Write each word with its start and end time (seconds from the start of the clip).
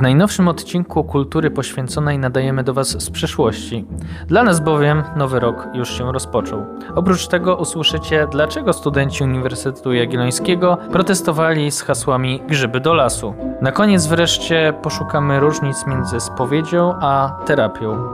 W 0.00 0.02
najnowszym 0.02 0.48
odcinku 0.48 1.04
kultury 1.04 1.50
poświęconej 1.50 2.18
nadajemy 2.18 2.64
do 2.64 2.74
Was 2.74 2.88
z 2.88 3.10
przeszłości. 3.10 3.84
Dla 4.26 4.42
nas 4.42 4.60
bowiem 4.60 5.02
nowy 5.16 5.40
rok 5.40 5.68
już 5.74 5.98
się 5.98 6.12
rozpoczął. 6.12 6.66
Oprócz 6.94 7.26
tego 7.26 7.56
usłyszycie, 7.56 8.26
dlaczego 8.30 8.72
studenci 8.72 9.24
Uniwersytetu 9.24 9.92
Jagiellońskiego 9.92 10.78
protestowali 10.92 11.70
z 11.70 11.82
hasłami 11.82 12.42
grzyby 12.48 12.80
do 12.80 12.94
lasu. 12.94 13.34
Na 13.62 13.72
koniec 13.72 14.06
wreszcie 14.06 14.74
poszukamy 14.82 15.40
różnic 15.40 15.86
między 15.86 16.20
spowiedzią 16.20 16.94
a 17.00 17.38
terapią. 17.46 18.12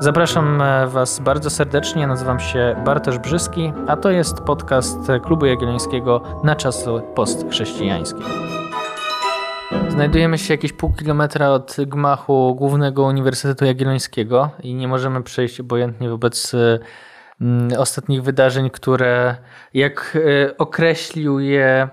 Zapraszam 0.00 0.62
e, 0.62 0.86
Was 0.86 1.20
bardzo 1.20 1.50
serdecznie, 1.50 2.06
nazywam 2.06 2.40
się 2.40 2.76
Bartosz 2.84 3.18
Brzyski, 3.18 3.72
a 3.86 3.96
to 3.96 4.10
jest 4.10 4.40
podcast 4.40 4.98
Klubu 5.22 5.46
Jagiellońskiego 5.46 6.20
na 6.44 6.56
czasy 6.56 6.90
postchrześcijańskie. 7.14 8.24
Znajdujemy 9.88 10.38
się 10.38 10.54
jakieś 10.54 10.72
pół 10.72 10.92
kilometra 10.92 11.50
od 11.50 11.76
gmachu 11.78 12.54
Głównego 12.54 13.04
Uniwersytetu 13.04 13.64
Jagiellońskiego 13.64 14.50
i 14.62 14.74
nie 14.74 14.88
możemy 14.88 15.22
przejść 15.22 15.60
obojętnie 15.60 16.08
wobec 16.08 16.52
mm, 17.40 17.68
ostatnich 17.78 18.22
wydarzeń, 18.22 18.70
które 18.70 19.36
jak 19.74 20.18
e, 20.46 20.56
określił 20.56 21.40
je 21.40 21.88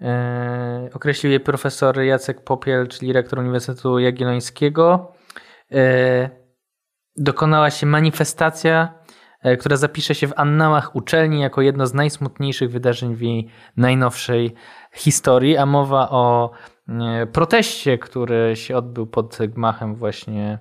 e, 0.00 0.90
określił 0.94 1.32
je 1.32 1.40
profesor 1.40 2.00
Jacek 2.00 2.44
Popiel, 2.44 2.88
czyli 2.88 3.12
rektor 3.12 3.38
Uniwersytetu 3.38 3.98
Jagiellońskiego. 3.98 5.12
Dokonała 7.16 7.70
się 7.70 7.86
manifestacja, 7.86 8.94
która 9.58 9.76
zapisze 9.76 10.14
się 10.14 10.26
w 10.26 10.32
annałach 10.36 10.96
uczelni 10.96 11.40
jako 11.40 11.62
jedno 11.62 11.86
z 11.86 11.94
najsmutniejszych 11.94 12.70
wydarzeń 12.70 13.14
w 13.14 13.20
jej 13.20 13.48
najnowszej 13.76 14.54
historii, 14.94 15.56
a 15.56 15.66
mowa 15.66 16.10
o 16.10 16.50
proteście, 17.32 17.98
który 17.98 18.56
się 18.56 18.76
odbył 18.76 19.06
pod 19.06 19.38
gmachem 19.48 19.94
właśnie 19.94 20.58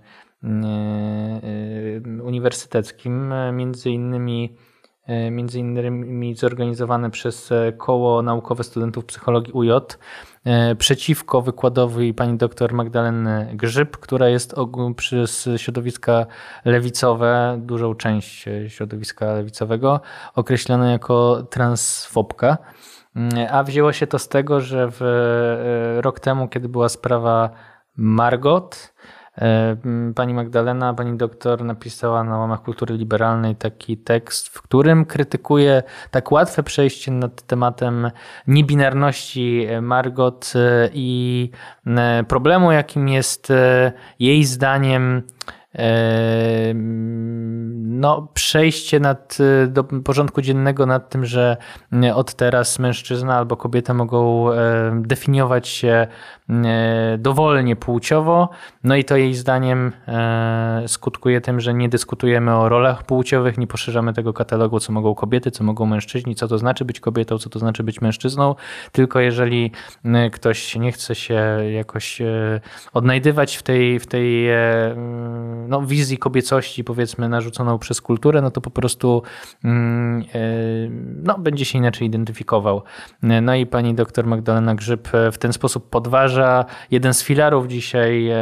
uniwersyteckim, 2.23 3.33
między 3.53 3.89
innymi 3.89 4.55
między 5.31 5.59
innymi 5.59 6.35
zorganizowane 6.35 7.11
przez 7.11 7.49
Koło 7.77 8.21
Naukowe 8.21 8.63
Studentów 8.63 9.05
Psychologii 9.05 9.53
UJ 9.53 9.69
przeciwko 10.77 11.41
wykładowi 11.41 12.13
pani 12.13 12.37
dr 12.37 12.73
Magdaleny 12.73 13.49
Grzyb, 13.53 13.97
która 13.97 14.29
jest 14.29 14.55
przez 14.95 15.49
środowiska 15.57 16.25
lewicowe, 16.65 17.59
dużą 17.61 17.95
część 17.95 18.45
środowiska 18.67 19.33
lewicowego, 19.33 20.01
określana 20.35 20.91
jako 20.91 21.43
transfobka. 21.49 22.57
A 23.51 23.63
wzięło 23.63 23.93
się 23.93 24.07
to 24.07 24.19
z 24.19 24.27
tego, 24.27 24.61
że 24.61 24.87
w 24.91 25.01
e, 25.01 26.01
rok 26.01 26.19
temu, 26.19 26.47
kiedy 26.47 26.69
była 26.69 26.89
sprawa 26.89 27.49
Margot, 27.97 28.93
e, 29.37 29.75
Pani 30.15 30.33
Magdalena, 30.33 30.93
pani 30.93 31.17
doktor 31.17 31.63
napisała 31.63 32.23
na 32.23 32.37
łamach 32.37 32.61
kultury 32.61 32.97
liberalnej 32.97 33.55
taki 33.55 33.97
tekst, 33.97 34.49
w 34.49 34.61
którym 34.61 35.05
krytykuje 35.05 35.83
tak 36.11 36.31
łatwe 36.31 36.63
przejście 36.63 37.11
nad 37.11 37.41
tematem 37.41 38.11
niebinarności 38.47 39.67
Margot 39.81 40.53
e, 40.55 40.89
i 40.93 41.49
problemu, 42.27 42.71
jakim 42.71 43.07
jest 43.07 43.53
jej 44.19 44.43
zdaniem 44.43 45.23
no, 47.83 48.27
przejście 48.33 48.99
nad, 48.99 49.37
do 49.67 49.83
porządku 49.83 50.41
dziennego 50.41 50.85
nad 50.85 51.09
tym, 51.09 51.25
że 51.25 51.57
od 52.15 52.33
teraz 52.33 52.79
mężczyzna 52.79 53.37
albo 53.37 53.57
kobieta 53.57 53.93
mogą 53.93 54.49
definiować 54.93 55.67
się 55.67 56.07
E, 56.49 57.17
dowolnie 57.17 57.75
płciowo, 57.75 58.49
no 58.83 58.95
i 58.95 59.03
to 59.03 59.17
jej 59.17 59.33
zdaniem 59.33 59.91
e, 60.07 60.83
skutkuje 60.87 61.41
tym, 61.41 61.59
że 61.59 61.73
nie 61.73 61.89
dyskutujemy 61.89 62.55
o 62.55 62.69
rolach 62.69 63.03
płciowych, 63.03 63.57
nie 63.57 63.67
poszerzamy 63.67 64.13
tego 64.13 64.33
katalogu, 64.33 64.79
co 64.79 64.93
mogą 64.93 65.15
kobiety, 65.15 65.51
co 65.51 65.63
mogą 65.63 65.85
mężczyźni, 65.85 66.35
co 66.35 66.47
to 66.47 66.57
znaczy 66.57 66.85
być 66.85 66.99
kobietą, 66.99 67.37
co 67.37 67.49
to 67.49 67.59
znaczy 67.59 67.83
być 67.83 68.01
mężczyzną, 68.01 68.55
tylko 68.91 69.19
jeżeli 69.19 69.71
e, 70.05 70.29
ktoś 70.29 70.75
nie 70.75 70.91
chce 70.91 71.15
się 71.15 71.43
jakoś 71.71 72.21
odnajdywać 72.93 73.57
w 73.57 73.63
tej, 73.63 73.99
w 73.99 74.07
tej 74.07 74.49
no, 75.67 75.81
wizji 75.81 76.17
kobiecości, 76.17 76.83
powiedzmy, 76.83 77.29
narzuconą 77.29 77.79
przez 77.79 78.01
kulturę, 78.01 78.41
no 78.41 78.51
to 78.51 78.61
po 78.61 78.69
prostu 78.69 79.23
mm, 79.63 80.23
no, 81.23 81.37
będzie 81.39 81.65
się 81.65 81.77
inaczej 81.77 82.07
identyfikował. 82.07 82.83
No 83.21 83.55
i 83.55 83.65
pani 83.65 83.95
doktor 83.95 84.25
Magdalena 84.25 84.75
Grzyb 84.75 85.09
w 85.31 85.37
ten 85.37 85.53
sposób 85.53 85.89
podważa 85.89 86.65
jeden 86.91 87.13
z 87.13 87.23
filarów 87.23 87.67
dzisiaj 87.67 88.29
e, 88.29 88.37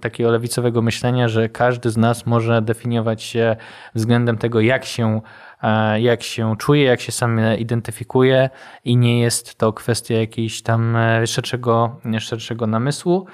takiego 0.00 0.30
lewicowego 0.30 0.82
myślenia, 0.82 1.28
że 1.28 1.48
każdy 1.48 1.90
z 1.90 1.96
nas 1.96 2.26
może 2.26 2.62
definiować 2.62 3.22
się 3.22 3.56
względem 3.94 4.38
tego, 4.38 4.60
jak 4.60 4.84
się 4.84 5.20
e, 5.62 6.00
jak 6.00 6.22
się 6.22 6.56
czuje, 6.58 6.84
jak 6.84 7.00
się 7.00 7.12
sam 7.12 7.40
identyfikuje 7.58 8.50
i 8.84 8.96
nie 8.96 9.20
jest 9.20 9.58
to 9.58 9.72
kwestia 9.72 10.14
jakiejś 10.14 10.62
tam 10.62 10.96
e, 10.96 11.26
szerszego, 11.26 12.00
szerszego 12.18 12.66
namysłu. 12.66 13.26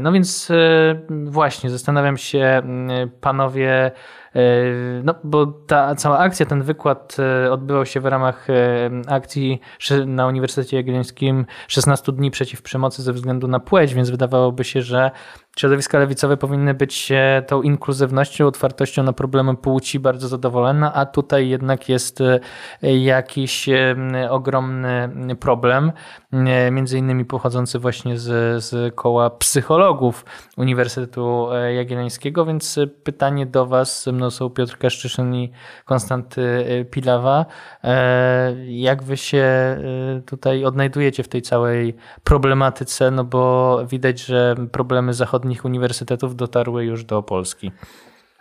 No 0.00 0.12
więc 0.12 0.52
właśnie 1.08 1.70
zastanawiam 1.70 2.16
się, 2.16 2.62
panowie, 3.20 3.92
no 5.04 5.14
bo 5.24 5.46
ta 5.46 5.94
cała 5.94 6.18
akcja, 6.18 6.46
ten 6.46 6.62
wykład 6.62 7.16
e, 7.18 7.52
odbywał 7.52 7.86
się 7.86 8.00
w 8.00 8.06
ramach 8.06 8.50
e, 8.50 8.54
akcji 9.06 9.60
na 10.06 10.26
Uniwersytecie 10.26 10.76
Jagiellońskim 10.76 11.46
16 11.68 12.12
dni 12.12 12.30
przeciw 12.30 12.62
przemocy 12.62 13.02
ze 13.02 13.12
względu 13.12 13.48
na 13.48 13.60
płeć, 13.60 13.94
więc 13.94 14.10
wydawałoby 14.10 14.64
się, 14.64 14.82
że 14.82 15.10
środowiska 15.58 15.98
lewicowe 15.98 16.36
powinny 16.36 16.74
być 16.74 17.12
tą 17.46 17.62
inkluzywnością, 17.62 18.46
otwartością 18.46 19.02
na 19.02 19.12
problemy 19.12 19.56
płci 19.56 20.00
bardzo 20.00 20.28
zadowolone, 20.28 20.92
a 20.92 21.06
tutaj 21.06 21.48
jednak 21.48 21.88
jest 21.88 22.20
e, 22.20 22.40
jakiś 22.82 23.68
ogromny 24.30 25.08
problem, 25.40 25.92
między 26.70 26.98
innymi 26.98 27.24
pochodzący 27.24 27.78
właśnie 27.78 28.18
z, 28.18 28.64
z 28.64 28.94
koła 28.94 29.30
psychologów 29.30 30.24
Uniwersytetu 30.56 31.48
Jagiellońskiego, 31.76 32.44
więc 32.44 32.78
pytanie 33.04 33.46
do 33.46 33.66
Was, 33.66 34.06
mną 34.06 34.30
są 34.30 34.50
Piotr 34.50 34.78
Kaszczyszyn 34.78 35.34
i 35.34 35.50
Konstanty 35.84 36.64
Pilawa. 36.90 37.46
E, 37.84 38.54
jak 38.66 39.02
Wy 39.02 39.16
się 39.16 39.38
e, 39.38 39.78
tutaj 40.26 40.64
odnajdujecie 40.64 41.22
w 41.22 41.28
tej 41.28 41.42
całej 41.42 41.96
problematyce, 42.24 43.10
no 43.10 43.24
bo 43.24 43.78
widać, 43.86 44.20
że 44.20 44.54
problemy 44.72 45.14
zachodnie 45.14 45.43
zachodnich 45.44 45.64
uniwersytetów 45.64 46.36
dotarły 46.36 46.84
już 46.84 47.04
do 47.04 47.22
Polski? 47.22 47.72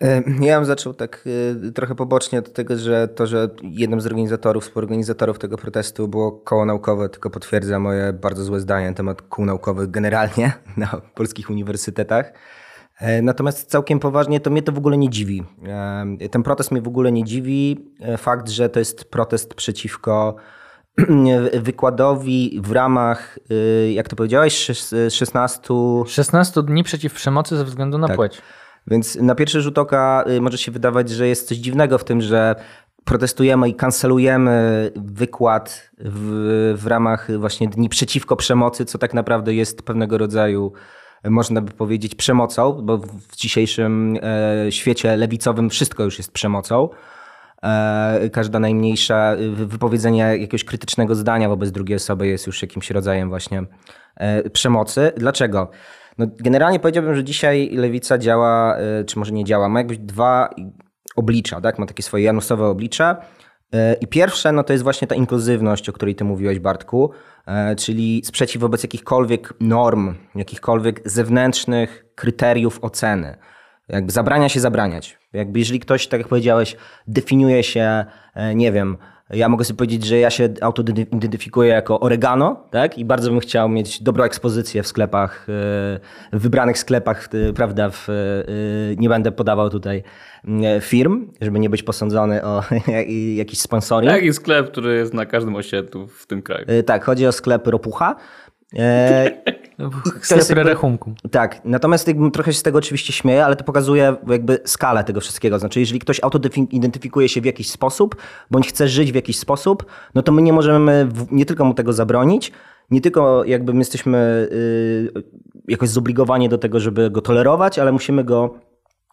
E, 0.02 0.24
ja 0.42 0.58
bym 0.58 0.66
zaczął 0.66 0.94
tak 0.94 1.26
e, 1.68 1.72
trochę 1.72 1.96
pobocznie 1.96 2.40
od 2.40 2.54
tego, 2.54 2.78
że 2.78 3.08
to, 3.08 3.28
że 3.28 3.50
jednym 3.64 4.02
z 4.02 4.06
organizatorów, 4.06 4.64
współorganizatorów 4.64 5.40
tego 5.40 5.58
protestu 5.58 6.08
było 6.08 6.32
koło 6.32 6.66
naukowe, 6.66 7.10
tylko 7.10 7.30
potwierdza 7.30 7.80
moje 7.80 8.14
bardzo 8.14 8.44
złe 8.44 8.60
zdanie 8.60 8.90
na 8.90 8.94
temat 8.94 9.22
kół 9.22 9.46
naukowych 9.46 9.92
generalnie 9.92 10.54
na 10.78 11.02
polskich 11.16 11.50
uniwersytetach. 11.50 12.34
E, 13.00 13.22
natomiast 13.22 13.70
całkiem 13.70 14.00
poważnie 14.00 14.40
to 14.40 14.50
mnie 14.50 14.62
to 14.62 14.72
w 14.72 14.78
ogóle 14.78 14.98
nie 14.98 15.10
dziwi. 15.10 15.44
Ten 16.32 16.44
protest 16.44 16.72
mnie 16.72 16.82
w 16.82 16.88
ogóle 16.88 17.12
nie 17.12 17.24
dziwi. 17.24 17.92
Fakt, 18.18 18.50
że 18.50 18.70
to 18.70 18.80
jest 18.80 19.06
protest 19.06 19.54
przeciwko 19.54 20.36
wykładowi 21.62 22.60
w 22.64 22.72
ramach, 22.72 23.40
y, 23.52 23.92
jak 23.94 24.10
to 24.10 24.16
powiedziałeś, 24.16 24.72
16... 25.10 25.74
16 26.08 26.64
dni 26.64 26.84
przeciw 26.84 27.14
przemocy 27.14 27.58
ze 27.58 27.66
względu 27.66 27.98
na 27.98 28.08
tak. 28.08 28.16
płeć. 28.16 28.42
Więc 28.88 29.16
na 29.16 29.36
pierwszy 29.36 29.62
rzut 29.62 29.78
oka 29.78 30.24
y, 30.28 30.42
może 30.42 30.58
się 30.58 30.72
wydawać, 30.72 31.10
że 31.10 31.28
jest 31.28 31.48
coś 31.48 31.58
dziwnego 31.58 31.98
w 31.98 32.04
tym, 32.04 32.22
że 32.22 32.56
protestujemy 33.04 33.70
i 33.70 33.76
kancelujemy 33.76 34.92
wykład 34.96 35.92
w, 36.00 36.74
w 36.78 36.88
ramach 36.88 37.40
właśnie 37.40 37.68
Dni 37.68 37.90
Przeciwko 37.90 38.36
Przemocy, 38.36 38.86
co 38.86 38.98
tak 38.98 39.14
naprawdę 39.14 39.54
jest 39.54 39.82
pewnego 39.82 40.18
rodzaju 40.18 40.74
można 41.30 41.62
by 41.62 41.72
powiedzieć 41.72 42.16
przemocą, 42.16 42.74
bo 42.74 42.98
w 42.98 43.36
dzisiejszym 43.36 44.18
e, 44.22 44.72
świecie 44.72 45.18
lewicowym 45.18 45.70
wszystko 45.70 46.04
już 46.04 46.18
jest 46.18 46.32
przemocą. 46.32 46.90
E, 47.64 48.30
każda 48.30 48.60
najmniejsza 48.60 49.36
wypowiedzenie 49.54 50.20
jakiegoś 50.20 50.64
krytycznego 50.64 51.16
zdania 51.16 51.50
wobec 51.50 51.72
drugiej 51.72 51.96
osoby 51.96 52.28
jest 52.28 52.48
już 52.48 52.62
jakimś 52.62 52.92
rodzajem 52.92 53.30
właśnie 53.30 53.64
e, 54.16 54.50
przemocy. 54.50 55.12
Dlaczego? 55.18 55.72
No, 56.18 56.26
generalnie 56.40 56.80
powiedziałbym, 56.80 57.16
że 57.16 57.24
dzisiaj 57.24 57.70
lewica 57.74 58.18
działa, 58.18 58.78
e, 58.78 59.04
czy 59.04 59.20
może 59.20 59.32
nie 59.32 59.46
działa, 59.46 59.70
ma 59.70 59.80
jakby 59.80 59.98
dwa 59.98 60.50
oblicza, 61.16 61.62
tak? 61.62 61.80
ma 61.80 61.86
takie 61.86 62.04
swoje 62.04 62.24
janusowe 62.24 62.66
oblicze. 62.66 63.16
I 64.02 64.08
pierwsze 64.08 64.52
no 64.52 64.64
to 64.64 64.74
jest 64.74 64.84
właśnie 64.84 65.08
ta 65.08 65.16
inkluzywność, 65.16 65.90
o 65.90 65.94
której 65.94 66.16
ty 66.16 66.24
mówiłeś, 66.24 66.60
Bartku, 66.60 67.12
czyli 67.78 68.22
sprzeciw 68.26 68.62
wobec 68.62 68.84
jakichkolwiek 68.84 69.54
norm, 69.60 70.16
jakichkolwiek 70.36 71.02
zewnętrznych 71.06 72.06
kryteriów 72.16 72.80
oceny. 72.82 73.38
Jakby 73.90 74.12
zabrania 74.12 74.50
się 74.50 74.60
zabraniać. 74.60 75.18
Jakby 75.34 75.60
jeżeli 75.60 75.80
ktoś, 75.80 76.08
tak 76.08 76.20
jak 76.20 76.28
powiedziałeś, 76.28 76.76
definiuje 77.08 77.64
się, 77.64 78.06
e, 78.36 78.56
nie 78.56 78.72
wiem, 78.72 78.98
Ja 79.30 79.50
mogę 79.50 79.66
sobie 79.66 79.78
powiedzieć, 79.78 80.06
że 80.06 80.18
ja 80.18 80.30
się 80.30 80.50
autoidentyfikuję 80.62 81.70
jako 81.70 82.00
oregano, 82.00 82.68
tak? 82.72 82.98
I 82.98 83.06
bardzo 83.06 83.30
bym 83.30 83.40
chciał 83.40 83.70
mieć 83.70 84.04
dobrą 84.04 84.24
ekspozycję 84.24 84.84
w 84.84 84.88
sklepach, 84.88 85.46
w 85.48 86.00
wybranych 86.40 86.78
sklepach, 86.78 87.30
prawda? 87.56 87.90
W, 87.90 88.08
nie 88.98 89.10
będę 89.10 89.32
podawał 89.32 89.70
tutaj 89.70 90.04
firm, 90.82 91.32
żeby 91.42 91.60
nie 91.60 91.70
być 91.70 91.84
posądzony 91.84 92.44
o 92.44 92.64
jakiś 93.36 93.60
sponsoring. 93.62 94.12
Jaki 94.14 94.34
sklep, 94.34 94.72
który 94.72 94.96
jest 94.96 95.14
na 95.14 95.26
każdym 95.26 95.56
osiedlu 95.56 96.08
w 96.08 96.28
tym 96.28 96.42
kraju. 96.42 96.66
Tak, 96.86 97.06
chodzi 97.06 97.28
o 97.28 97.32
sklep 97.32 97.68
Ropucha. 97.68 98.16
Sklep 100.22 100.58
rachunku. 100.58 101.14
Tak, 101.32 101.62
natomiast 101.66 102.08
jakby 102.08 102.32
trochę 102.32 102.54
się 102.54 102.60
z 102.60 102.64
tego 102.64 102.78
oczywiście 102.78 103.14
śmieję, 103.14 103.46
ale 103.46 103.56
to 103.56 103.64
pokazuje 103.64 104.16
jakby 104.28 104.60
skalę 104.66 105.04
tego 105.04 105.22
wszystkiego. 105.22 105.60
Znaczy, 105.60 105.80
jeżeli 105.80 106.00
ktoś 106.00 106.24
autoidentyfikuje 106.24 107.30
się 107.30 107.42
w 107.42 107.46
jakiś 107.46 107.70
sposób, 107.70 108.16
bądź 108.52 108.68
chce 108.68 108.88
żyć 108.88 109.12
w 109.12 109.16
jakiś 109.16 109.40
sposób, 109.40 109.86
no 110.16 110.22
to 110.22 110.32
my 110.32 110.42
nie 110.42 110.54
możemy 110.54 111.08
nie 111.32 111.46
tylko 111.46 111.66
mu 111.66 111.74
tego 111.74 111.94
zabronić, 111.94 112.52
nie 112.92 113.02
tylko 113.02 113.44
jakby 113.44 113.74
my 113.74 113.80
jesteśmy 113.80 114.48
y, 114.52 115.24
jakoś 115.68 115.90
zobligowani 115.90 116.50
do 116.50 116.58
tego, 116.58 116.80
żeby 116.80 117.12
go 117.12 117.22
tolerować, 117.22 117.80
ale 117.80 117.92
musimy 117.92 118.24
go 118.24 118.56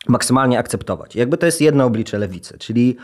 maksymalnie 0.09 0.59
akceptować. 0.59 1.17
Jakby 1.17 1.39
to 1.39 1.47
jest 1.47 1.61
jedno 1.61 1.85
oblicze 1.85 2.19
lewicy, 2.19 2.59
czyli 2.59 2.97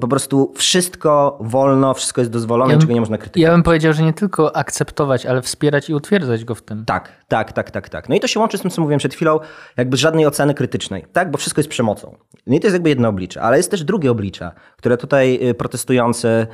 po 0.00 0.08
prostu 0.08 0.52
wszystko 0.56 1.38
wolno, 1.40 1.94
wszystko 1.94 2.20
jest 2.20 2.30
dozwolone, 2.30 2.74
ja 2.74 2.80
czego 2.80 2.92
nie 2.92 3.00
można 3.00 3.18
krytykować. 3.18 3.42
Ja 3.42 3.50
bym 3.50 3.62
powiedział, 3.62 3.92
że 3.92 4.02
nie 4.02 4.12
tylko 4.12 4.56
akceptować, 4.56 5.26
ale 5.26 5.42
wspierać 5.42 5.90
i 5.90 5.94
utwierdzać 5.94 6.44
go 6.44 6.54
w 6.54 6.62
tym. 6.62 6.84
Tak, 6.84 7.12
tak, 7.28 7.52
tak, 7.52 7.70
tak, 7.70 7.88
tak. 7.88 8.08
No 8.08 8.14
i 8.14 8.20
to 8.20 8.26
się 8.26 8.40
łączy 8.40 8.58
z 8.58 8.60
tym, 8.60 8.70
co 8.70 8.82
mówiłem 8.82 8.98
przed 8.98 9.14
chwilą, 9.14 9.40
jakby 9.76 9.96
żadnej 9.96 10.26
oceny 10.26 10.54
krytycznej, 10.54 11.04
tak? 11.12 11.30
Bo 11.30 11.38
wszystko 11.38 11.58
jest 11.60 11.70
przemocą. 11.70 12.16
No 12.46 12.56
i 12.56 12.60
to 12.60 12.66
jest 12.66 12.74
jakby 12.74 12.88
jedno 12.88 13.08
oblicze, 13.08 13.42
ale 13.42 13.56
jest 13.56 13.70
też 13.70 13.84
drugie 13.84 14.10
oblicze, 14.10 14.50
które 14.76 14.96
tutaj 14.96 15.48
y, 15.48 15.54
protestujący, 15.54 16.46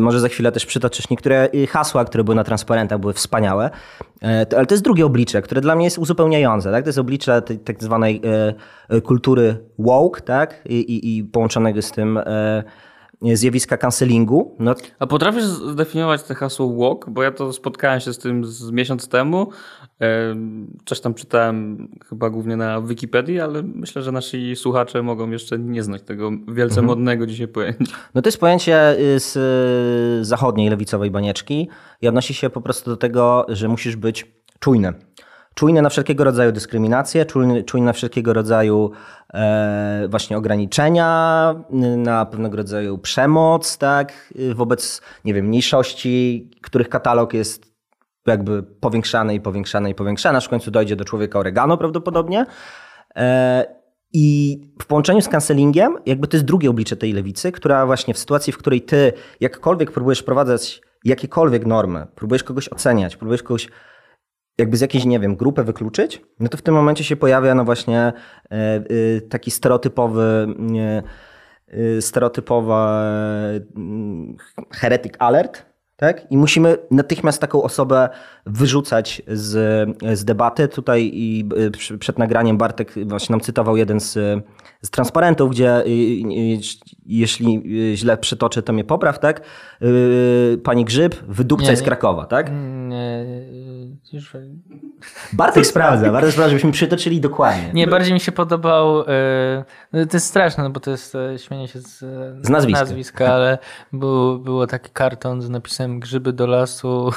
może 0.00 0.20
za 0.20 0.28
chwilę 0.28 0.52
też 0.52 0.66
przytoczysz 0.66 1.10
niektóre 1.10 1.48
y, 1.54 1.66
hasła, 1.66 2.04
które 2.04 2.24
były 2.24 2.34
na 2.34 2.44
transparentach, 2.44 3.00
były 3.00 3.12
wspaniałe, 3.12 3.70
e, 4.22 4.46
ale 4.56 4.66
to 4.66 4.74
jest 4.74 4.84
drugie 4.84 5.06
oblicze, 5.06 5.42
które 5.42 5.60
dla 5.60 5.76
mnie 5.76 5.84
jest 5.84 5.98
uzupełniające, 5.98 6.70
tak? 6.70 6.84
To 6.84 6.88
jest 6.88 6.98
oblicze 6.98 7.42
tej 7.42 7.58
tak 7.58 7.82
zwanej 7.82 8.20
kultury 9.04 9.56
woke, 9.78 10.20
tak? 10.20 10.62
I, 10.66 10.74
i, 10.74 11.18
i 11.18 11.24
połączonego 11.24 11.82
z 11.82 11.90
tym 11.90 12.18
zjawiska 13.22 13.76
cancelingu. 13.76 14.56
No. 14.58 14.74
A 14.98 15.06
potrafisz 15.06 15.44
zdefiniować 15.44 16.22
te 16.22 16.34
hasło 16.34 16.76
walk? 16.76 17.10
Bo 17.10 17.22
ja 17.22 17.30
to 17.30 17.52
spotkałem 17.52 18.00
się 18.00 18.12
z 18.12 18.18
tym 18.18 18.44
z 18.44 18.70
miesiąc 18.70 19.08
temu. 19.08 19.50
Coś 20.84 21.00
tam 21.00 21.14
czytałem 21.14 21.88
chyba 22.08 22.30
głównie 22.30 22.56
na 22.56 22.80
Wikipedii, 22.80 23.40
ale 23.40 23.62
myślę, 23.62 24.02
że 24.02 24.12
nasi 24.12 24.56
słuchacze 24.56 25.02
mogą 25.02 25.30
jeszcze 25.30 25.58
nie 25.58 25.82
znać 25.82 26.02
tego 26.02 26.30
wielce 26.48 26.80
mhm. 26.80 26.86
modnego 26.86 27.26
dzisiaj 27.26 27.48
pojęcia. 27.48 27.96
No 28.14 28.22
to 28.22 28.28
jest 28.28 28.38
pojęcie 28.38 28.98
y, 28.98 29.20
z 29.20 29.36
y, 30.20 30.24
zachodniej 30.24 30.70
lewicowej 30.70 31.10
banieczki 31.10 31.68
i 32.02 32.08
odnosi 32.08 32.34
się 32.34 32.50
po 32.50 32.60
prostu 32.60 32.90
do 32.90 32.96
tego, 32.96 33.46
że 33.48 33.68
musisz 33.68 33.96
być 33.96 34.26
czujny 34.58 34.92
czujny 35.54 35.82
na 35.82 35.88
wszelkiego 35.88 36.24
rodzaju 36.24 36.52
dyskryminację, 36.52 37.26
czujny, 37.26 37.64
czujny 37.64 37.86
na 37.86 37.92
wszelkiego 37.92 38.32
rodzaju 38.32 38.90
e, 39.34 40.06
właśnie 40.10 40.38
ograniczenia, 40.38 41.54
na 41.96 42.26
pewnego 42.26 42.56
rodzaju 42.56 42.98
przemoc, 42.98 43.78
tak, 43.78 44.34
wobec, 44.54 45.02
nie 45.24 45.34
wiem, 45.34 45.46
mniejszości, 45.46 46.50
których 46.62 46.88
katalog 46.88 47.34
jest 47.34 47.73
jakby 48.26 48.62
powiększany 48.62 49.34
i 49.34 49.40
powiększany 49.40 49.90
i 49.90 49.94
powiększany, 49.94 50.38
aż 50.38 50.44
w 50.44 50.48
końcu 50.48 50.70
dojdzie 50.70 50.96
do 50.96 51.04
człowieka 51.04 51.38
oregano 51.38 51.76
prawdopodobnie. 51.76 52.46
E, 53.16 53.84
i 54.12 54.60
w 54.82 54.86
połączeniu 54.86 55.20
z 55.20 55.28
cancelingiem, 55.28 55.96
jakby 56.06 56.28
to 56.28 56.36
jest 56.36 56.46
drugie 56.46 56.70
oblicze 56.70 56.96
tej 56.96 57.12
lewicy, 57.12 57.52
która 57.52 57.86
właśnie 57.86 58.14
w 58.14 58.18
sytuacji, 58.18 58.52
w 58.52 58.58
której 58.58 58.82
ty 58.82 59.12
jakkolwiek 59.40 59.92
próbujesz 59.92 60.20
wprowadzać 60.20 60.80
jakiekolwiek 61.04 61.66
normy, 61.66 62.06
próbujesz 62.14 62.44
kogoś 62.44 62.68
oceniać, 62.68 63.16
próbujesz 63.16 63.42
kogoś 63.42 63.68
jakby 64.58 64.76
z 64.76 64.80
jakiejś, 64.80 65.04
nie 65.04 65.20
wiem, 65.20 65.36
grupy 65.36 65.64
wykluczyć, 65.64 66.22
no 66.40 66.48
to 66.48 66.56
w 66.56 66.62
tym 66.62 66.74
momencie 66.74 67.04
się 67.04 67.16
pojawia 67.16 67.54
no 67.54 67.64
właśnie 67.64 67.98
e, 68.00 68.12
e, 68.50 68.82
taki 69.20 69.50
stereotypowy 69.50 70.46
stereotypowa 72.00 73.04
heretic 74.70 75.12
alert, 75.18 75.73
tak? 76.04 76.32
I 76.32 76.36
musimy 76.36 76.76
natychmiast 76.90 77.40
taką 77.40 77.62
osobę 77.62 78.08
wyrzucać 78.46 79.22
z, 79.26 79.88
z 80.18 80.24
debaty. 80.24 80.68
Tutaj 80.68 81.10
i 81.14 81.48
przed 81.98 82.18
nagraniem 82.18 82.58
Bartek 82.58 82.94
właśnie 83.06 83.32
nam 83.32 83.40
cytował 83.40 83.76
jeden 83.76 84.00
z, 84.00 84.12
z 84.82 84.90
transparentów, 84.90 85.50
gdzie 85.50 85.82
jeśli 87.06 87.62
źle 87.94 88.16
przytoczę, 88.16 88.62
to 88.62 88.72
mnie 88.72 88.84
popraw, 88.84 89.18
tak? 89.18 89.40
Pani 90.64 90.84
Grzyb, 90.84 91.14
wydupca 91.28 91.76
z 91.76 91.82
Krakowa, 91.82 92.26
tak? 92.26 92.50
Nie, 92.88 93.24
już... 94.12 94.36
Bartek 95.32 95.66
sprawdza, 95.66 96.12
Bartek 96.12 96.30
sprawdza, 96.30 96.48
żebyśmy 96.48 96.72
przytoczyli 96.72 97.20
dokładnie. 97.20 97.70
Nie, 97.74 97.86
bardziej 97.86 98.12
mi 98.14 98.20
się 98.20 98.32
podobał, 98.32 99.04
to 99.92 100.12
jest 100.12 100.26
straszne, 100.26 100.70
bo 100.70 100.80
to 100.80 100.90
jest 100.90 101.16
śmienie 101.36 101.68
się 101.68 101.80
z, 101.80 101.98
z 102.46 102.48
nazwiska. 102.48 102.80
nazwiska, 102.80 103.34
ale 103.34 103.58
był, 103.92 104.38
było 104.38 104.66
taki 104.66 104.90
karton 104.90 105.42
z 105.42 105.48
napisem 105.48 105.93
grzyby 106.00 106.32
do 106.32 106.46
lasu, 106.46 107.10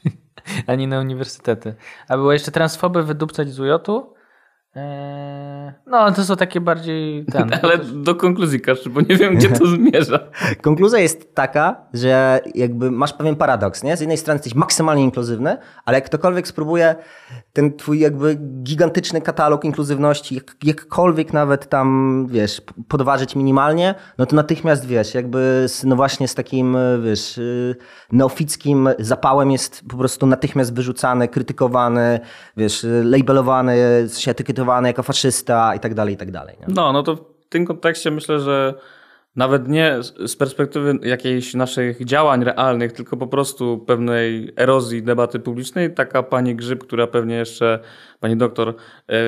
ani 0.66 0.86
na 0.86 1.00
uniwersytety. 1.00 1.74
A 2.08 2.16
było 2.16 2.32
jeszcze 2.32 2.50
transfoby 2.50 3.02
wydupcać 3.02 3.48
z 3.48 3.60
UJ-u, 3.60 4.14
Eee, 4.74 5.51
no, 5.86 6.12
to 6.12 6.24
są 6.24 6.36
takie 6.36 6.60
bardziej. 6.60 7.24
Ten, 7.24 7.50
Ale 7.62 7.78
do 7.78 8.14
konkluzji, 8.14 8.60
Kaszy, 8.60 8.90
bo 8.90 9.00
nie 9.00 9.16
wiem, 9.16 9.36
gdzie 9.36 9.48
to 9.48 9.66
zmierza. 9.76 10.18
Konkluzja 10.62 10.98
jest 10.98 11.34
taka, 11.34 11.76
że 11.94 12.40
jakby 12.54 12.90
masz 12.90 13.12
pewien 13.12 13.36
paradoks, 13.36 13.82
nie? 13.82 13.96
Z 13.96 14.00
jednej 14.00 14.18
strony 14.18 14.36
jesteś 14.36 14.54
maksymalnie 14.54 15.04
inkluzywny, 15.04 15.56
ale 15.84 15.96
jak 15.96 16.04
ktokolwiek 16.04 16.48
spróbuje 16.48 16.94
ten 17.52 17.76
twój 17.76 18.00
jakby 18.00 18.38
gigantyczny 18.62 19.20
katalog 19.20 19.64
inkluzywności, 19.64 20.34
jak, 20.34 20.54
jakkolwiek 20.64 21.32
nawet 21.32 21.68
tam, 21.68 22.26
wiesz, 22.30 22.62
podważyć 22.88 23.36
minimalnie, 23.36 23.94
no 24.18 24.26
to 24.26 24.36
natychmiast, 24.36 24.86
wiesz, 24.86 25.14
jakby 25.14 25.64
z, 25.68 25.84
no 25.84 25.96
właśnie 25.96 26.28
z 26.28 26.34
takim, 26.34 26.76
wiesz, 27.04 27.38
y, 27.38 27.76
neofickim 28.12 28.88
zapałem 28.98 29.50
jest 29.50 29.82
po 29.88 29.96
prostu 29.96 30.26
natychmiast 30.26 30.74
wyrzucany, 30.74 31.28
krytykowany, 31.28 32.20
wiesz, 32.56 32.86
labelowany, 33.04 34.08
się 34.18 34.30
etykietowany 34.30 34.88
jako 34.88 35.02
faszysta 35.02 35.61
i 35.76 35.80
tak 35.80 35.94
dalej, 35.94 36.14
i 36.14 36.16
tak 36.16 36.30
dalej. 36.30 36.56
Nie? 36.60 36.74
No, 36.74 36.92
no 36.92 37.02
to 37.02 37.16
w 37.16 37.22
tym 37.48 37.66
kontekście 37.66 38.10
myślę, 38.10 38.40
że 38.40 38.74
nawet 39.36 39.68
nie 39.68 39.96
z 40.26 40.36
perspektywy 40.36 40.98
jakiejś 41.02 41.54
naszych 41.54 42.04
działań 42.04 42.44
realnych, 42.44 42.92
tylko 42.92 43.16
po 43.16 43.26
prostu 43.26 43.78
pewnej 43.78 44.52
erozji 44.56 45.02
debaty 45.02 45.40
publicznej, 45.40 45.94
taka 45.94 46.22
pani 46.22 46.56
Grzyb, 46.56 46.84
która 46.84 47.06
pewnie 47.06 47.34
jeszcze 47.34 47.78
pani 48.20 48.36
doktor 48.36 48.74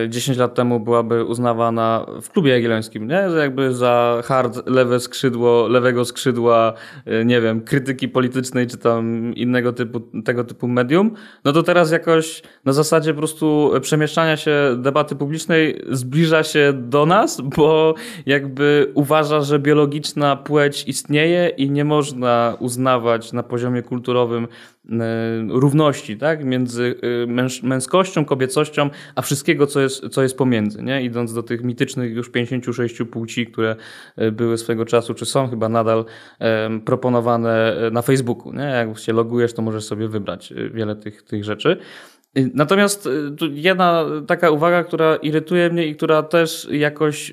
10 0.08 0.38
e, 0.38 0.40
lat 0.40 0.54
temu 0.54 0.80
byłaby 0.80 1.24
uznawana 1.24 2.06
w 2.22 2.30
klubie 2.30 2.50
jagiellońskim, 2.50 3.08
nie? 3.08 3.28
Jakby 3.38 3.74
za 3.74 4.22
hard 4.24 4.68
lewe 4.68 5.00
skrzydło, 5.00 5.68
lewego 5.68 6.04
skrzydła, 6.04 6.72
e, 7.06 7.24
nie 7.24 7.40
wiem, 7.40 7.60
krytyki 7.60 8.08
politycznej 8.08 8.66
czy 8.66 8.78
tam 8.78 9.34
innego 9.34 9.72
typu, 9.72 10.00
tego 10.24 10.44
typu 10.44 10.68
medium, 10.68 11.10
no 11.44 11.52
to 11.52 11.62
teraz 11.62 11.90
jakoś 11.90 12.42
na 12.64 12.72
zasadzie 12.72 13.12
po 13.12 13.18
prostu 13.18 13.72
przemieszczania 13.80 14.36
się 14.36 14.76
debaty 14.76 15.16
publicznej 15.16 15.82
zbliża 15.90 16.42
się 16.42 16.72
do 16.76 17.06
nas, 17.06 17.40
bo 17.40 17.94
jakby 18.26 18.90
uważa, 18.94 19.40
że 19.40 19.58
biologiczna 19.94 20.36
płeć 20.36 20.84
istnieje 20.88 21.48
i 21.48 21.70
nie 21.70 21.84
można 21.84 22.56
uznawać 22.60 23.32
na 23.32 23.42
poziomie 23.42 23.82
kulturowym 23.82 24.48
E, 24.90 25.46
równości 25.48 26.16
tak? 26.16 26.44
między 26.44 26.94
e, 27.62 27.66
męskością, 27.66 28.24
kobiecością, 28.24 28.90
a 29.14 29.22
wszystkiego, 29.22 29.66
co 29.66 29.80
jest, 29.80 30.08
co 30.08 30.22
jest 30.22 30.38
pomiędzy. 30.38 30.82
Nie? 30.82 31.02
Idąc 31.02 31.34
do 31.34 31.42
tych 31.42 31.64
mitycznych 31.64 32.12
już 32.12 32.30
56 32.30 33.02
płci, 33.10 33.46
które 33.46 33.76
e, 34.16 34.30
były 34.30 34.58
swego 34.58 34.84
czasu, 34.84 35.14
czy 35.14 35.26
są 35.26 35.48
chyba 35.48 35.68
nadal 35.68 36.04
proponowane 36.84 37.74
na 37.92 38.02
Facebooku. 38.02 38.52
Nie? 38.52 38.62
Jak 38.62 38.98
się 38.98 39.12
logujesz, 39.12 39.52
to 39.52 39.62
możesz 39.62 39.84
sobie 39.84 40.08
wybrać 40.08 40.54
wiele 40.74 40.96
tych, 40.96 41.22
tych 41.22 41.44
rzeczy. 41.44 41.76
Natomiast 42.54 43.08
jedna 43.52 44.04
taka 44.26 44.50
uwaga, 44.50 44.84
która 44.84 45.16
irytuje 45.16 45.70
mnie 45.70 45.86
i 45.86 45.96
która 45.96 46.22
też 46.22 46.68
jakoś, 46.70 47.32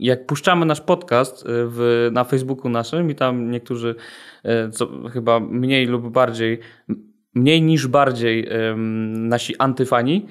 jak 0.00 0.26
puszczamy 0.26 0.66
nasz 0.66 0.80
podcast 0.80 1.44
w, 1.46 2.08
na 2.12 2.24
Facebooku 2.24 2.68
naszym 2.68 3.10
i 3.10 3.14
tam 3.14 3.50
niektórzy 3.50 3.94
E, 4.44 4.70
co 4.70 5.08
chyba 5.12 5.40
mniej 5.40 5.86
lub 5.86 6.08
bardziej, 6.08 6.58
mniej 7.34 7.62
niż 7.62 7.86
bardziej 7.86 8.48
nasi 9.14 9.56
antyfani 9.58 10.26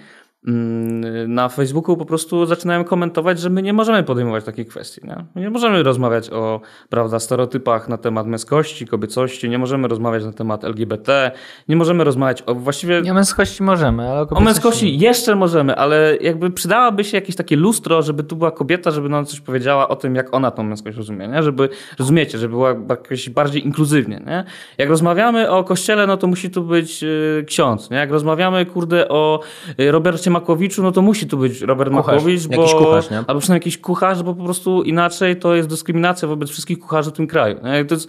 na 1.28 1.50
Facebooku 1.50 1.98
po 1.98 2.06
prostu 2.06 2.46
zaczynają 2.46 2.84
komentować, 2.84 3.40
że 3.40 3.50
my 3.50 3.62
nie 3.62 3.74
możemy 3.74 4.04
podejmować 4.04 4.44
takich 4.44 4.68
kwestii. 4.68 5.02
Nie, 5.04 5.26
my 5.36 5.42
nie 5.42 5.50
możemy 5.50 5.84
rozmawiać 5.84 6.30
o 6.30 6.62
prawda, 6.90 7.20
stereotypach 7.20 7.90
na 7.90 7.98
temat 7.98 8.28
męskości, 8.28 8.88
kobiecości, 8.88 9.50
nie 9.50 9.58
możemy 9.58 9.88
rozmawiać 9.88 10.26
na 10.26 10.34
temat 10.34 10.64
LGBT, 10.64 11.32
nie 11.68 11.76
możemy 11.76 12.04
rozmawiać 12.04 12.44
o 12.46 12.56
właściwie. 12.56 13.02
Nie 13.02 13.12
o 13.12 13.16
męskości 13.16 13.64
możemy, 13.64 14.10
ale 14.10 14.22
o 14.22 14.28
O 14.30 14.40
męskości 14.40 14.98
jeszcze 14.98 15.36
możemy, 15.36 15.76
ale 15.76 16.18
jakby 16.22 16.52
przydałaby 16.52 17.04
się 17.04 17.18
jakieś 17.18 17.36
takie 17.36 17.56
lustro, 17.56 18.02
żeby 18.02 18.24
tu 18.24 18.36
była 18.36 18.52
kobieta, 18.52 18.92
żeby 18.92 19.10
nam 19.10 19.26
coś 19.26 19.40
powiedziała 19.40 19.88
o 19.88 19.96
tym, 19.96 20.16
jak 20.16 20.34
ona 20.34 20.52
tą 20.52 20.64
męskość 20.64 20.98
rozumie, 20.98 21.28
nie? 21.28 21.44
Żeby, 21.44 21.70
rozumiecie, 22.00 22.38
żeby 22.38 22.52
była 22.52 22.76
jakoś 22.90 23.30
bardziej 23.30 23.66
inkluzywnie, 23.66 24.22
nie? 24.26 24.44
Jak 24.78 24.90
rozmawiamy 24.90 25.50
o 25.50 25.64
kościele, 25.64 26.08
no 26.08 26.18
to 26.18 26.28
musi 26.28 26.50
tu 26.50 26.64
być 26.64 27.04
y, 27.04 27.46
ksiądz, 27.48 27.90
nie? 27.90 27.98
Jak 27.98 28.12
rozmawiamy, 28.12 28.66
kurde, 28.66 29.10
o 29.10 29.40
y, 29.80 29.92
Robercie 30.28 30.32
Makłowiczu, 30.32 30.84
no 30.84 30.92
to 30.92 31.02
musi 31.02 31.28
tu 31.28 31.38
być 31.38 31.62
Robert 31.62 31.92
Kucharz. 31.92 32.06
Makłowicz, 32.06 32.48
bo... 32.48 32.62
Jakiś 32.62 32.74
kucharz, 32.74 33.10
nie? 33.12 33.18
Albo 33.18 33.40
przynajmniej 33.40 33.66
jakiś 33.66 33.78
kucharz, 33.78 34.24
bo 34.24 34.34
po 34.34 34.44
prostu 34.44 34.84
inaczej 34.84 35.40
to 35.40 35.56
jest 35.56 35.70
dyskryminacja 35.70 36.28
wobec 36.28 36.50
wszystkich 36.50 36.80
kucharzy 36.80 37.10
w 37.12 37.14
tym 37.14 37.28
kraju. 37.28 37.60
To 37.88 37.96
jest 37.96 38.08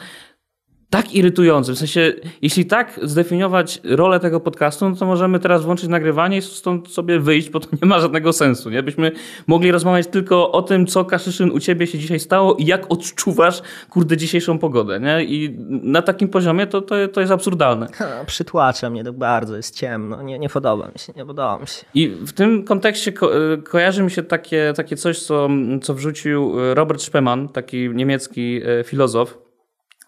tak 0.90 1.14
irytujące. 1.14 1.73
W 1.73 1.78
sensie, 1.78 2.12
jeśli 2.42 2.66
tak 2.66 3.00
zdefiniować 3.02 3.80
rolę 3.85 4.21
tego 4.21 4.40
podcastu, 4.40 4.88
no 4.90 4.97
to 4.97 5.07
możemy 5.07 5.38
teraz 5.40 5.62
włączyć 5.64 5.88
nagrywanie 5.88 6.37
i 6.38 6.42
stąd 6.42 6.88
sobie 6.88 7.21
wyjść, 7.21 7.50
bo 7.50 7.61
to 7.61 7.68
nie 7.83 7.88
ma 7.88 8.00
żadnego 8.00 8.33
sensu. 8.33 8.71
Nie? 8.71 8.83
Byśmy 8.83 9.12
mogli 9.47 9.73
rozmawiać 9.73 10.07
tylko 10.07 10.52
o 10.52 10.62
tym, 10.62 10.87
co 10.87 11.04
Kaszyszyn 11.04 11.50
u 11.50 11.61
ciebie 11.61 11.87
się 11.87 11.99
dzisiaj 11.99 12.21
stało 12.21 12.54
i 12.54 12.66
jak 12.66 12.92
odczuwasz, 12.92 13.62
kurde, 13.90 14.16
dzisiejszą 14.16 14.59
pogodę. 14.59 15.00
Nie? 15.00 15.25
I 15.25 15.57
na 15.68 16.02
takim 16.02 16.28
poziomie 16.28 16.66
to, 16.66 16.83
to, 16.83 17.09
to 17.09 17.21
jest 17.21 17.33
absurdalne. 17.33 17.87
Ha, 17.95 18.07
Przytłacza 18.26 18.90
mnie 18.90 19.04
to 19.04 19.12
bardzo, 19.12 19.57
jest 19.57 19.75
ciemno, 19.76 20.23
nie, 20.23 20.38
nie 20.38 20.49
podoba 20.49 20.87
mi 20.88 20.99
się, 20.99 21.12
nie 21.16 21.26
podoba 21.26 21.59
mi 21.59 21.66
się. 21.66 21.85
I 21.95 22.09
w 22.09 22.33
tym 22.33 22.64
kontekście 22.64 23.12
ko- 23.12 23.52
y, 23.52 23.62
kojarzy 23.62 24.02
mi 24.02 24.11
się 24.11 24.23
takie, 24.23 24.73
takie 24.76 24.97
coś, 24.97 25.18
co, 25.23 25.49
co 25.83 25.95
wrzucił 25.95 26.61
y, 26.61 26.75
Robert 26.75 27.02
Spemann, 27.02 27.49
taki 27.49 27.90
niemiecki 27.90 28.61
y, 28.80 28.85
filozof. 28.85 29.38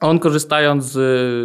On 0.00 0.18
korzystając 0.18 0.84
z 0.84 0.96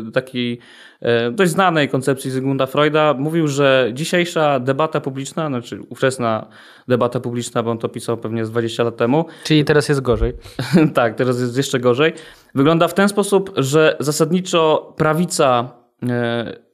y, 0.07 0.11
takiej 0.11 0.59
y, 1.01 1.31
dość 1.31 1.51
znanej 1.51 1.89
koncepcji 1.89 2.31
Zygmunta 2.31 2.65
Freuda, 2.65 3.13
mówił, 3.13 3.47
że 3.47 3.89
dzisiejsza 3.93 4.59
debata 4.59 5.01
publiczna, 5.01 5.47
znaczy 5.47 5.79
ówczesna 5.89 6.47
debata 6.87 7.19
publiczna, 7.19 7.63
bo 7.63 7.71
on 7.71 7.77
to 7.77 7.89
pisał 7.89 8.17
pewnie 8.17 8.45
z 8.45 8.51
20 8.51 8.83
lat 8.83 8.97
temu, 8.97 9.25
Czyli 9.43 9.65
teraz 9.65 9.89
jest 9.89 10.01
gorzej. 10.01 10.33
tak, 10.93 11.15
teraz 11.15 11.39
jest 11.39 11.57
jeszcze 11.57 11.79
gorzej. 11.79 12.13
Wygląda 12.55 12.87
w 12.87 12.93
ten 12.93 13.09
sposób, 13.09 13.51
że 13.57 13.97
zasadniczo 13.99 14.93
prawica 14.97 15.69
e, 16.09 16.64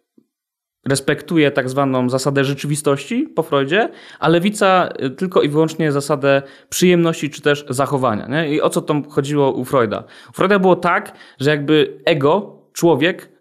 respektuje 0.85 1.51
tak 1.51 1.69
zwaną 1.69 2.09
zasadę 2.09 2.43
rzeczywistości 2.43 3.27
po 3.35 3.43
Freudzie, 3.43 3.89
a 4.19 4.27
lewica 4.27 4.88
e, 4.88 5.09
tylko 5.09 5.41
i 5.41 5.50
wyłącznie 5.50 5.91
zasadę 5.91 6.41
przyjemności 6.69 7.29
czy 7.29 7.41
też 7.41 7.65
zachowania. 7.69 8.27
Nie? 8.27 8.55
I 8.55 8.61
o 8.61 8.69
co 8.69 8.81
tam 8.81 9.09
chodziło 9.09 9.51
u 9.51 9.65
Freuda? 9.65 10.03
U 10.29 10.33
Freuda 10.33 10.59
było 10.59 10.75
tak, 10.75 11.13
że 11.39 11.50
jakby 11.50 12.00
ego, 12.05 12.57
człowiek, 12.73 13.23
y, 13.25 13.40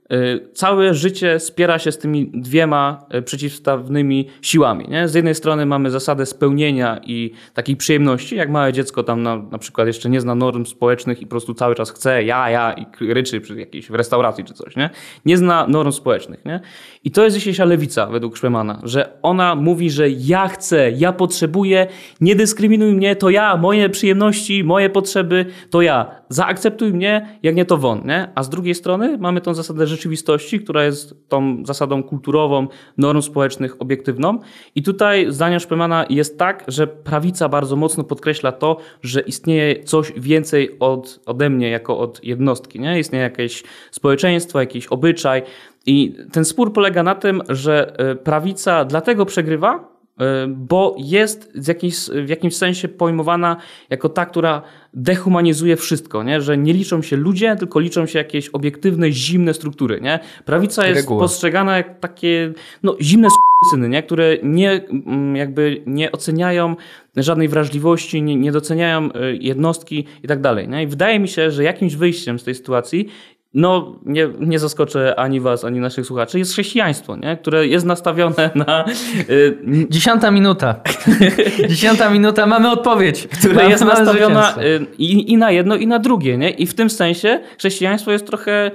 całe 0.55 0.95
życie 0.95 1.41
spiera 1.41 1.79
się 1.79 1.93
z 1.93 1.99
tymi 1.99 2.31
dwiema 2.35 3.07
y, 3.15 3.23
przeciwstawnymi 3.23 4.29
siłami. 4.43 4.87
Nie? 4.89 5.09
Z 5.09 5.15
jednej 5.15 5.35
strony 5.35 5.67
mamy 5.67 5.91
zasadę 5.91 6.27
spełnienia 6.27 7.01
i 7.05 7.33
takiej 7.55 7.77
przyjemności, 7.77 8.37
jak 8.37 8.51
małe 8.51 8.73
dziecko 8.73 9.03
tam 9.03 9.23
na, 9.23 9.37
na 9.37 9.59
przykład 9.59 9.87
jeszcze 9.87 10.11
nie 10.11 10.21
zna 10.21 10.35
norm 10.35 10.67
społecznych 10.67 11.23
i 11.23 11.27
po 11.27 11.31
prostu 11.31 11.55
cały 11.55 11.75
czas 11.75 11.91
chce 11.91 12.25
ja, 12.25 12.51
ja 12.51 12.73
i 12.73 13.13
ryczy 13.13 13.41
przy 13.41 13.61
jakiejś 13.61 13.91
w 13.91 13.95
restauracji 13.95 14.45
czy 14.45 14.55
coś. 14.55 14.77
Nie, 14.77 14.91
nie 15.25 15.37
zna 15.37 15.67
norm 15.67 15.93
społecznych. 15.93 16.45
Nie? 16.45 16.61
I 17.05 17.11
to 17.11 17.25
jest 17.25 17.37
dzisiejsza 17.37 17.65
lewica 17.65 18.07
według 18.07 18.37
Szwemana, 18.37 18.81
że 18.83 19.19
ona 19.23 19.55
mówi, 19.55 19.91
że 19.91 20.11
ja 20.11 20.49
chcę, 20.49 20.91
ja 20.91 21.13
potrzebuję, 21.13 21.87
nie 22.21 22.37
dyskryminuj 22.37 22.93
mnie, 22.93 23.17
to 23.17 23.31
ja, 23.31 23.57
moje 23.57 23.89
przyjemności, 23.89 24.65
moje 24.65 24.91
potrzeby, 24.91 25.47
to 25.71 25.83
ja. 25.83 26.21
Zaakceptuj 26.29 26.93
mnie, 26.93 27.39
jak 27.43 27.57
nie 27.57 27.65
to 27.65 27.77
won. 27.77 28.03
Nie? 28.07 28.29
A 28.35 28.43
z 28.43 28.49
drugiej 28.49 28.75
strony 28.75 29.19
mamy 29.19 29.41
tą 29.41 29.55
zasadę 29.55 29.87
rzeczywistości, 30.01 30.61
która 30.61 30.85
jest 30.85 31.15
tą 31.29 31.67
zasadą 31.67 32.03
kulturową, 32.03 32.67
norm 32.99 33.23
społecznych, 33.23 33.83
obiektywną. 33.83 34.39
I 34.75 34.83
tutaj 34.83 35.27
zdaniem 35.29 35.61
Szpemana 35.61 36.07
jest 36.11 36.39
tak, 36.39 36.65
że 36.69 36.87
prawica 36.87 37.49
bardzo 37.49 37.77
mocno 37.77 38.05
podkreśla 38.05 38.53
to, 38.53 38.77
że 39.03 39.21
istnieje 39.21 39.85
coś 39.85 40.13
więcej 40.17 40.77
od, 40.79 41.21
ode 41.27 41.51
mnie 41.51 41.71
jako 41.71 41.99
od 41.99 42.25
jednostki. 42.25 42.81
Nie? 42.81 42.99
Istnieje 42.99 43.23
jakieś 43.23 43.63
społeczeństwo, 43.91 44.61
jakiś 44.61 44.87
obyczaj. 44.87 45.43
I 45.87 46.15
ten 46.33 46.45
spór 46.45 46.73
polega 46.73 47.03
na 47.03 47.15
tym, 47.15 47.43
że 47.49 47.99
e, 47.99 48.15
prawica 48.15 48.85
dlatego 48.85 49.27
przegrywa, 49.27 50.00
bo 50.49 50.97
jest 50.99 51.53
w 51.55 51.69
jakimś, 51.69 51.95
w 52.25 52.29
jakimś 52.29 52.57
sensie 52.57 52.89
pojmowana 52.89 53.57
jako 53.91 54.09
ta, 54.09 54.27
która 54.27 54.63
dehumanizuje 54.95 55.77
wszystko, 55.77 56.23
nie? 56.23 56.41
że 56.41 56.59
nie 56.59 56.73
liczą 56.73 57.03
się 57.03 57.17
ludzie, 57.17 57.57
tylko 57.57 57.81
liczą 57.81 58.07
się 58.07 58.19
jakieś 58.19 58.49
obiektywne, 58.49 59.13
zimne 59.13 59.55
struktury. 59.55 60.01
Nie? 60.01 60.19
Prawica 60.45 60.87
jest 60.87 61.01
Reguła. 61.01 61.21
postrzegana 61.21 61.77
jak 61.77 62.01
takie 62.01 62.53
no, 62.83 62.97
zimne 63.01 63.29
syny, 63.71 63.89
nie? 63.89 64.03
które 64.03 64.37
nie, 64.43 64.71
mm, 64.71 65.37
jakby 65.37 65.83
nie 65.87 66.13
oceniają 66.13 66.77
żadnej 67.17 67.49
wrażliwości, 67.49 68.23
nie, 68.23 68.37
nie 68.37 68.53
doceniają 68.53 69.13
e, 69.13 69.37
jednostki 69.37 70.05
i 70.23 70.29
tak 70.29 70.41
dalej. 70.41 70.69
I 70.83 70.87
wydaje 70.87 71.21
mi 71.21 71.29
się, 71.29 71.51
że 71.51 71.65
jakimś 71.65 71.97
wyjściem 71.97 72.39
z 72.39 72.45
tej 72.45 72.55
sytuacji 72.55 73.09
no, 73.55 73.99
nie, 74.07 74.29
nie 74.41 74.59
zaskoczę 74.59 75.19
ani 75.19 75.41
was, 75.41 75.65
ani 75.65 75.81
naszych 75.81 76.07
słuchaczy, 76.07 76.39
jest 76.39 76.53
chrześcijaństwo, 76.53 77.17
nie? 77.17 77.37
które 77.37 77.67
jest 77.67 77.87
nastawione 77.87 78.51
na. 78.55 78.85
y, 79.31 79.59
Dziesiąta 79.91 80.31
minuta. 80.31 80.81
Dziesiąta 81.69 82.11
minuta, 82.11 82.47
mamy 82.47 82.71
odpowiedź. 82.71 83.27
które 83.39 83.55
Mamy- 83.55 83.71
jest 83.71 83.85
nastawiona 83.85 84.55
y, 84.63 84.87
i, 84.99 85.33
i 85.33 85.37
na 85.37 85.51
jedno, 85.51 85.77
i 85.77 85.87
na 85.87 85.99
drugie. 85.99 86.39
Nie? 86.39 86.51
I 86.51 86.67
w 86.67 86.75
tym 86.75 86.91
sensie 86.91 87.41
chrześcijaństwo 87.59 88.13
jest 88.13 88.27
trochę. 88.27 88.71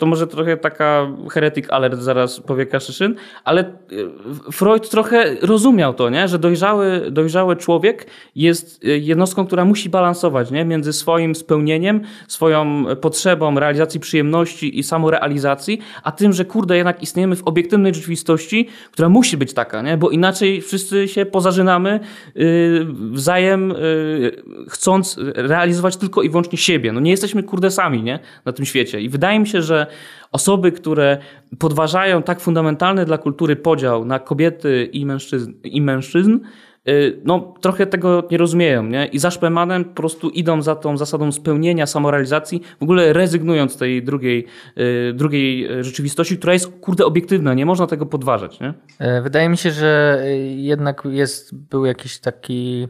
To 0.00 0.06
może 0.06 0.26
trochę 0.26 0.56
taka 0.56 1.06
heretyk 1.30 1.70
alert 1.70 2.00
zaraz 2.00 2.40
powie 2.40 2.66
Kaszyszyn, 2.66 3.14
ale 3.44 3.64
y, 3.92 4.52
Freud 4.52 4.90
trochę 4.90 5.36
rozumiał 5.42 5.94
to, 5.94 6.10
nie? 6.10 6.28
że 6.28 6.38
dojrzały, 6.38 7.10
dojrzały 7.10 7.56
człowiek 7.56 8.06
jest 8.36 8.84
y, 8.84 8.98
jednostką, 8.98 9.46
która 9.46 9.64
musi 9.64 9.90
balansować 9.90 10.50
nie? 10.50 10.64
między 10.64 10.92
swoim 10.92 11.34
spełnieniem, 11.34 12.00
swoją 12.28 12.84
potrzebą 13.00 13.60
realizacji 13.60 14.00
przyjemności 14.00 14.78
i 14.78 14.82
samorealizacji, 14.82 15.80
a 16.02 16.12
tym, 16.12 16.32
że 16.32 16.44
kurde, 16.44 16.76
jednak 16.76 17.02
istniejemy 17.02 17.36
w 17.36 17.42
obiektywnej 17.42 17.94
rzeczywistości, 17.94 18.68
która 18.92 19.08
musi 19.08 19.36
być 19.36 19.52
taka, 19.52 19.82
nie? 19.82 19.96
bo 19.96 20.10
inaczej 20.10 20.60
wszyscy 20.62 21.08
się 21.08 21.26
pozażynamy 21.26 22.00
yy, 22.34 22.86
wzajem, 23.12 23.68
yy, 23.68 24.42
chcąc 24.68 25.18
realizować 25.34 25.96
tylko 25.96 26.22
i 26.22 26.30
wyłącznie 26.30 26.58
siebie. 26.58 26.92
No 26.92 27.00
nie 27.00 27.10
jesteśmy 27.10 27.42
kurde 27.42 27.70
sami 27.70 28.02
nie? 28.02 28.18
na 28.44 28.52
tym 28.52 28.64
świecie. 28.64 29.00
I 29.00 29.08
wydaje 29.08 29.40
mi 29.40 29.46
się, 29.46 29.62
że 29.62 29.89
osoby, 30.32 30.72
które 30.72 31.18
podważają 31.58 32.22
tak 32.22 32.40
fundamentalny 32.40 33.04
dla 33.04 33.18
kultury 33.18 33.56
podział 33.56 34.04
na 34.04 34.18
kobiety 34.18 34.88
i 34.92 35.06
mężczyzn, 35.06 35.52
i 35.64 35.82
mężczyzn 35.82 36.38
yy, 36.86 37.20
no 37.24 37.54
trochę 37.60 37.86
tego 37.86 38.28
nie 38.30 38.38
rozumieją, 38.38 38.82
nie? 38.82 39.06
I 39.06 39.18
za 39.18 39.30
Szpemanem 39.30 39.84
po 39.84 39.94
prostu 39.94 40.28
idą 40.28 40.62
za 40.62 40.76
tą 40.76 40.96
zasadą 40.96 41.32
spełnienia, 41.32 41.86
samorealizacji, 41.86 42.62
w 42.80 42.82
ogóle 42.82 43.12
rezygnując 43.12 43.72
z 43.72 43.76
tej 43.76 44.02
drugiej, 44.02 44.46
yy, 44.76 45.12
drugiej 45.14 45.68
rzeczywistości, 45.84 46.38
która 46.38 46.52
jest 46.52 46.72
kurde 46.80 47.04
obiektywna, 47.04 47.54
nie 47.54 47.66
można 47.66 47.86
tego 47.86 48.06
podważać, 48.06 48.60
nie? 48.60 48.74
E, 48.98 49.22
Wydaje 49.22 49.48
mi 49.48 49.56
się, 49.56 49.70
że 49.70 50.20
e, 50.22 50.36
jednak 50.56 51.02
jest, 51.10 51.54
był 51.54 51.84
jakiś 51.86 52.18
taki, 52.18 52.88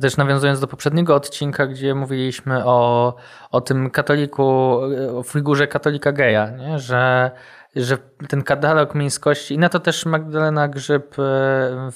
też 0.00 0.16
nawiązując 0.16 0.60
do 0.60 0.66
poprzedniego 0.66 1.14
odcinka, 1.14 1.66
gdzie 1.66 1.94
mówiliśmy 1.94 2.64
o, 2.64 3.14
o 3.50 3.60
tym 3.60 3.90
katoliku, 3.90 4.80
o 5.16 5.22
figurze 5.22 5.66
katolika 5.66 6.12
geja, 6.12 6.50
nie? 6.50 6.78
Że, 6.78 7.30
że 7.76 7.98
ten 8.28 8.42
katalog 8.42 8.94
miejskości, 8.94 9.54
i 9.54 9.58
na 9.58 9.68
to 9.68 9.80
też 9.80 10.06
Magdalena 10.06 10.68
Grzyb 10.68 11.18
e, 11.18 11.90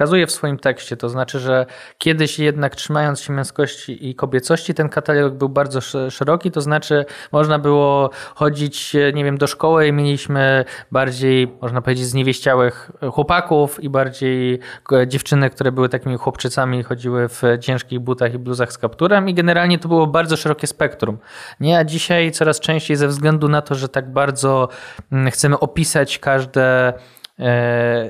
wskazuje 0.00 0.26
w 0.26 0.32
swoim 0.32 0.58
tekście, 0.58 0.96
to 0.96 1.08
znaczy, 1.08 1.38
że 1.38 1.66
kiedyś 1.98 2.38
jednak 2.38 2.76
trzymając 2.76 3.20
się 3.20 3.32
męskości 3.32 4.08
i 4.08 4.14
kobiecości, 4.14 4.74
ten 4.74 4.88
katalog 4.88 5.34
był 5.34 5.48
bardzo 5.48 5.78
sz- 5.78 6.14
szeroki, 6.14 6.50
to 6.50 6.60
znaczy 6.60 7.04
można 7.32 7.58
było 7.58 8.10
chodzić, 8.34 8.96
nie 9.14 9.24
wiem, 9.24 9.38
do 9.38 9.46
szkoły 9.46 9.86
i 9.86 9.92
mieliśmy 9.92 10.64
bardziej, 10.92 11.52
można 11.62 11.82
powiedzieć, 11.82 12.06
zniewieściałych 12.06 12.90
chłopaków 13.12 13.82
i 13.84 13.88
bardziej 13.88 14.58
e, 14.92 15.08
dziewczyny, 15.08 15.50
które 15.50 15.72
były 15.72 15.88
takimi 15.88 16.16
chłopczycami 16.16 16.82
chodziły 16.82 17.28
w 17.28 17.42
ciężkich 17.60 18.00
butach 18.00 18.34
i 18.34 18.38
bluzach 18.38 18.72
z 18.72 18.78
kapturem. 18.78 19.28
I 19.28 19.34
generalnie 19.34 19.78
to 19.78 19.88
było 19.88 20.06
bardzo 20.06 20.36
szerokie 20.36 20.66
spektrum. 20.66 21.18
Nie, 21.60 21.78
a 21.78 21.84
dzisiaj 21.84 22.32
coraz 22.32 22.60
częściej 22.60 22.96
ze 22.96 23.08
względu 23.08 23.48
na 23.48 23.62
to, 23.62 23.74
że 23.74 23.88
tak 23.88 24.12
bardzo 24.12 24.68
mm, 25.12 25.30
chcemy 25.30 25.58
opisać 25.58 26.18
każde 26.18 26.92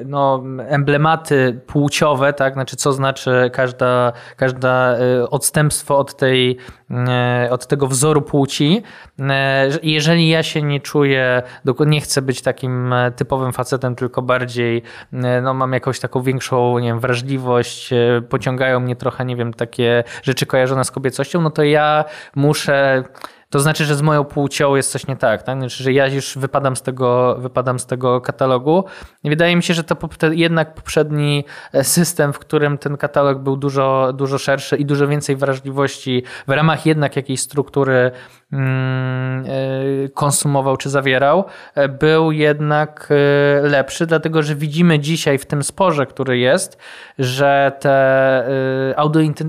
no, 0.05 0.43
emblematy 0.69 1.61
płciowe, 1.67 2.33
tak? 2.33 2.55
Znaczy, 2.55 2.77
co 2.77 2.93
znaczy 2.93 3.51
każda, 3.53 4.13
każda 4.37 4.97
e, 4.97 5.31
odstępstwo 5.31 5.99
od, 5.99 6.17
tej, 6.17 6.57
od 7.51 7.67
tego 7.67 7.87
wzoru 7.87 8.23
płci. 8.23 8.83
Jeżeli 9.83 10.29
ja 10.29 10.43
się 10.43 10.63
nie 10.63 10.81
czuję, 10.81 11.43
nie 11.87 12.01
chcę 12.01 12.23
być 12.23 12.43
takim 12.43 12.95
typowym 13.17 13.53
facetem, 13.53 13.97
tylko 13.97 14.23
bardziej 14.23 14.83
no, 15.43 15.55
mam 15.55 15.73
jakąś 15.73 16.01
taką 16.01 16.23
większą 16.23 16.79
nie 16.79 16.89
wiem, 16.89 17.01
wrażliwość, 17.01 17.91
pociągają 18.29 18.81
mnie 18.81 18.97
trochę, 18.97 19.25
nie 19.25 19.37
wiem, 19.37 19.55
takie 19.55 20.05
rzeczy 20.23 20.47
kojarzone 20.47 20.85
z 20.85 20.91
kobiecością, 20.91 21.41
no 21.41 21.51
to 21.51 21.63
ja 21.63 22.05
muszę 22.35 23.05
to 23.50 23.61
znaczy, 23.61 23.85
że 23.85 23.95
z 23.95 24.02
moją 24.02 24.25
płcią 24.25 24.76
jest 24.76 24.92
coś 24.92 25.07
nie 25.07 25.16
tak, 25.16 25.42
tak? 25.42 25.59
Znaczy, 25.59 25.83
że 25.83 25.92
ja 25.92 26.07
już 26.07 26.38
wypadam 26.38 26.76
z 26.76 26.83
tego, 26.83 27.37
wypadam 27.38 27.78
z 27.78 27.87
tego 27.87 28.21
katalogu. 28.21 28.85
I 29.25 29.30
wydaje 29.30 29.57
mi 29.57 29.62
się, 29.62 29.75
że 29.75 29.85
to 29.85 29.97
jednak 30.30 30.75
poprzedni 30.75 31.45
e, 31.73 31.85
system, 31.85 32.33
w 32.33 32.38
którym 32.38 32.78
ten 32.78 32.97
katalog 32.97 33.38
był 33.38 33.57
dużo, 33.57 34.12
dużo 34.12 34.38
szerszy 34.38 34.76
i 34.76 34.85
dużo 34.85 35.09
więcej 35.09 35.37
wrażliwości 35.37 36.23
w 36.47 36.50
ramach 36.50 36.87
jednak 36.87 37.16
jakiejś 37.16 37.40
struktury 37.40 38.11
konsumował 40.14 40.76
czy 40.76 40.90
zawierał, 40.90 41.45
e, 41.75 41.88
był 41.88 42.33
jednak 42.33 43.09
lepszy, 43.62 44.07
dlatego 44.07 44.42
że 44.42 44.54
widzimy 44.54 44.99
dzisiaj 44.99 45.38
w 45.38 45.47
tym 45.47 45.62
sporze, 45.62 46.07
który 46.07 46.38
jest, 46.38 46.78
że 47.19 47.73
te 47.80 48.00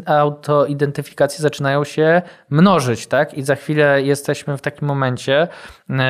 autoidentyfikacje 0.05 1.41
zaczynają 1.41 1.83
się 1.83 2.21
mnożyć, 2.49 3.07
tak? 3.07 3.33
I 3.33 3.43
za 3.43 3.55
chwilę 3.55 4.01
jesteśmy 4.01 4.57
w 4.57 4.61
takim 4.61 4.87
momencie, 4.87 5.47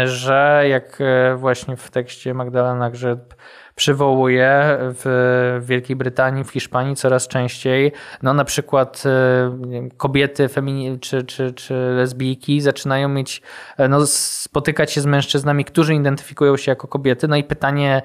że 0.04 0.64
jak 0.68 0.98
e, 1.02 1.36
właśnie 1.36 1.78
w 1.78 1.92
tekście 1.92 2.34
Magdalena 2.34 2.90
Grzyb 2.90 3.34
przywołuje 3.82 4.78
w 4.80 5.62
Wielkiej 5.66 5.96
Brytanii, 5.96 6.44
w 6.44 6.50
Hiszpanii 6.50 6.96
coraz 6.96 7.28
częściej, 7.28 7.92
no 8.22 8.34
na 8.34 8.46
przykład 8.46 9.04
e, 9.06 9.90
kobiety 9.98 10.48
femini- 10.48 11.00
czy, 11.00 11.24
czy, 11.24 11.54
czy 11.54 11.74
lesbijki 11.74 12.62
zaczynają 12.62 13.10
mieć, 13.10 13.42
e, 13.78 13.88
no 13.88 14.06
spotykać 14.08 14.92
się 14.92 15.02
z 15.02 15.06
mężczyznami, 15.06 15.66
którzy 15.66 15.96
identyfikują 15.96 16.58
się 16.58 16.72
jako 16.72 16.88
kobiety, 16.88 17.28
no 17.28 17.36
i 17.36 17.44
pytanie, 17.44 18.02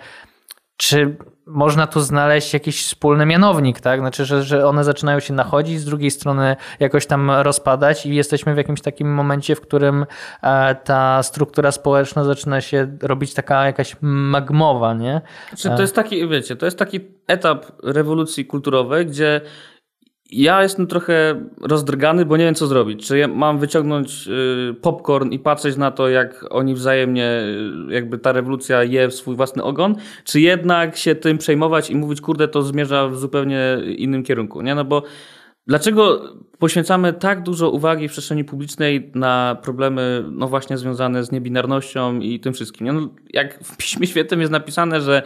czy 0.76 1.16
można 1.47 1.87
tu 1.87 2.00
znaleźć 2.00 2.54
jakiś 2.54 2.85
wspólny 2.85 3.26
mianownik, 3.26 3.80
tak? 3.80 4.00
Znaczy, 4.00 4.25
że, 4.25 4.42
że 4.42 4.66
one 4.66 4.85
zaczynają 4.85 5.21
się 5.21 5.35
nachodzić, 5.35 5.80
z 5.80 5.85
drugiej 5.85 6.11
strony 6.11 6.56
jakoś 6.80 7.06
tam 7.06 7.30
rozpadać 7.30 8.06
i 8.06 8.14
jesteśmy 8.14 8.54
w 8.54 8.56
jakimś 8.56 8.80
takim 8.80 9.14
momencie, 9.14 9.54
w 9.54 9.61
którym 9.61 10.06
e, 10.42 10.75
ta 10.75 11.23
struktura 11.23 11.73
społeczna 11.73 12.25
zaczyna 12.25 12.61
się 12.61 12.97
robić 13.02 13.35
taka 13.35 13.66
jakaś 13.66 13.97
magmowa, 14.00 14.95
nie? 14.95 15.21
Znaczy, 15.49 15.76
to 15.76 15.83
jest 15.83 15.95
taki, 15.95 16.28
wiecie, 16.28 16.56
to 16.56 16.66
jest 16.66 16.78
taki 16.78 17.00
etap 17.26 17.66
rewolucji 17.83 18.47
kulturowej, 18.47 19.06
gdzie 19.06 19.40
ja 20.30 20.62
jestem 20.62 20.87
trochę 20.87 21.49
rozdrgany, 21.61 22.25
bo 22.25 22.37
nie 22.37 22.45
wiem 22.45 22.54
co 22.54 22.66
zrobić. 22.66 23.06
Czy 23.06 23.18
ja 23.18 23.28
mam 23.28 23.59
wyciągnąć 23.59 24.28
y, 24.28 24.75
popcorn 24.75 25.30
i 25.30 25.38
patrzeć 25.38 25.76
na 25.76 25.90
to, 25.90 26.09
jak 26.09 26.45
oni 26.50 26.75
wzajemnie, 26.75 27.40
y, 27.88 27.92
jakby 27.92 28.18
ta 28.18 28.33
rewolucja 28.33 28.85
je 28.85 29.09
w 29.09 29.14
swój 29.14 29.37
własny 29.37 29.62
ogon, 29.62 29.95
czy 30.25 30.40
jednak 30.40 30.97
się 30.97 31.14
tym 31.14 31.38
przejmować 31.38 31.90
i 31.90 31.97
mówić, 31.97 32.21
kurde, 32.21 32.49
to 32.49 32.62
zmierza 32.62 33.09
w 33.09 33.16
zupełnie 33.16 33.78
innym 33.97 34.23
kierunku, 34.23 34.62
nie? 34.62 34.75
No 34.75 34.85
bo 34.85 35.02
dlaczego 35.66 36.23
poświęcamy 36.59 37.12
tak 37.12 37.42
dużo 37.42 37.71
uwagi 37.71 38.09
w 38.09 38.12
przestrzeni 38.12 38.45
publicznej 38.45 39.11
na 39.14 39.56
problemy, 39.62 40.25
no 40.30 40.49
właśnie 40.49 40.78
związane 40.78 41.25
z 41.25 41.33
niebinarnością 41.33 42.21
i 42.21 42.40
tym 42.40 42.52
wszystkim? 42.52 42.87
Nie? 42.87 42.92
No, 42.92 43.09
jak 43.33 43.64
w 43.64 43.76
Piśmie 43.76 44.06
Świętym 44.06 44.40
jest 44.40 44.52
napisane, 44.52 45.00
że 45.00 45.23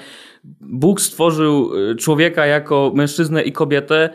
Bóg 0.61 1.01
stworzył 1.01 1.77
y, 1.91 1.97
człowieka 1.97 2.47
jako 2.47 2.93
mężczyznę 2.95 3.43
i 3.43 3.53
kobietę, 3.53 4.11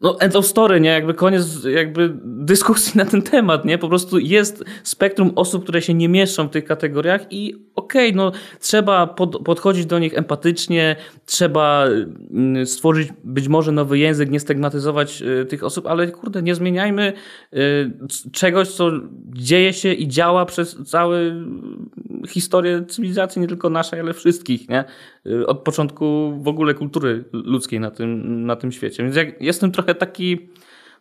no 0.00 0.20
end 0.20 0.36
of 0.36 0.46
story, 0.46 0.80
nie? 0.80 0.90
Jakby 0.90 1.14
koniec 1.14 1.64
jakby 1.64 2.12
dyskusji 2.24 2.98
na 2.98 3.04
ten 3.04 3.22
temat, 3.22 3.64
nie? 3.64 3.78
Po 3.78 3.88
prostu 3.88 4.18
jest 4.18 4.64
spektrum 4.82 5.32
osób, 5.36 5.62
które 5.62 5.82
się 5.82 5.94
nie 5.94 6.08
mieszczą 6.08 6.48
w 6.48 6.50
tych 6.50 6.64
kategoriach 6.64 7.26
i 7.30 7.54
okej, 7.74 8.08
okay, 8.08 8.16
no 8.16 8.32
trzeba 8.60 9.06
pod, 9.06 9.44
podchodzić 9.44 9.86
do 9.86 9.98
nich 9.98 10.18
empatycznie, 10.18 10.96
trzeba 11.26 11.86
mm, 12.30 12.66
stworzyć 12.66 13.08
być 13.24 13.48
może 13.48 13.72
nowy 13.72 13.98
język, 13.98 14.30
nie 14.30 14.40
stygmatyzować 14.40 15.22
y, 15.22 15.46
tych 15.46 15.64
osób, 15.64 15.86
ale 15.86 16.08
kurde, 16.08 16.42
nie 16.42 16.54
zmieniajmy 16.54 17.12
y, 17.54 17.90
czegoś, 18.32 18.68
co 18.68 18.90
dzieje 19.32 19.72
się 19.72 19.92
i 19.92 20.08
działa 20.08 20.46
przez 20.46 20.76
całą 20.84 21.14
historię 22.28 22.84
cywilizacji, 22.88 23.42
nie 23.42 23.48
tylko 23.48 23.70
naszej, 23.70 24.00
ale 24.00 24.14
wszystkich, 24.14 24.68
nie? 24.68 24.84
Y, 25.26 25.46
od 25.46 25.58
początku 25.58 26.32
w 26.42 26.48
ogóle 26.48 26.74
kultury 26.74 27.24
ludzkiej 27.32 27.80
na 27.80 27.90
tym, 27.90 28.46
na 28.46 28.56
tym 28.56 28.72
świecie. 28.72 29.02
Więc 29.02 29.16
jak 29.16 29.42
jestem 29.42 29.72
trochę 29.72 29.94
taki 29.94 30.48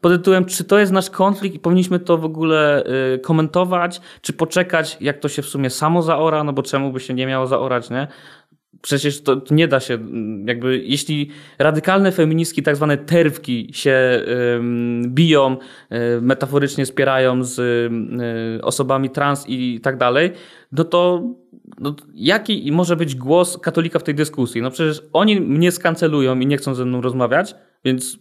pod 0.01 0.11
tytułem, 0.11 0.45
czy 0.45 0.63
to 0.63 0.79
jest 0.79 0.91
nasz 0.91 1.09
konflikt 1.09 1.55
i 1.55 1.59
powinniśmy 1.59 1.99
to 1.99 2.17
w 2.17 2.25
ogóle 2.25 2.83
y, 3.15 3.19
komentować, 3.19 4.01
czy 4.21 4.33
poczekać, 4.33 4.97
jak 5.01 5.19
to 5.19 5.29
się 5.29 5.41
w 5.41 5.45
sumie 5.45 5.69
samo 5.69 6.01
zaora, 6.01 6.43
no 6.43 6.53
bo 6.53 6.63
czemu 6.63 6.91
by 6.91 6.99
się 6.99 7.13
nie 7.13 7.27
miało 7.27 7.47
zaorać, 7.47 7.89
nie? 7.89 8.07
Przecież 8.83 9.21
to, 9.21 9.41
nie 9.51 9.67
da 9.67 9.79
się, 9.79 9.97
jakby, 10.45 10.77
jeśli 10.77 11.29
radykalne 11.59 12.11
feministki, 12.11 12.63
tak 12.63 12.75
zwane 12.75 12.97
terwki 12.97 13.69
się 13.73 14.23
biją, 15.07 15.57
y, 16.17 16.21
metaforycznie 16.21 16.85
spierają 16.85 17.43
z 17.43 17.59
y, 17.59 18.63
osobami 18.63 19.09
trans 19.09 19.45
i 19.47 19.79
tak 19.83 19.97
dalej, 19.97 20.31
no 20.71 20.83
to 20.83 21.23
no, 21.79 21.95
jaki 22.13 22.71
może 22.71 22.95
być 22.95 23.15
głos 23.15 23.57
katolika 23.57 23.99
w 23.99 24.03
tej 24.03 24.15
dyskusji? 24.15 24.61
No 24.61 24.71
przecież 24.71 25.03
oni 25.13 25.41
mnie 25.41 25.71
skancelują 25.71 26.39
i 26.39 26.47
nie 26.47 26.57
chcą 26.57 26.75
ze 26.75 26.85
mną 26.85 27.01
rozmawiać, 27.01 27.55
więc 27.85 28.19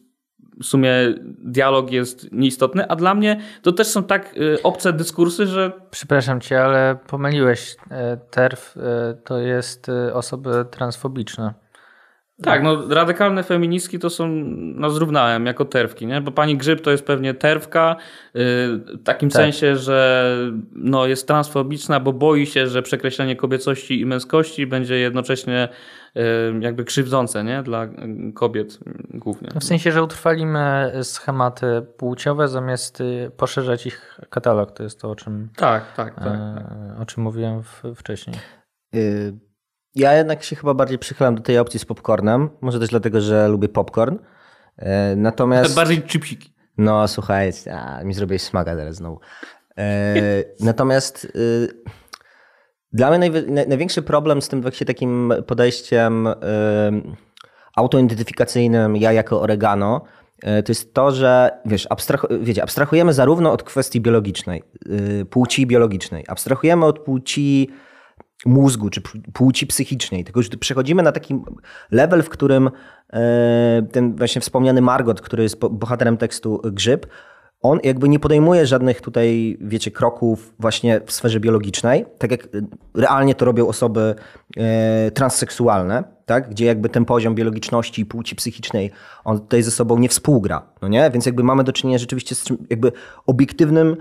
w 0.61 0.65
sumie 0.65 0.93
dialog 1.39 1.91
jest 1.91 2.33
nieistotny, 2.33 2.89
a 2.89 2.97
dla 2.97 3.15
mnie 3.15 3.41
to 3.63 3.73
też 3.73 3.87
są 3.87 4.05
tak 4.05 4.37
y, 4.37 4.63
obce 4.63 4.93
dyskursy, 4.93 5.47
że... 5.47 5.73
Przepraszam 5.91 6.41
cię, 6.41 6.65
ale 6.65 6.99
pomyliłeś. 7.07 7.77
E, 7.91 8.17
TERF 8.17 8.77
e, 8.77 9.15
to 9.25 9.39
jest 9.39 9.89
e, 9.89 10.15
osoby 10.15 10.65
transfobiczne. 10.71 11.62
Tak, 12.43 12.63
no 12.63 12.89
radykalne 12.89 13.43
feministki 13.43 13.99
to 13.99 14.11
są, 14.11 14.29
no 14.55 14.91
zrównałem 14.91 15.47
jako 15.47 15.65
terwki, 15.65 16.07
nie? 16.07 16.21
Bo 16.21 16.33
pani 16.33 16.57
Grzyb 16.57 16.81
to 16.81 16.91
jest 16.91 17.05
pewnie 17.05 17.35
terwka 17.35 17.97
yy, 18.35 18.43
w 18.43 19.03
takim 19.05 19.29
tak. 19.29 19.43
sensie, 19.43 19.77
że 19.77 20.37
no, 20.73 21.07
jest 21.07 21.27
transfobiczna, 21.27 22.01
bo 22.01 22.13
boi 22.13 22.47
się, 22.47 22.67
że 22.67 22.83
przekreślenie 22.83 23.37
kobiecości 23.37 24.01
i 24.01 24.07
męskości 24.07 24.67
będzie 24.67 24.99
jednocześnie 24.99 25.69
yy, 26.15 26.23
jakby 26.61 26.85
krzywdzące, 26.85 27.45
nie? 27.45 27.63
Dla 27.63 27.89
kobiet 28.35 28.79
głównie. 29.11 29.49
W 29.61 29.65
sensie, 29.65 29.93
że 29.93 30.03
utrwalimy 30.03 30.93
schematy 31.03 31.83
płciowe 31.97 32.49
zamiast 32.49 33.01
y, 33.01 33.31
poszerzać 33.37 33.87
ich 33.87 34.21
katalog. 34.31 34.73
To 34.73 34.83
jest 34.83 35.01
to, 35.01 35.11
o 35.11 35.17
czym, 35.17 35.49
tak, 35.57 35.95
tak, 35.95 36.15
tak, 36.15 36.25
tak. 36.25 37.01
o 37.01 37.07
czym 37.07 37.23
mówiłem 37.23 37.63
wcześniej. 37.95 38.37
Y 38.95 39.52
ja 39.95 40.15
jednak 40.15 40.43
się 40.43 40.57
chyba 40.57 40.75
bardziej 40.75 40.99
przychylam 40.99 41.35
do 41.35 41.43
tej 41.43 41.59
opcji 41.59 41.81
z 41.81 41.85
popcornem. 41.85 42.51
Może 42.61 42.81
też 42.81 42.89
dlatego, 42.89 43.21
że 43.21 43.49
lubię 43.49 43.69
popcorn. 43.69 44.19
E, 44.77 45.17
natomiast. 45.17 45.75
Bardziej 45.75 46.03
chipsiki. 46.03 46.53
No 46.79 47.09
słuchaj, 47.09 47.53
a, 47.73 48.05
mi 48.05 48.15
zrobiłeś 48.15 48.43
smaga 48.43 48.77
teraz 48.77 48.97
znowu. 48.97 49.21
E, 49.79 50.15
natomiast 50.61 51.25
y, 51.25 51.69
dla 52.93 53.11
mnie 53.11 53.19
naj, 53.19 53.31
największy 53.69 54.03
problem 54.03 54.43
z 54.43 54.49
tym 54.49 54.63
właśnie 54.63 54.87
takim 54.87 55.33
podejściem 55.47 56.27
y, 56.27 56.33
autoidentyfikacyjnym, 57.77 58.97
ja 58.97 59.13
jako 59.13 59.41
oregano, 59.41 60.01
y, 60.59 60.63
to 60.63 60.71
jest 60.71 60.95
to, 60.95 61.11
że 61.11 61.51
wiesz, 61.67 61.89
wiecie, 62.41 62.63
abstrahujemy 62.63 63.13
zarówno 63.13 63.53
od 63.53 63.63
kwestii 63.63 64.01
biologicznej, 64.01 64.63
płci 65.31 65.67
biologicznej, 65.67 66.25
abstrahujemy 66.29 66.87
od 66.87 66.99
płci 66.99 67.71
mózgu 68.47 68.91
czy 68.91 69.01
płci 69.33 69.67
psychicznej, 69.67 70.25
tylko 70.25 70.43
że 70.43 70.49
przechodzimy 70.49 71.03
na 71.03 71.13
taki 71.13 71.41
level, 71.91 72.23
w 72.23 72.29
którym 72.29 72.71
e, 73.13 73.83
ten 73.93 74.17
właśnie 74.17 74.41
wspomniany 74.41 74.81
Margot, 74.81 75.21
który 75.21 75.43
jest 75.43 75.59
bohaterem 75.59 76.17
tekstu 76.17 76.61
Grzyb, 76.65 77.07
on 77.63 77.79
jakby 77.83 78.09
nie 78.09 78.19
podejmuje 78.19 78.67
żadnych 78.67 79.01
tutaj, 79.01 79.57
wiecie, 79.61 79.91
kroków 79.91 80.55
właśnie 80.59 81.01
w 81.07 81.13
sferze 81.13 81.41
biologicznej, 81.41 82.05
tak 82.19 82.31
jak 82.31 82.49
realnie 82.95 83.35
to 83.35 83.45
robią 83.45 83.69
osoby 83.69 84.15
e, 84.57 85.11
transseksualne, 85.11 86.05
tak? 86.27 86.51
gdzie 86.51 86.65
jakby 86.65 86.89
ten 86.89 87.05
poziom 87.05 87.35
biologiczności 87.35 88.03
i 88.03 88.07
płci 88.07 88.37
psychicznej, 88.37 88.91
on 89.25 89.41
tutaj 89.41 89.63
ze 89.63 89.71
sobą 89.71 89.99
nie 89.99 90.09
współgra, 90.09 90.63
no 90.83 90.89
nie? 90.89 91.11
Więc 91.11 91.27
jakby 91.27 91.43
mamy 91.43 91.65
do 91.65 91.73
czynienia 91.73 91.99
rzeczywiście 91.99 92.35
z 92.35 92.45
czym, 92.45 92.67
jakby 92.71 92.93
obiektywnym 93.27 93.97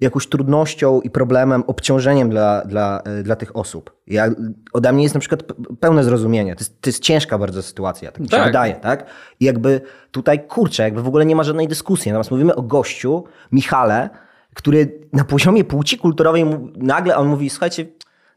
jakąś 0.00 0.26
trudnością 0.26 1.00
i 1.00 1.10
problemem, 1.10 1.64
obciążeniem 1.66 2.30
dla, 2.30 2.62
dla, 2.64 3.00
e, 3.04 3.22
dla 3.22 3.36
tych 3.36 3.56
osób. 3.56 3.96
Ja, 4.06 4.28
ode 4.72 4.92
mnie 4.92 5.02
jest 5.02 5.14
na 5.14 5.20
przykład 5.20 5.42
pełne 5.80 6.04
zrozumienie. 6.04 6.56
To 6.56 6.60
jest, 6.60 6.80
to 6.80 6.90
jest 6.90 7.02
ciężka 7.02 7.38
bardzo 7.38 7.62
sytuacja, 7.62 8.12
tak 8.12 8.20
mi 8.20 8.26
się 8.26 8.36
tak. 8.36 8.46
wydaje, 8.46 8.74
tak? 8.74 9.06
I 9.40 9.44
jakby 9.44 9.80
tutaj, 10.10 10.46
kurczę, 10.46 10.82
jakby 10.82 11.02
w 11.02 11.08
ogóle 11.08 11.26
nie 11.26 11.36
ma 11.36 11.42
żadnej 11.42 11.68
dyskusji. 11.68 12.12
Natomiast 12.12 12.30
mówimy 12.30 12.54
o 12.54 12.62
gościu, 12.62 13.24
Michale, 13.52 14.10
który 14.54 15.00
na 15.12 15.24
poziomie 15.24 15.64
płci 15.64 15.98
kulturowej 15.98 16.44
nagle 16.76 17.16
on 17.16 17.28
mówi, 17.28 17.50
słuchajcie, 17.50 17.86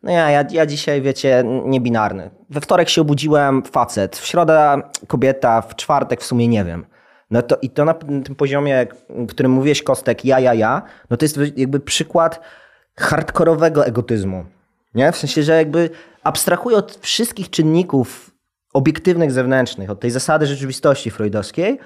No 0.03 0.11
ja, 0.11 0.29
ja, 0.29 0.43
ja 0.51 0.65
dzisiaj, 0.65 1.01
wiecie, 1.01 1.43
niebinarny. 1.65 2.29
We 2.49 2.61
wtorek 2.61 2.89
się 2.89 3.01
obudziłem, 3.01 3.63
facet, 3.63 4.17
w 4.17 4.25
środę 4.25 4.81
kobieta, 5.07 5.61
w 5.61 5.75
czwartek 5.75 6.21
w 6.21 6.25
sumie 6.25 6.47
nie 6.47 6.65
wiem. 6.65 6.85
No 7.31 7.41
to 7.41 7.57
i 7.61 7.69
to 7.69 7.85
na 7.85 7.93
tym 7.93 8.35
poziomie, 8.37 8.87
którym 9.29 9.51
mówiłeś 9.51 9.83
Kostek, 9.83 10.25
ja, 10.25 10.39
ja, 10.39 10.53
ja, 10.53 10.81
no 11.09 11.17
to 11.17 11.25
jest 11.25 11.39
jakby 11.55 11.79
przykład 11.79 12.39
hardkorowego 12.97 13.85
egotyzmu. 13.85 14.45
Nie? 14.95 15.11
W 15.11 15.17
sensie, 15.17 15.43
że 15.43 15.55
jakby 15.55 15.89
abstrahuję 16.23 16.77
od 16.77 16.99
wszystkich 17.01 17.49
czynników 17.49 18.31
obiektywnych, 18.73 19.31
zewnętrznych, 19.31 19.89
od 19.89 19.99
tej 19.99 20.11
zasady 20.11 20.45
rzeczywistości 20.45 21.11
freudowskiej, 21.11 21.79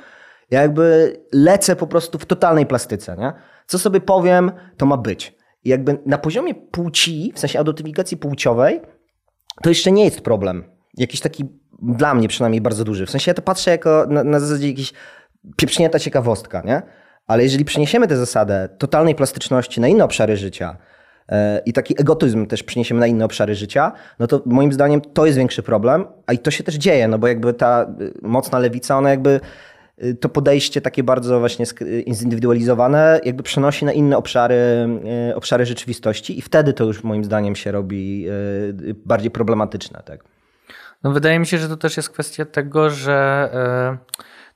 ja 0.52 0.62
jakby 0.62 1.18
lecę 1.34 1.76
po 1.76 1.88
prostu 1.88 2.20
w 2.20 2.26
totalnej 2.26 2.66
plastyce. 2.66 3.16
Nie? 3.18 3.34
Co 3.66 3.80
sobie 3.80 4.02
powiem, 4.02 4.52
to 4.78 4.86
ma 4.86 4.98
być. 4.98 5.36
I 5.64 5.70
jakby 5.70 5.98
na 6.06 6.18
poziomie 6.18 6.56
płci, 6.56 7.34
w 7.36 7.40
sensie 7.40 7.62
identyfikacji 7.62 8.18
płciowej, 8.18 8.82
to 9.62 9.70
jeszcze 9.70 9.92
nie 9.92 10.06
jest 10.06 10.22
problem. 10.22 10.64
Jakiś 10.98 11.20
taki, 11.20 11.46
dla 11.82 12.14
mnie 12.14 12.28
przynajmniej 12.28 12.62
bardzo 12.62 12.84
duży. 12.84 13.06
W 13.06 13.10
sensie 13.10 13.32
ja 13.32 13.36
to 13.36 13.42
patrzę 13.42 13.72
jako 13.72 14.06
na, 14.10 14.24
na 14.24 14.40
zasadzie 14.40 14.68
jakiś 14.68 14.94
pieprznięta 15.56 16.00
ciekawostka, 16.00 16.62
nie? 16.66 16.82
Ale 17.28 17.44
jeżeli 17.44 17.66
przeniesiemy 17.66 18.08
tę 18.08 18.18
zasadę 18.18 18.70
totalnej 18.78 19.16
plastyczności 19.16 19.82
na 19.82 19.88
inne 19.88 20.04
obszary 20.04 20.38
życia 20.38 20.78
yy, 21.30 21.38
i 21.66 21.74
taki 21.74 22.02
egotyzm 22.02 22.46
też 22.46 22.64
przeniesiemy 22.64 23.00
na 23.00 23.08
inne 23.08 23.26
obszary 23.26 23.56
życia, 23.56 23.92
no 24.20 24.28
to 24.28 24.42
moim 24.46 24.74
zdaniem 24.74 25.02
to 25.02 25.26
jest 25.26 25.38
większy 25.38 25.64
problem, 25.64 26.06
a 26.28 26.34
i 26.34 26.40
to 26.40 26.52
się 26.52 26.64
też 26.64 26.76
dzieje, 26.76 27.08
no 27.08 27.18
bo 27.18 27.28
jakby 27.28 27.54
ta 27.54 27.86
y, 28.02 28.14
mocna 28.22 28.60
lewica, 28.60 28.98
ona 28.98 29.10
jakby 29.10 29.40
y, 30.04 30.16
to 30.16 30.30
podejście 30.30 30.82
takie 30.82 31.04
bardzo 31.04 31.40
właśnie 31.40 31.66
zindywidualizowane 32.14 33.20
jakby 33.24 33.44
przenosi 33.44 33.86
na 33.86 33.92
inne 33.92 34.18
obszary, 34.18 34.56
obszary 35.36 35.66
rzeczywistości 35.66 36.40
i 36.40 36.42
wtedy 36.42 36.74
to 36.74 36.84
już 36.84 37.04
moim 37.04 37.24
zdaniem 37.24 37.56
się 37.56 37.72
robi 37.72 38.28
bardziej 39.06 39.32
problematyczne. 39.32 40.02
Tak? 40.06 40.24
No 41.04 41.12
wydaje 41.12 41.40
mi 41.40 41.48
się, 41.48 41.58
że 41.58 41.70
to 41.70 41.78
też 41.78 41.98
jest 41.98 42.10
kwestia 42.10 42.46
tego, 42.46 42.90
że 42.90 43.50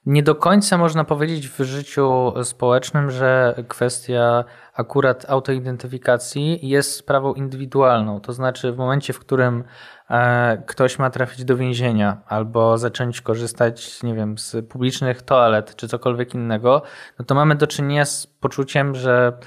nie 0.08 0.24
do 0.24 0.36
końca 0.36 0.78
można 0.78 1.04
powiedzieć 1.04 1.48
w 1.48 1.60
życiu 1.60 2.34
społecznym, 2.44 3.12
że 3.12 3.56
kwestia 3.68 4.44
akurat 4.74 5.30
autoidentyfikacji 5.30 6.70
jest 6.70 6.96
sprawą 6.96 7.34
indywidualną. 7.34 8.22
To 8.22 8.34
znaczy, 8.34 8.72
w 8.72 8.78
momencie, 8.78 9.14
w 9.14 9.20
którym 9.20 9.64
e, 10.10 10.64
ktoś 10.68 11.00
ma 11.00 11.10
trafić 11.10 11.46
do 11.46 11.58
więzienia 11.58 12.22
albo 12.28 12.78
zacząć 12.78 13.22
korzystać, 13.22 14.04
nie 14.04 14.14
wiem, 14.14 14.38
z 14.38 14.68
publicznych 14.70 15.22
toalet 15.22 15.76
czy 15.76 15.88
cokolwiek 15.88 16.34
innego, 16.34 16.82
no 17.20 17.26
to 17.26 17.36
mamy 17.36 17.56
do 17.56 17.68
czynienia 17.68 18.06
z 18.06 18.28
poczuciem, 18.28 18.96
że 18.96 19.38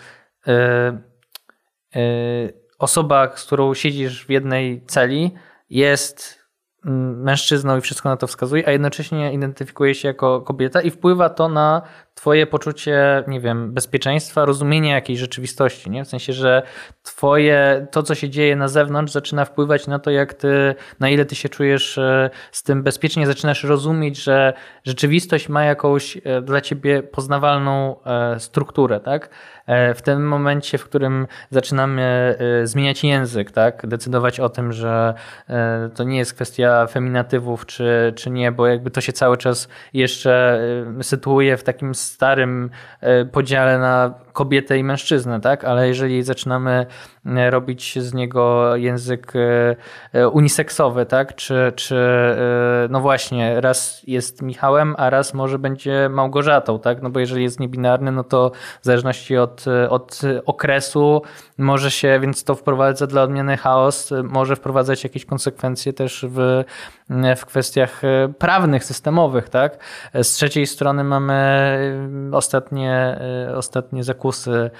e, 0.47 0.53
e, 1.97 2.01
osoba, 2.79 3.37
z 3.37 3.45
którą 3.45 3.75
siedzisz 3.75 4.27
w 4.27 4.31
jednej 4.31 4.85
celi, 4.87 5.35
jest 5.71 6.40
mężczyzną 6.85 7.79
i 7.79 7.81
wszystko 7.81 8.09
na 8.09 8.17
to 8.17 8.27
wskazuje, 8.27 8.69
a 8.69 8.71
jednocześnie 8.71 9.33
identyfikuje 9.33 9.95
się 9.95 10.09
jako 10.09 10.41
kobieta 10.41 10.81
i 10.81 10.91
wpływa 10.91 11.29
to 11.29 11.49
na 11.49 11.83
twoje 12.21 12.47
poczucie, 12.47 13.25
nie 13.29 13.41
wiem, 13.41 13.73
bezpieczeństwa, 13.73 14.45
rozumienia 14.45 14.95
jakiejś 14.95 15.19
rzeczywistości, 15.19 15.91
nie? 15.91 16.05
W 16.05 16.09
sensie, 16.09 16.33
że 16.33 16.63
twoje, 17.03 17.87
to 17.91 18.03
co 18.03 18.15
się 18.15 18.31
dzieje 18.31 18.57
na 18.57 18.69
zewnątrz 18.69 19.13
zaczyna 19.13 19.45
wpływać 19.45 19.87
na 19.87 19.99
to, 19.99 20.11
jak 20.11 20.35
ty, 20.35 20.75
na 21.01 21.09
ile 21.09 21.25
ty 21.25 21.35
się 21.35 21.49
czujesz 21.49 21.99
e, 21.99 22.31
z 22.53 22.63
tym 22.63 22.83
bezpiecznie, 22.83 23.27
zaczynasz 23.27 23.65
rozumieć, 23.65 24.23
że 24.23 24.53
rzeczywistość 24.85 25.49
ma 25.49 25.65
jakąś 25.65 26.17
e, 26.17 26.43
dla 26.43 26.61
ciebie 26.61 27.03
poznawalną 27.03 27.97
e, 28.05 28.41
strukturę, 28.41 29.01
tak? 29.01 29.31
W 29.95 30.03
tym 30.03 30.29
momencie, 30.29 30.79
w 30.79 30.85
którym 30.85 31.27
zaczynamy 31.51 32.37
zmieniać 32.65 33.05
język, 33.05 33.51
tak? 33.51 33.87
Decydować 33.87 34.41
o 34.41 34.49
tym, 34.49 34.73
że 34.73 35.15
to 35.95 36.05
nie 36.05 36.19
jest 36.19 36.35
kwestia 36.35 36.87
feminatywów 36.87 37.67
czy, 37.67 38.13
czy 38.17 38.31
nie, 38.31 38.53
bo 38.53 38.67
jakby 38.67 38.91
to 38.91 39.01
się 39.01 39.13
cały 39.13 39.37
czas 39.37 39.69
jeszcze 39.93 40.61
sytuuje 41.03 41.57
w 41.57 41.65
takim 41.65 41.95
starym 42.11 42.71
e, 43.01 43.25
podziale 43.25 43.79
na 43.79 44.15
kobietę 44.33 44.79
i 44.79 44.85
mężczyznę, 44.85 45.41
tak? 45.41 45.65
Ale 45.65 45.89
jeżeli 45.89 46.23
zaczynamy 46.23 46.87
e, 47.27 47.51
robić 47.51 47.99
z 47.99 48.15
niego 48.15 48.77
język 48.77 49.33
e, 50.13 50.29
uniseksowy, 50.29 51.07
tak? 51.07 51.35
Czy, 51.35 51.73
czy 51.77 52.01
no 52.91 53.01
właśnie, 53.01 53.61
raz 53.61 54.03
jest 54.07 54.43
Michałem, 54.43 54.95
a 54.99 55.11
raz 55.11 55.35
może 55.35 55.59
będzie 55.59 56.09
Małgorzatą, 56.09 56.79
tak? 56.79 57.03
No 57.03 57.11
bo 57.11 57.21
jeżeli 57.21 57.43
jest 57.43 57.61
niebinarny, 57.61 58.13
no 58.13 58.25
to 58.25 58.51
w 58.81 58.85
zależności 58.85 59.37
od, 59.37 59.65
od 59.89 60.21
okresu 60.47 61.23
może 61.59 61.91
się, 61.91 62.21
więc 62.21 62.45
to 62.45 62.55
wprowadza 62.55 63.07
dla 63.07 63.23
odmiany 63.23 63.57
chaos, 63.57 64.11
może 64.25 64.57
wprowadzać 64.57 65.05
jakieś 65.05 65.25
konsekwencje 65.25 65.93
też 65.93 66.27
w, 66.29 66.65
w 67.37 67.47
kwestiach 67.47 68.03
prawnych, 68.39 68.85
systemowych, 68.85 69.49
tak? 69.49 69.79
Z 70.15 70.33
trzeciej 70.33 70.67
strony 70.67 71.05
mamy 71.05 71.41
ostatnie, 72.33 73.21
ostatnie 73.57 74.05
zakusy 74.21 74.71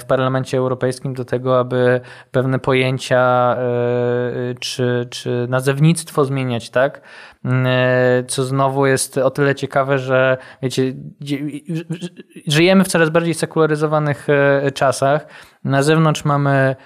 w 0.00 0.04
Parlamencie 0.04 0.58
Europejskim 0.58 1.14
do 1.14 1.24
tego, 1.24 1.58
aby 1.58 2.00
pewne 2.30 2.58
pojęcia 2.58 3.56
e, 3.58 4.54
czy, 4.60 5.06
czy 5.10 5.46
nazewnictwo 5.48 6.24
zmieniać, 6.24 6.70
tak? 6.70 7.00
E, 7.44 8.24
co 8.28 8.44
znowu 8.44 8.86
jest 8.86 9.18
o 9.18 9.30
tyle 9.30 9.54
ciekawe, 9.54 9.98
że 9.98 10.38
wiecie, 10.62 10.94
żyjemy 12.46 12.84
w 12.84 12.88
coraz 12.88 13.10
bardziej 13.10 13.34
sekularyzowanych 13.34 14.26
e, 14.30 14.70
czasach. 14.72 15.26
Na 15.64 15.82
zewnątrz 15.82 16.24
mamy 16.24 16.76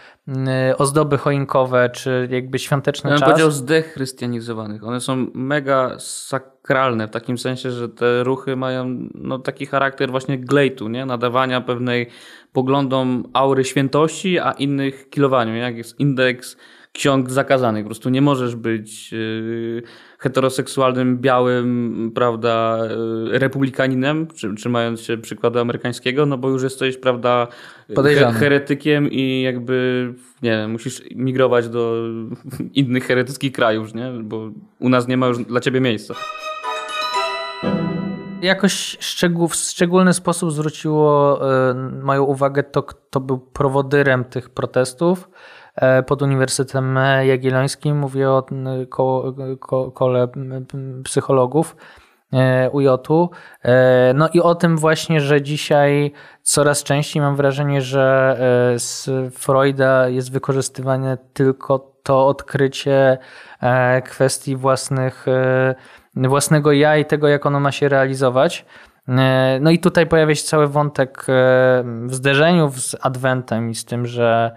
ozdoby 0.78 1.18
choinkowe, 1.18 1.90
czy 1.90 2.28
jakby 2.30 2.58
świąteczne 2.58 3.10
ja 3.10 3.16
czas. 3.16 3.20
Ja 3.20 3.26
bym 3.26 3.32
powiedział 3.32 3.50
zdechrystianizowanych. 3.50 4.84
One 4.84 5.00
są 5.00 5.26
mega 5.34 5.98
sakralne 5.98 7.06
w 7.06 7.10
takim 7.10 7.38
sensie, 7.38 7.70
że 7.70 7.88
te 7.88 8.24
ruchy 8.24 8.56
mają 8.56 9.08
no, 9.14 9.38
taki 9.38 9.66
charakter 9.66 10.10
właśnie 10.10 10.38
glejtu, 10.38 10.88
nie? 10.88 11.06
nadawania 11.06 11.60
pewnej 11.60 12.06
poglądom 12.52 13.24
aury 13.32 13.64
świętości, 13.64 14.38
a 14.38 14.52
innych 14.52 15.10
kilowaniu, 15.10 15.56
jak 15.56 15.76
jest 15.76 16.00
indeks 16.00 16.56
ksiąg 16.92 17.30
zakazanych. 17.30 17.84
Po 17.84 17.88
prostu 17.88 18.10
nie 18.10 18.22
możesz 18.22 18.56
być 18.56 19.12
yy, 19.12 19.82
heteroseksualnym, 20.20 21.18
białym, 21.18 22.12
prawda, 22.14 22.78
yy, 23.26 23.38
republikaninem, 23.38 24.26
trzymając 24.56 25.00
się 25.00 25.18
przykładu 25.18 25.58
amerykańskiego, 25.58 26.26
no 26.26 26.38
bo 26.38 26.48
już 26.48 26.62
jesteś, 26.62 26.96
prawda, 26.96 27.46
Podejrzany. 27.94 28.38
heretykiem 28.38 29.10
i 29.10 29.42
jakby, 29.42 30.08
nie 30.42 30.50
wiem, 30.50 30.70
musisz 30.70 31.02
migrować 31.14 31.68
do 31.68 32.04
innych 32.74 33.06
heretyckich 33.06 33.52
krajów, 33.52 33.94
nie? 33.94 34.12
Bo 34.22 34.50
u 34.78 34.88
nas 34.88 35.08
nie 35.08 35.16
ma 35.16 35.26
już 35.26 35.38
dla 35.38 35.60
ciebie 35.60 35.80
miejsca. 35.80 36.14
Jakoś 38.42 38.96
szczegół, 39.00 39.48
w 39.48 39.54
szczególny 39.54 40.14
sposób 40.14 40.52
zwróciło 40.52 41.40
y, 41.70 41.74
moją 42.02 42.22
uwagę 42.22 42.62
to, 42.62 42.82
kto 42.82 43.20
był 43.20 43.38
prowodyrem 43.38 44.24
tych 44.24 44.50
protestów 44.50 45.28
pod 46.06 46.22
Uniwersytetem 46.22 46.98
Jagiellońskim. 47.22 47.98
Mówię 47.98 48.30
o 48.30 48.46
ko, 48.88 49.34
ko, 49.60 49.90
kole 49.90 50.28
psychologów 51.04 51.76
e, 52.32 52.70
UJ-u. 52.70 53.30
E, 53.62 54.12
no 54.14 54.28
i 54.32 54.40
o 54.40 54.54
tym 54.54 54.76
właśnie, 54.76 55.20
że 55.20 55.42
dzisiaj 55.42 56.12
coraz 56.42 56.82
częściej 56.82 57.22
mam 57.22 57.36
wrażenie, 57.36 57.82
że 57.82 58.36
z 58.76 59.10
Freuda 59.34 60.08
jest 60.08 60.32
wykorzystywane 60.32 61.18
tylko 61.32 61.90
to 62.02 62.26
odkrycie 62.26 63.18
kwestii 64.04 64.56
własnych, 64.56 65.26
własnego 66.14 66.72
ja 66.72 66.96
i 66.96 67.04
tego, 67.04 67.28
jak 67.28 67.46
ono 67.46 67.60
ma 67.60 67.72
się 67.72 67.88
realizować. 67.88 68.64
No 69.60 69.70
i 69.70 69.78
tutaj 69.78 70.06
pojawia 70.06 70.34
się 70.34 70.44
cały 70.44 70.68
wątek 70.68 71.26
w 72.06 72.14
zderzeniu 72.14 72.70
z 72.70 72.96
Adwentem 73.00 73.70
i 73.70 73.74
z 73.74 73.84
tym, 73.84 74.06
że 74.06 74.50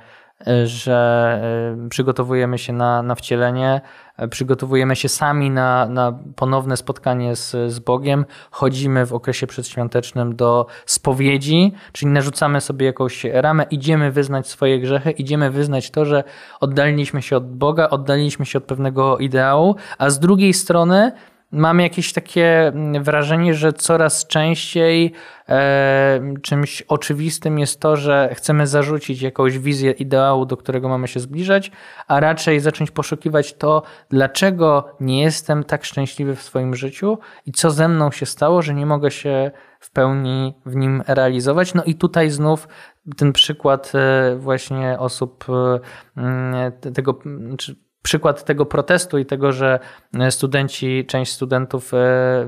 że 0.66 1.40
e, 1.86 1.90
przygotowujemy 1.90 2.58
się 2.58 2.74
na, 2.74 3.04
na 3.04 3.16
wcielenie, 3.16 3.82
e, 4.18 4.28
przygotowujemy 4.28 4.96
się 4.96 5.10
sami 5.10 5.50
na, 5.50 5.86
na 5.90 6.20
ponowne 6.36 6.78
spotkanie 6.78 7.36
z, 7.36 7.72
z 7.74 7.80
Bogiem, 7.80 8.26
chodzimy 8.52 9.06
w 9.06 9.14
okresie 9.14 9.48
przedświątecznym 9.48 10.36
do 10.36 10.66
spowiedzi, 10.86 11.74
czyli 11.92 12.12
narzucamy 12.12 12.62
sobie 12.62 12.86
jakąś 12.86 13.24
ramę, 13.24 13.66
idziemy 13.72 14.12
wyznać 14.12 14.48
swoje 14.48 14.80
grzechy, 14.80 15.12
idziemy 15.12 15.52
wyznać 15.52 15.92
to, 15.92 16.06
że 16.06 16.24
oddaliliśmy 16.60 17.22
się 17.22 17.38
od 17.38 17.58
Boga, 17.58 17.90
oddaliliśmy 17.90 18.46
się 18.46 18.58
od 18.58 18.64
pewnego 18.64 19.18
ideału, 19.18 19.76
a 19.98 20.10
z 20.10 20.20
drugiej 20.20 20.54
strony 20.54 21.12
mam 21.54 21.80
jakieś 21.80 22.14
takie 22.14 22.68
mm, 22.68 23.04
wrażenie, 23.04 23.54
że 23.54 23.74
coraz 23.74 24.28
częściej 24.28 25.12
e, 25.50 26.34
czymś 26.42 26.82
oczywistym 26.82 27.60
jest 27.60 27.80
to, 27.80 27.96
że 27.96 28.30
chcemy 28.34 28.68
zarzucić 28.68 29.22
jakąś 29.22 29.60
wizję 29.60 29.92
ideału, 29.92 30.46
do 30.46 30.58
którego 30.58 30.90
mamy 30.90 31.08
się 31.08 31.20
zbliżać, 31.20 31.72
a 32.08 32.20
raczej 32.20 32.60
zacząć 32.60 32.92
poszukiwać 32.92 33.54
to, 33.54 33.84
dlaczego 34.10 34.96
nie 35.00 35.22
jestem 35.22 35.64
tak 35.64 35.86
szczęśliwy 35.86 36.36
w 36.36 36.42
swoim 36.42 36.76
życiu 36.76 37.18
i 37.46 37.52
co 37.52 37.72
ze 37.72 37.88
mną 37.88 38.12
się 38.12 38.26
stało, 38.26 38.62
że 38.62 38.74
nie 38.74 38.86
mogę 38.86 39.12
się 39.12 39.52
w 39.80 39.92
pełni 39.92 40.54
w 40.66 40.76
nim 40.76 41.04
realizować. 41.08 41.74
No 41.74 41.84
i 41.84 41.96
tutaj 41.96 42.30
znów 42.30 42.68
ten 43.18 43.34
przykład 43.34 43.92
e, 43.96 44.36
właśnie 44.36 45.00
osób 45.00 45.46
mm, 46.18 46.72
tego, 46.94 47.20
przykład 48.04 48.46
tego 48.46 48.66
protestu 48.66 49.18
i 49.18 49.26
tego, 49.26 49.52
że 49.52 49.80
studenci, 50.30 51.06
część 51.08 51.32
studentów 51.32 51.92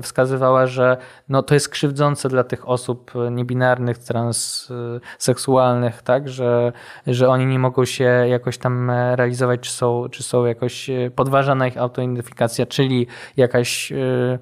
wskazywała, 0.02 0.66
że 0.66 0.96
no 1.28 1.42
to 1.42 1.54
jest 1.54 1.68
krzywdzące 1.68 2.28
dla 2.28 2.44
tych 2.44 2.68
osób 2.68 3.12
niebinarnych, 3.30 3.98
transseksualnych, 3.98 6.02
tak, 6.02 6.28
że, 6.28 6.72
że 7.06 7.28
oni 7.28 7.46
nie 7.46 7.58
mogą 7.58 7.84
się 7.84 8.04
jakoś 8.04 8.58
tam 8.58 8.90
realizować, 8.90 9.60
czy 9.60 9.70
są, 9.70 10.06
czy 10.10 10.22
są 10.22 10.44
jakoś 10.44 10.90
podważana 11.14 11.66
ich 11.66 11.78
autoidentyfikacja, 11.78 12.66
czyli 12.66 13.06
jakaś 13.36 13.92
E, 13.92 14.38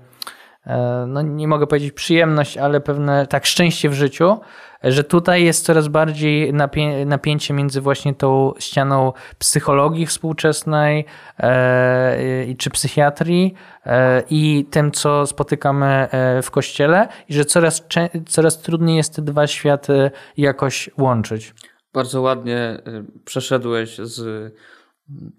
no 1.07 1.23
nie 1.23 1.49
mogę 1.49 1.67
powiedzieć 1.67 1.93
przyjemność, 1.93 2.59
ale 2.59 2.81
pewne 2.81 3.27
tak 3.27 3.47
szczęście 3.47 3.89
w 3.89 3.95
życiu, 3.95 4.41
że 4.85 5.05
tutaj 5.05 5.45
jest 5.45 5.65
coraz 5.65 5.89
bardziej 5.89 6.53
napię 6.53 7.07
napięcie 7.07 7.55
między 7.55 7.81
właśnie 7.81 8.15
tą 8.15 8.53
ścianą 8.59 9.13
psychologii 9.39 10.07
współczesnej 10.07 11.05
e, 11.41 12.55
czy 12.59 12.71
psychiatrii 12.71 13.55
e, 13.87 14.23
i 14.31 14.67
tym, 14.71 14.93
co 14.93 15.27
spotykamy 15.27 15.87
e, 15.87 16.43
w 16.43 16.51
kościele 16.51 17.09
i 17.29 17.35
że 17.35 17.45
coraz, 17.45 17.87
coraz 18.27 18.59
trudniej 18.59 18.97
jest 18.97 19.17
te 19.17 19.23
dwa 19.23 19.47
światy 19.47 20.11
jakoś 20.37 20.91
łączyć. 20.99 21.55
Bardzo 21.95 22.21
ładnie 22.21 22.59
e, 22.59 22.83
przeszedłeś 23.25 23.99
z 23.99 24.53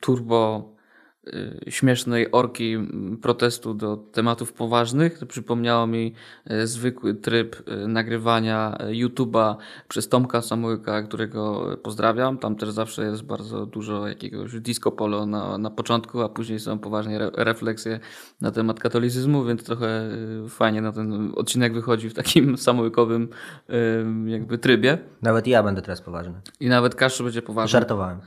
turbo 0.02 0.75
śmiesznej 1.70 2.32
orki 2.32 2.78
protestu 3.22 3.74
do 3.74 3.98
tematów 3.98 4.54
poważnych. 4.54 5.20
To 5.20 5.26
przypomniało 5.26 5.88
mi 5.88 6.14
y, 6.52 6.68
zwykły 6.68 7.14
tryb 7.14 7.70
y, 7.70 7.88
nagrywania 7.88 8.78
YouTube'a 8.80 9.56
przez 9.88 10.10
Tomka 10.10 10.42
Samułyka, 10.42 11.04
którego 11.04 11.68
pozdrawiam. 11.84 12.38
Tam 12.38 12.56
też 12.56 12.70
zawsze 12.70 13.06
jest 13.06 13.24
bardzo 13.24 13.66
dużo 13.66 14.08
jakiegoś 14.08 14.60
disco 14.60 14.92
polo 14.92 15.26
na, 15.26 15.58
na 15.58 15.70
początku, 15.70 16.22
a 16.22 16.30
później 16.30 16.60
są 16.60 16.80
poważnie 16.80 17.16
re 17.16 17.32
refleksje 17.34 18.00
na 18.42 18.52
temat 18.52 18.80
katolicyzmu, 18.80 19.46
więc 19.46 19.64
trochę 19.64 20.10
fajnie 20.50 20.82
na 20.82 20.92
ten 20.92 21.32
odcinek 21.36 21.74
wychodzi 21.74 22.10
w 22.10 22.14
takim 22.14 22.58
samołykowym 22.68 23.30
jakby 24.26 24.58
trybie. 24.58 24.98
Nawet 25.22 25.48
ja 25.48 25.64
będę 25.64 25.82
teraz 25.82 26.02
poważny. 26.02 26.42
I 26.60 26.70
nawet 26.70 26.96
Kaszu 26.96 27.24
będzie 27.24 27.42
poważny. 27.42 27.72
Żartowałem. 27.72 28.20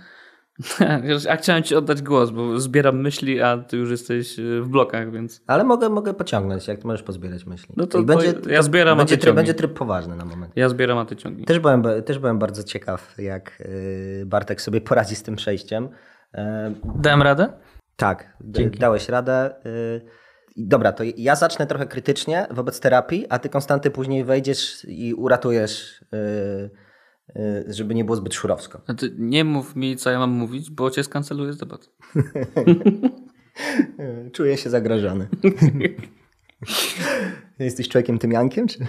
Ja 1.27 1.37
chciałem 1.37 1.62
ci 1.62 1.75
oddać 1.75 2.03
głos, 2.03 2.31
bo 2.31 2.61
zbieram 2.61 3.01
myśli, 3.01 3.40
a 3.42 3.59
ty 3.59 3.77
już 3.77 3.90
jesteś 3.90 4.38
e, 4.38 4.42
w 4.61 4.68
blokach, 4.68 5.12
więc. 5.12 5.42
Ale 5.47 5.64
mogę, 5.64 5.88
mogę 5.88 6.14
pociągnąć, 6.14 6.68
jak 6.68 6.79
ty 6.81 6.87
możesz 6.87 7.03
pozbierać 7.03 7.47
myśli. 7.47 7.75
No 7.77 7.87
to, 7.87 8.03
będzie, 8.03 8.33
to 8.33 8.51
ja 8.51 8.62
zbieram, 8.62 8.99
będzie, 8.99 9.14
a 9.14 9.16
ty 9.16 9.23
tryb, 9.23 9.35
będzie 9.35 9.55
tryb 9.55 9.75
poważny 9.75 10.16
na 10.16 10.25
moment. 10.25 10.53
Ja 10.57 10.68
zbieram, 10.68 10.99
a 10.99 11.05
ty 11.05 11.16
ciągnij. 11.16 11.44
Też 11.47 11.59
byłem, 11.59 11.83
też 12.07 12.18
byłem 12.18 12.38
bardzo 12.38 12.62
ciekaw, 12.62 13.14
jak 13.18 13.62
e, 14.23 14.27
Bartek 14.27 14.62
sobie 14.62 14.81
poradzi 14.81 15.16
z 15.16 15.23
tym 15.23 15.37
przejściem. 15.37 15.88
E, 16.35 16.75
Dałem 16.97 17.23
radę? 17.23 17.53
Tak, 17.97 18.37
Dzięki. 18.40 18.79
dałeś 18.79 19.09
radę. 19.09 19.55
Dobra, 20.57 20.92
to 20.92 21.05
ja 21.16 21.37
zacznę 21.37 21.66
trochę 21.66 21.87
krytycznie 21.87 22.47
wobec 22.51 22.81
terapii, 22.81 23.27
a 23.29 23.38
ty 23.38 23.49
Konstanty 23.49 23.90
później 23.90 24.25
wejdziesz 24.25 24.85
i 24.88 25.14
uratujesz 25.14 26.05
żeby 27.69 27.95
nie 27.95 28.05
było 28.05 28.17
zbyt 28.17 28.35
szurowsko. 28.35 28.81
Znaczy, 28.85 29.14
nie 29.19 29.45
mów 29.45 29.77
mi, 29.77 29.97
co 29.97 30.11
ja 30.11 30.19
mam 30.19 30.31
mówić, 30.31 30.71
bo 30.71 30.91
cię 30.91 31.05
skanceluję 31.05 31.53
z 31.53 31.57
debat. 31.57 31.91
Czuję 34.33 34.57
się 34.57 34.71
zagrożony. 34.71 35.29
Jesteś 37.59 37.88
człowiekiem 37.88 38.19
tymiankiem, 38.19 38.69
czy? 38.69 38.79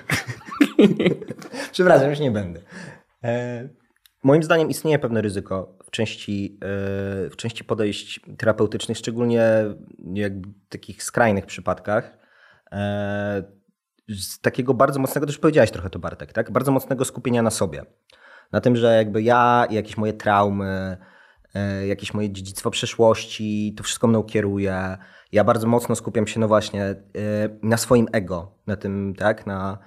Przepraszam, 1.72 2.10
już 2.10 2.20
nie 2.20 2.32
będę. 2.32 2.62
E, 3.24 3.70
moim 4.24 4.44
zdaniem 4.44 4.70
istnieje 4.70 5.00
pewne 5.00 5.22
ryzyko 5.22 5.78
w 5.84 5.92
części, 5.92 6.60
e, 6.62 6.68
w 7.30 7.36
części 7.36 7.64
podejść 7.64 8.20
terapeutycznych, 8.38 8.98
szczególnie 8.98 9.66
w 10.00 10.70
takich 10.70 11.04
skrajnych 11.04 11.46
przypadkach. 11.46 12.18
E, 12.72 13.60
z 14.10 14.42
takiego 14.42 14.74
bardzo 14.74 15.00
mocnego, 15.00 15.28
też 15.28 15.38
powiedziałeś 15.38 15.72
trochę 15.72 15.90
to 15.90 16.00
Bartek, 16.00 16.34
tak? 16.34 16.52
bardzo 16.52 16.72
mocnego 16.72 17.06
skupienia 17.06 17.42
na 17.42 17.50
sobie 17.50 17.86
na 18.52 18.62
tym, 18.62 18.76
że 18.76 18.96
jakby 18.96 19.22
ja, 19.22 19.68
jakieś 19.70 19.98
moje 19.98 20.14
traumy, 20.14 20.98
e, 21.54 21.88
jakieś 21.88 22.14
moje 22.14 22.30
dziedzictwo 22.30 22.72
przeszłości, 22.72 23.74
to 23.78 23.84
wszystko 23.84 24.08
mną 24.08 24.24
kieruje. 24.24 24.98
Ja 25.32 25.44
bardzo 25.44 25.68
mocno 25.68 25.96
skupiam 25.96 26.28
się, 26.28 26.40
no 26.40 26.48
właśnie, 26.48 26.84
e, 26.86 26.96
na 27.64 27.78
swoim 27.78 28.08
ego, 28.12 28.52
na 28.68 28.76
tym, 28.76 29.14
tak, 29.18 29.48
na, 29.48 29.78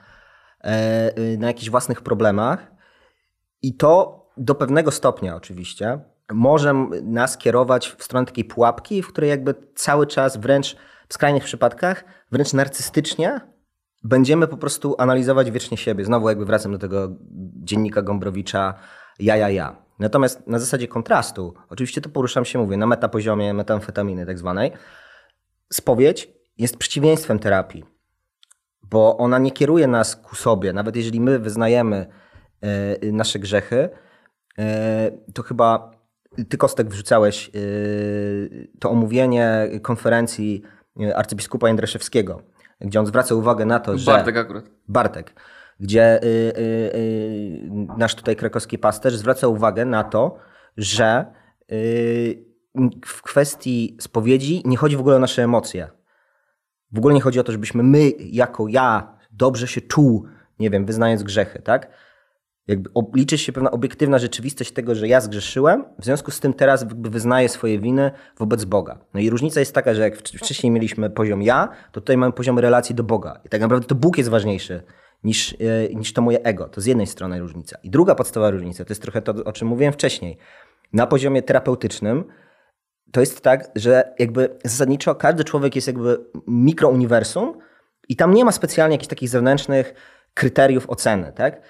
e, 0.60 1.36
na 1.38 1.46
jakichś 1.46 1.70
własnych 1.70 2.00
problemach. 2.00 2.72
I 3.62 3.76
to 3.76 4.22
do 4.36 4.54
pewnego 4.54 4.90
stopnia 4.90 5.36
oczywiście 5.36 5.98
może 6.32 6.74
nas 7.02 7.38
kierować 7.38 7.88
w 7.98 8.04
stronę 8.04 8.26
takiej 8.26 8.44
pułapki, 8.44 9.02
w 9.02 9.08
której 9.08 9.30
jakby 9.30 9.54
cały 9.74 10.06
czas 10.06 10.36
wręcz 10.36 10.76
w 11.08 11.14
skrajnych 11.14 11.44
przypadkach, 11.44 12.04
wręcz 12.30 12.52
narcystycznie 12.52 13.40
będziemy 14.04 14.46
po 14.46 14.56
prostu 14.56 14.94
analizować 14.98 15.50
wiecznie 15.50 15.76
siebie. 15.76 16.04
Znowu 16.04 16.28
jakby 16.28 16.44
wracam 16.44 16.72
do 16.72 16.78
tego 16.78 17.08
dziennika 17.64 18.02
Gombrowicza 18.02 18.74
ja, 19.18 19.36
ja, 19.36 19.48
ja. 19.48 19.76
Natomiast 19.98 20.46
na 20.46 20.58
zasadzie 20.58 20.88
kontrastu, 20.88 21.54
oczywiście 21.68 22.00
to 22.00 22.08
poruszam 22.08 22.44
się, 22.44 22.58
mówię, 22.58 22.76
na 22.76 22.86
metapoziomie 22.86 23.54
metamfetaminy 23.54 24.26
tak 24.26 24.38
zwanej, 24.38 24.72
spowiedź 25.72 26.28
jest 26.58 26.76
przeciwieństwem 26.76 27.38
terapii, 27.38 27.84
bo 28.82 29.16
ona 29.16 29.38
nie 29.38 29.50
kieruje 29.50 29.86
nas 29.86 30.16
ku 30.16 30.36
sobie. 30.36 30.72
Nawet 30.72 30.96
jeżeli 30.96 31.20
my 31.20 31.38
wyznajemy 31.38 32.06
e, 32.60 33.12
nasze 33.12 33.38
grzechy, 33.38 33.88
e, 34.58 35.10
to 35.34 35.42
chyba 35.42 35.90
ty 36.48 36.56
Kostek 36.56 36.88
wrzucałeś 36.88 37.48
e, 37.48 37.50
to 38.80 38.90
omówienie 38.90 39.68
konferencji 39.82 40.62
arcybiskupa 41.14 41.68
Jędraszewskiego, 41.68 42.42
gdzie 42.84 43.00
on 43.00 43.06
zwraca 43.06 43.34
uwagę 43.34 43.64
na 43.64 43.80
to, 43.80 43.98
że... 43.98 44.12
Bartek 44.12 44.36
akurat. 44.36 44.64
Bartek. 44.88 45.34
Gdzie 45.80 46.22
y, 46.22 46.26
y, 46.26 46.60
y, 46.94 47.70
nasz 47.96 48.14
tutaj 48.14 48.36
krakowski 48.36 48.78
pasterz 48.78 49.14
zwraca 49.14 49.48
uwagę 49.48 49.84
na 49.84 50.04
to, 50.04 50.38
że 50.76 51.26
y, 51.72 52.44
w 53.06 53.22
kwestii 53.22 53.96
spowiedzi 54.00 54.62
nie 54.64 54.76
chodzi 54.76 54.96
w 54.96 55.00
ogóle 55.00 55.16
o 55.16 55.18
nasze 55.18 55.42
emocje. 55.42 55.88
W 56.92 56.98
ogóle 56.98 57.14
nie 57.14 57.20
chodzi 57.20 57.40
o 57.40 57.44
to, 57.44 57.52
żebyśmy 57.52 57.82
my, 57.82 58.10
jako 58.18 58.68
ja, 58.68 59.18
dobrze 59.30 59.68
się 59.68 59.80
czuł, 59.80 60.26
nie 60.58 60.70
wiem, 60.70 60.86
wyznając 60.86 61.22
grzechy, 61.22 61.62
tak? 61.62 61.88
Jakby 62.68 62.90
liczy 63.14 63.38
się 63.38 63.52
pewna 63.52 63.70
obiektywna 63.70 64.18
rzeczywistość 64.18 64.72
tego, 64.72 64.94
że 64.94 65.08
ja 65.08 65.20
zgrzeszyłem, 65.20 65.84
w 65.98 66.04
związku 66.04 66.30
z 66.30 66.40
tym 66.40 66.54
teraz 66.54 66.86
wyznaję 66.88 67.48
swoje 67.48 67.78
winy 67.78 68.10
wobec 68.38 68.64
Boga. 68.64 68.98
No 69.14 69.20
i 69.20 69.30
różnica 69.30 69.60
jest 69.60 69.74
taka, 69.74 69.94
że 69.94 70.02
jak 70.02 70.16
wcześniej 70.16 70.70
mieliśmy 70.70 71.10
poziom 71.10 71.42
ja, 71.42 71.68
to 71.92 72.00
tutaj 72.00 72.16
mamy 72.16 72.32
poziom 72.32 72.58
relacji 72.58 72.94
do 72.94 73.02
Boga. 73.02 73.40
I 73.44 73.48
tak 73.48 73.60
naprawdę 73.60 73.86
to 73.86 73.94
Bóg 73.94 74.18
jest 74.18 74.30
ważniejszy 74.30 74.82
niż, 75.24 75.56
e, 75.60 75.94
niż 75.94 76.12
to 76.12 76.22
moje 76.22 76.42
ego. 76.42 76.68
To 76.68 76.80
z 76.80 76.86
jednej 76.86 77.06
strony 77.06 77.40
różnica. 77.40 77.78
I 77.82 77.90
druga 77.90 78.14
podstawowa 78.14 78.50
różnica, 78.50 78.84
to 78.84 78.90
jest 78.90 79.02
trochę 79.02 79.22
to, 79.22 79.32
o 79.44 79.52
czym 79.52 79.68
mówiłem 79.68 79.92
wcześniej. 79.92 80.38
Na 80.92 81.06
poziomie 81.06 81.42
terapeutycznym 81.42 82.24
to 83.12 83.20
jest 83.20 83.40
tak, 83.40 83.70
że 83.76 84.14
jakby 84.18 84.58
zasadniczo 84.64 85.14
każdy 85.14 85.44
człowiek 85.44 85.74
jest 85.76 85.86
jakby 85.86 86.18
mikrouniwersum 86.46 87.58
i 88.08 88.16
tam 88.16 88.34
nie 88.34 88.44
ma 88.44 88.52
specjalnie 88.52 88.94
jakichś 88.94 89.08
takich 89.08 89.28
zewnętrznych 89.28 89.94
kryteriów 90.34 90.90
oceny, 90.90 91.32
tak? 91.32 91.62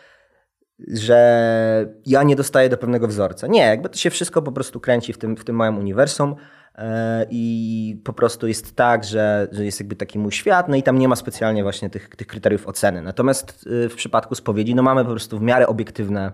Że 0.89 1.95
ja 2.07 2.23
nie 2.23 2.37
dostaję 2.37 2.69
do 2.69 2.77
pewnego 2.77 3.09
wzorca. 3.09 3.47
Nie, 3.47 3.61
jakby 3.61 3.89
to 3.89 3.99
się 3.99 4.11
wszystko 4.11 4.43
po 4.43 4.53
prostu 4.53 4.81
kręci 4.81 5.13
w 5.13 5.19
tym, 5.19 5.37
w 5.37 5.45
tym 5.45 5.57
małym 5.57 5.79
uniwersum 5.79 6.35
e, 6.75 7.27
i 7.31 8.03
po 8.05 8.13
prostu 8.13 8.49
jest 8.49 8.77
tak, 8.77 9.05
że, 9.05 9.49
że 9.53 9.65
jest 9.65 9.81
jakby 9.81 9.97
taki 9.97 10.19
mój 10.19 10.33
świat, 10.33 10.69
no 10.69 10.77
i 10.77 10.83
tam 10.83 10.99
nie 10.99 11.09
ma 11.09 11.17
specjalnie 11.17 11.63
właśnie 11.63 11.91
tych, 11.91 12.09
tych 12.09 12.27
kryteriów 12.27 12.69
oceny. 12.69 13.03
Natomiast 13.03 13.69
e, 13.85 13.89
w 13.89 13.95
przypadku 13.95 14.35
spowiedzi, 14.35 14.75
no 14.75 14.83
mamy 14.83 15.05
po 15.05 15.11
prostu 15.11 15.39
w 15.39 15.43
miarę 15.43 15.67
obiektywne 15.67 16.33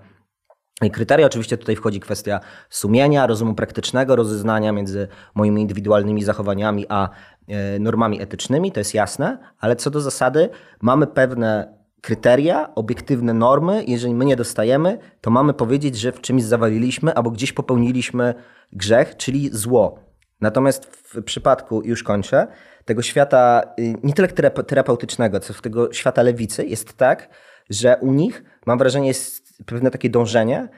kryteria. 0.93 1.27
Oczywiście 1.27 1.59
tutaj 1.59 1.77
wchodzi 1.77 2.01
kwestia 2.01 2.41
sumienia, 2.71 3.27
rozumu 3.27 3.55
praktycznego, 3.55 4.17
rozeznania 4.17 4.73
między 4.73 5.09
moimi 5.35 5.63
indywidualnymi 5.63 6.25
zachowaniami 6.25 6.87
a 6.89 7.09
e, 7.49 7.79
normami 7.79 8.23
etycznymi, 8.23 8.73
to 8.73 8.81
jest 8.81 8.95
jasne, 8.95 9.39
ale 9.61 9.77
co 9.77 9.91
do 9.91 10.01
zasady 10.01 10.49
mamy 10.81 11.07
pewne 11.07 11.78
kryteria, 12.01 12.75
obiektywne 12.75 13.35
normy. 13.35 13.85
Jeżeli 13.87 14.15
my 14.15 14.25
nie 14.25 14.37
dostajemy, 14.37 14.99
to 15.21 15.31
mamy 15.31 15.55
powiedzieć, 15.55 15.97
że 15.97 16.13
w 16.13 16.21
czymś 16.21 16.43
zawaliliśmy 16.43 17.15
albo 17.15 17.31
gdzieś 17.31 17.53
popełniliśmy 17.53 18.35
grzech, 18.73 19.17
czyli 19.17 19.51
zło. 19.53 19.99
Natomiast 20.41 20.87
w 20.87 21.23
przypadku, 21.23 21.83
już 21.85 22.03
kończę, 22.03 22.47
tego 22.85 23.03
świata 23.03 23.63
y, 23.79 23.95
nie 24.03 24.13
tyle 24.13 24.29
terapeutycznego, 24.67 25.41
co 25.41 25.53
w 25.53 25.63
tego 25.63 25.93
świata 25.93 26.23
lewicy 26.23 26.67
jest 26.67 26.97
tak, 26.97 27.29
że 27.71 27.97
u 28.01 28.13
nich, 28.13 28.45
mam 28.67 28.79
wrażenie, 28.79 29.09
jest 29.09 29.65
pewne 29.67 29.91
takie 29.91 30.11
dążenie 30.11 30.69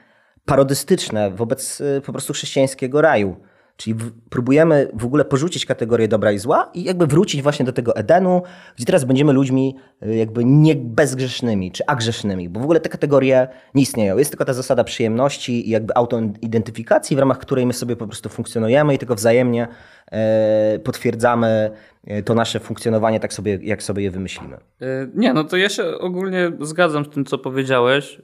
parodystyczne 0.45 1.31
wobec 1.31 1.81
y, 1.81 2.01
po 2.05 2.11
prostu 2.11 2.33
chrześcijańskiego 2.33 3.01
raju. 3.01 3.35
Czyli 3.77 3.95
próbujemy 4.29 4.91
w 4.93 5.05
ogóle 5.05 5.25
porzucić 5.25 5.65
kategorię 5.65 6.07
dobra 6.07 6.31
i 6.31 6.39
zła 6.39 6.71
i 6.73 6.83
jakby 6.83 7.07
wrócić 7.07 7.41
właśnie 7.41 7.65
do 7.65 7.71
tego 7.71 7.95
Edenu, 7.95 8.41
gdzie 8.75 8.85
teraz 8.85 9.03
będziemy 9.03 9.33
ludźmi 9.33 9.75
y, 10.05 10.15
jakby 10.15 10.45
nie 10.45 10.75
bezgrzesznymi 10.75 11.71
czy 11.71 11.85
agrzesznymi, 11.85 12.49
bo 12.49 12.59
w 12.59 12.63
ogóle 12.63 12.79
te 12.79 12.89
kategorie 12.89 13.47
nie 13.75 13.83
istnieją. 13.83 14.17
Jest 14.17 14.31
tylko 14.31 14.45
ta 14.45 14.53
zasada 14.53 14.83
przyjemności 14.83 15.67
i 15.67 15.69
jakby 15.69 15.95
autoidentyfikacji, 15.95 17.15
w 17.15 17.19
ramach 17.19 17.37
której 17.39 17.65
my 17.65 17.73
sobie 17.73 17.95
po 17.95 18.07
prostu 18.07 18.29
funkcjonujemy 18.29 18.93
i 18.93 18.97
tylko 18.97 19.15
wzajemnie 19.15 19.67
e, 20.11 20.79
potwierdzamy 20.79 21.71
e, 22.07 22.23
to 22.23 22.33
nasze 22.33 22.59
funkcjonowanie 22.59 23.19
tak 23.19 23.33
sobie, 23.33 23.59
jak 23.61 23.83
sobie 23.83 24.03
je 24.03 24.11
wymyślimy. 24.11 24.57
E, 24.81 25.07
nie, 25.15 25.33
no 25.33 25.43
to 25.43 25.57
ja 25.57 25.69
się 25.69 25.83
ogólnie 25.85 26.51
zgadzam 26.61 27.05
z 27.05 27.09
tym, 27.09 27.25
co 27.25 27.37
powiedziałeś, 27.37 28.21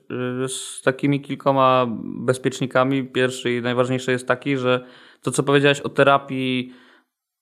z 0.47 0.81
takimi 0.81 1.21
kilkoma 1.21 1.85
bezpiecznikami. 2.03 3.03
Pierwszy 3.03 3.55
i 3.55 3.61
najważniejszy 3.61 4.11
jest 4.11 4.27
taki, 4.27 4.57
że 4.57 4.85
to, 5.21 5.31
co 5.31 5.43
powiedziałeś 5.43 5.81
o 5.81 5.89
terapii, 5.89 6.73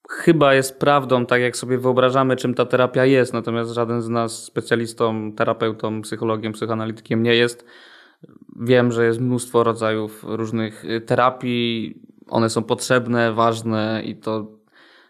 chyba 0.10 0.54
jest 0.54 0.80
prawdą, 0.80 1.26
tak 1.26 1.42
jak 1.42 1.58
sobie 1.58 1.78
wyobrażamy, 1.78 2.36
czym 2.36 2.54
ta 2.54 2.66
terapia 2.66 3.06
jest, 3.06 3.34
natomiast 3.34 3.72
żaden 3.72 4.02
z 4.02 4.10
nas 4.10 4.44
specjalistą, 4.44 5.32
terapeutą, 5.32 6.02
psychologiem, 6.02 6.54
psychoanalitykiem 6.54 7.24
nie 7.24 7.36
jest. 7.36 7.66
Wiem, 8.60 8.92
że 8.92 9.06
jest 9.06 9.20
mnóstwo 9.20 9.64
rodzajów 9.64 10.24
różnych 10.28 10.84
terapii, 11.06 12.02
one 12.28 12.50
są 12.50 12.64
potrzebne, 12.64 13.34
ważne 13.34 14.02
i 14.06 14.16
to 14.16 14.55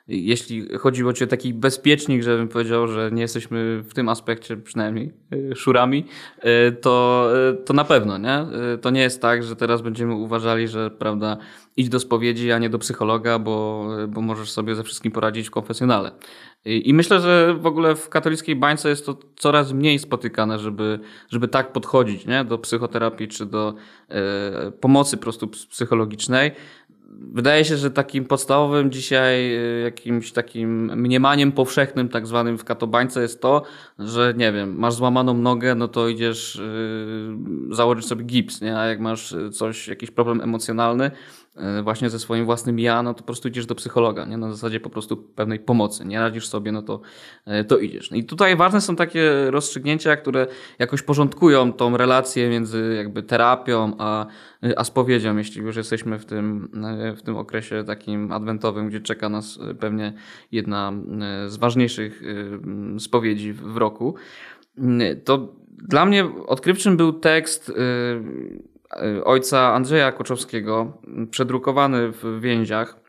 jeśli 0.07 0.77
chodziło 0.77 1.13
ci 1.13 1.23
o 1.23 1.27
taki 1.27 1.53
bezpiecznik, 1.53 2.23
żebym 2.23 2.47
powiedział, 2.47 2.87
że 2.87 3.09
nie 3.13 3.21
jesteśmy 3.21 3.83
w 3.89 3.93
tym 3.93 4.09
aspekcie 4.09 4.57
przynajmniej 4.57 5.13
y, 5.33 5.55
szurami, 5.55 6.05
y, 6.37 6.71
to, 6.71 7.27
y, 7.53 7.63
to 7.63 7.73
na 7.73 7.83
pewno, 7.83 8.17
nie? 8.17 8.45
To 8.81 8.89
nie 8.89 9.01
jest 9.01 9.21
tak, 9.21 9.43
że 9.43 9.55
teraz 9.55 9.81
będziemy 9.81 10.13
uważali, 10.13 10.67
że 10.67 10.91
prawda, 10.91 11.37
idź 11.77 11.89
do 11.89 11.99
spowiedzi, 11.99 12.51
a 12.51 12.59
nie 12.59 12.69
do 12.69 12.79
psychologa, 12.79 13.39
bo, 13.39 13.87
bo 14.07 14.21
możesz 14.21 14.51
sobie 14.51 14.75
ze 14.75 14.83
wszystkim 14.83 15.11
poradzić 15.11 15.47
w 15.47 15.51
konfesjonale. 15.51 16.11
I, 16.65 16.89
I 16.89 16.93
myślę, 16.93 17.21
że 17.21 17.53
w 17.53 17.65
ogóle 17.65 17.95
w 17.95 18.09
katolickiej 18.09 18.55
bańce 18.55 18.89
jest 18.89 19.05
to 19.05 19.17
coraz 19.35 19.73
mniej 19.73 19.99
spotykane, 19.99 20.59
żeby, 20.59 20.99
żeby 21.29 21.47
tak 21.47 21.73
podchodzić 21.73 22.25
nie? 22.25 22.43
do 22.43 22.57
psychoterapii 22.57 23.27
czy 23.27 23.45
do 23.45 23.73
e, 24.09 24.71
pomocy 24.71 25.17
po 25.17 25.23
prostu 25.23 25.47
psychologicznej 25.47 26.51
wydaje 27.09 27.65
się, 27.65 27.77
że 27.77 27.91
takim 27.91 28.25
podstawowym 28.25 28.91
dzisiaj 28.91 29.57
y, 29.57 29.81
jakimś 29.83 30.31
takim 30.31 30.85
mniemaniem 31.01 31.51
powszechnym, 31.51 32.09
tak 32.09 32.27
zwanym 32.27 32.57
w 32.57 32.63
katobańce 32.63 33.21
jest 33.21 33.41
to, 33.41 33.63
że 33.99 34.33
nie 34.37 34.51
wiem, 34.51 34.75
masz 34.77 34.93
złamaną 34.93 35.33
nogę, 35.33 35.75
no 35.75 35.87
to 35.87 36.07
idziesz 36.07 36.61
yy, 37.69 37.75
założyć 37.75 38.05
sobie 38.05 38.23
gips, 38.23 38.61
nie? 38.61 38.77
A 38.77 38.85
jak 38.85 38.99
masz 38.99 39.35
coś, 39.51 39.87
jakiś 39.87 40.11
problem 40.11 40.41
emocjonalny, 40.41 41.11
właśnie 41.83 42.09
ze 42.09 42.19
swoim 42.19 42.45
własnym 42.45 42.79
ja, 42.79 43.03
no 43.03 43.13
to 43.13 43.19
po 43.19 43.25
prostu 43.25 43.47
idziesz 43.47 43.65
do 43.65 43.75
psychologa, 43.75 44.25
nie? 44.25 44.37
na 44.37 44.51
zasadzie 44.51 44.79
po 44.79 44.89
prostu 44.89 45.17
pewnej 45.17 45.59
pomocy. 45.59 46.05
Nie 46.05 46.19
radzisz 46.19 46.47
sobie, 46.47 46.71
no 46.71 46.81
to, 46.81 47.01
e, 47.45 47.63
to 47.63 47.77
idziesz. 47.77 48.09
I 48.11 48.23
tutaj 48.23 48.55
ważne 48.55 48.81
są 48.81 48.95
takie 48.95 49.51
rozstrzygnięcia, 49.51 50.15
które 50.15 50.47
jakoś 50.79 51.01
porządkują 51.01 51.73
tą 51.73 51.97
relację 51.97 52.49
między 52.49 52.93
jakby 52.97 53.23
terapią 53.23 53.93
a, 53.97 54.25
a 54.75 54.83
spowiedzią, 54.83 55.37
jeśli 55.37 55.61
już 55.61 55.75
jesteśmy 55.75 56.19
w 56.19 56.25
tym, 56.25 56.69
e, 56.83 57.15
w 57.15 57.21
tym 57.21 57.37
okresie 57.37 57.83
takim 57.83 58.31
adwentowym, 58.31 58.89
gdzie 58.89 58.99
czeka 58.99 59.29
nas 59.29 59.59
pewnie 59.79 60.13
jedna 60.51 60.93
z 61.47 61.57
ważniejszych 61.57 62.21
spowiedzi 62.99 63.53
w 63.53 63.77
roku. 63.77 64.15
To 65.23 65.53
dla 65.69 66.05
mnie 66.05 66.25
odkrywczym 66.47 66.97
był 66.97 67.13
tekst 67.13 67.71
ojca 69.23 69.73
Andrzeja 69.73 70.11
Koczowskiego, 70.11 71.01
przedrukowany 71.31 72.11
w 72.11 72.39
więziach. 72.41 72.99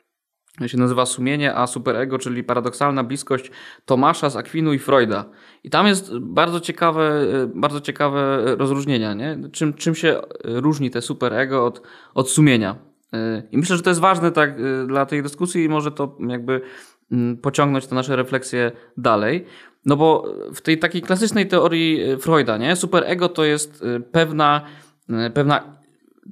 się 0.67 0.79
nazywa 0.79 1.07
Sumienie 1.07 1.55
a 1.55 1.67
Superego, 1.67 2.19
czyli 2.19 2.45
paradoksalna 2.45 3.05
bliskość 3.05 3.51
Tomasza 3.85 4.31
z 4.31 4.37
Akwinu 4.37 4.73
i 4.73 4.79
Freuda. 4.79 5.25
I 5.65 5.71
tam 5.71 5.87
jest 5.87 6.19
bardzo 6.19 6.61
ciekawe, 6.61 7.23
y, 7.45 7.47
bardzo 7.55 7.81
ciekawe 7.81 8.43
rozróżnienia, 8.57 9.15
nie? 9.15 9.39
Czym, 9.53 9.75
czym 9.75 9.95
się 9.95 10.21
różni 10.45 10.91
te 10.91 11.03
superego 11.03 11.65
od, 11.65 11.83
od 12.15 12.31
sumienia. 12.31 12.77
Y, 13.15 13.49
I 13.53 13.59
myślę, 13.59 13.77
że 13.77 13.83
to 13.83 13.91
jest 13.91 14.01
ważne 14.01 14.33
tak 14.33 14.55
dla 14.87 15.07
tej 15.07 15.23
dyskusji 15.23 15.65
i 15.65 15.69
może 15.69 15.93
to 15.93 16.17
jakby 16.29 16.61
mm, 17.13 17.37
pociągnąć 17.37 17.87
te 17.87 17.95
nasze 17.95 18.17
refleksje 18.17 18.73
dalej. 18.97 19.47
No 19.85 19.97
bo 19.97 20.35
w 20.55 20.61
tej 20.61 20.79
takiej 20.79 21.03
klasycznej 21.03 21.49
teorii 21.49 22.19
Freuda, 22.19 22.57
nie? 22.57 22.77
Superego 22.77 23.29
to 23.29 23.45
jest 23.45 23.85
pewna 24.13 24.67
pewna 25.35 25.76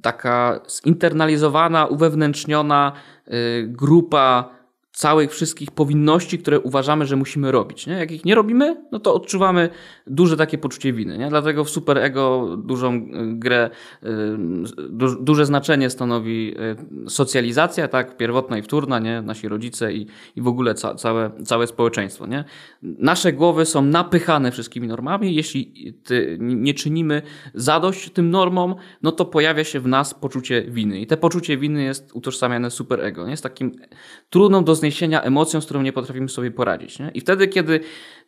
taka 0.01 0.59
zinternalizowana, 0.67 1.87
uwewnętrzniona 1.87 2.91
e, 3.27 3.63
grupa 3.63 4.49
całych 4.95 5.31
wszystkich 5.31 5.71
powinności, 5.71 6.39
które 6.39 6.59
uważamy, 6.59 7.05
że 7.05 7.15
musimy 7.15 7.51
robić. 7.51 7.87
Nie? 7.87 7.93
Jak 7.93 8.11
ich 8.11 8.25
nie 8.25 8.35
robimy, 8.35 8.83
no 8.91 8.99
to 8.99 9.13
odczuwamy 9.13 9.69
duże 10.07 10.37
takie 10.37 10.57
poczucie 10.57 10.93
winy. 10.93 11.17
Nie? 11.17 11.29
Dlatego 11.29 11.63
w 11.63 11.69
superego 11.69 12.55
dużą 12.57 12.93
y, 12.93 13.01
grę, 13.25 13.69
y, 14.03 14.07
du 14.89 15.23
duże 15.23 15.45
znaczenie 15.45 15.89
stanowi 15.89 16.55
y, 17.05 17.09
socjalizacja, 17.09 17.87
tak, 17.87 18.17
pierwotna 18.17 18.57
i 18.57 18.61
wtórna, 18.61 18.99
nie? 18.99 19.21
nasi 19.21 19.47
rodzice 19.47 19.93
i, 19.93 20.07
i 20.35 20.41
w 20.41 20.47
ogóle 20.47 20.73
ca 20.73 20.95
całe, 20.95 21.31
całe 21.45 21.67
społeczeństwo. 21.67 22.27
Nie? 22.27 22.43
Nasze 22.81 23.33
głowy 23.33 23.65
są 23.65 23.81
napychane 23.81 24.51
wszystkimi 24.51 24.87
normami. 24.87 25.35
Jeśli 25.35 25.93
nie 26.39 26.73
czynimy 26.73 27.21
zadość 27.53 28.09
tym 28.09 28.29
normom, 28.29 28.75
no 29.01 29.11
to 29.11 29.25
pojawia 29.25 29.63
się 29.63 29.79
w 29.79 29.87
nas 29.87 30.13
poczucie 30.13 30.61
winy. 30.61 30.99
I 30.99 31.07
te 31.07 31.17
poczucie 31.17 31.57
winy 31.57 31.83
jest 31.83 32.11
utożsamiane 32.13 32.71
superego. 32.71 33.25
Nie? 33.25 33.31
Jest 33.31 33.43
takim 33.43 33.71
trudną 34.29 34.63
do 34.63 34.75
zniesienia 34.91 35.21
emocją, 35.21 35.61
z 35.61 35.65
którą 35.65 35.81
nie 35.81 35.93
potrafimy 35.93 36.29
sobie 36.29 36.51
poradzić. 36.51 36.99
Nie? 36.99 37.11
I 37.13 37.21
wtedy, 37.21 37.47
kiedy 37.47 37.79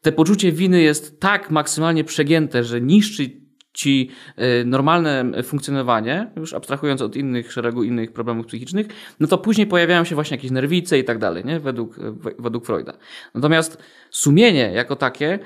te 0.01 0.11
poczucie 0.11 0.51
winy 0.51 0.81
jest 0.81 1.19
tak 1.19 1.51
maksymalnie 1.51 2.03
przegięte, 2.03 2.63
że 2.63 2.81
niszczy 2.81 3.47
ci 3.73 4.09
e, 4.35 4.63
normalne 4.63 5.43
funkcjonowanie, 5.43 6.31
już 6.35 6.53
abstrahując 6.53 7.01
od 7.01 7.15
innych, 7.15 7.51
szeregu 7.51 7.83
innych 7.83 8.13
problemów 8.13 8.45
psychicznych, 8.45 8.87
no 9.19 9.27
to 9.27 9.37
później 9.37 9.67
pojawiają 9.67 10.03
się 10.03 10.15
właśnie 10.15 10.37
jakieś 10.37 10.51
nerwice 10.51 10.99
i 10.99 11.03
tak 11.03 11.17
dalej, 11.17 11.45
nie? 11.45 11.59
Według, 11.59 11.95
według 12.39 12.65
Freuda. 12.65 12.93
Natomiast 13.35 13.83
sumienie 14.09 14.71
jako 14.73 14.95
takie 14.95 15.39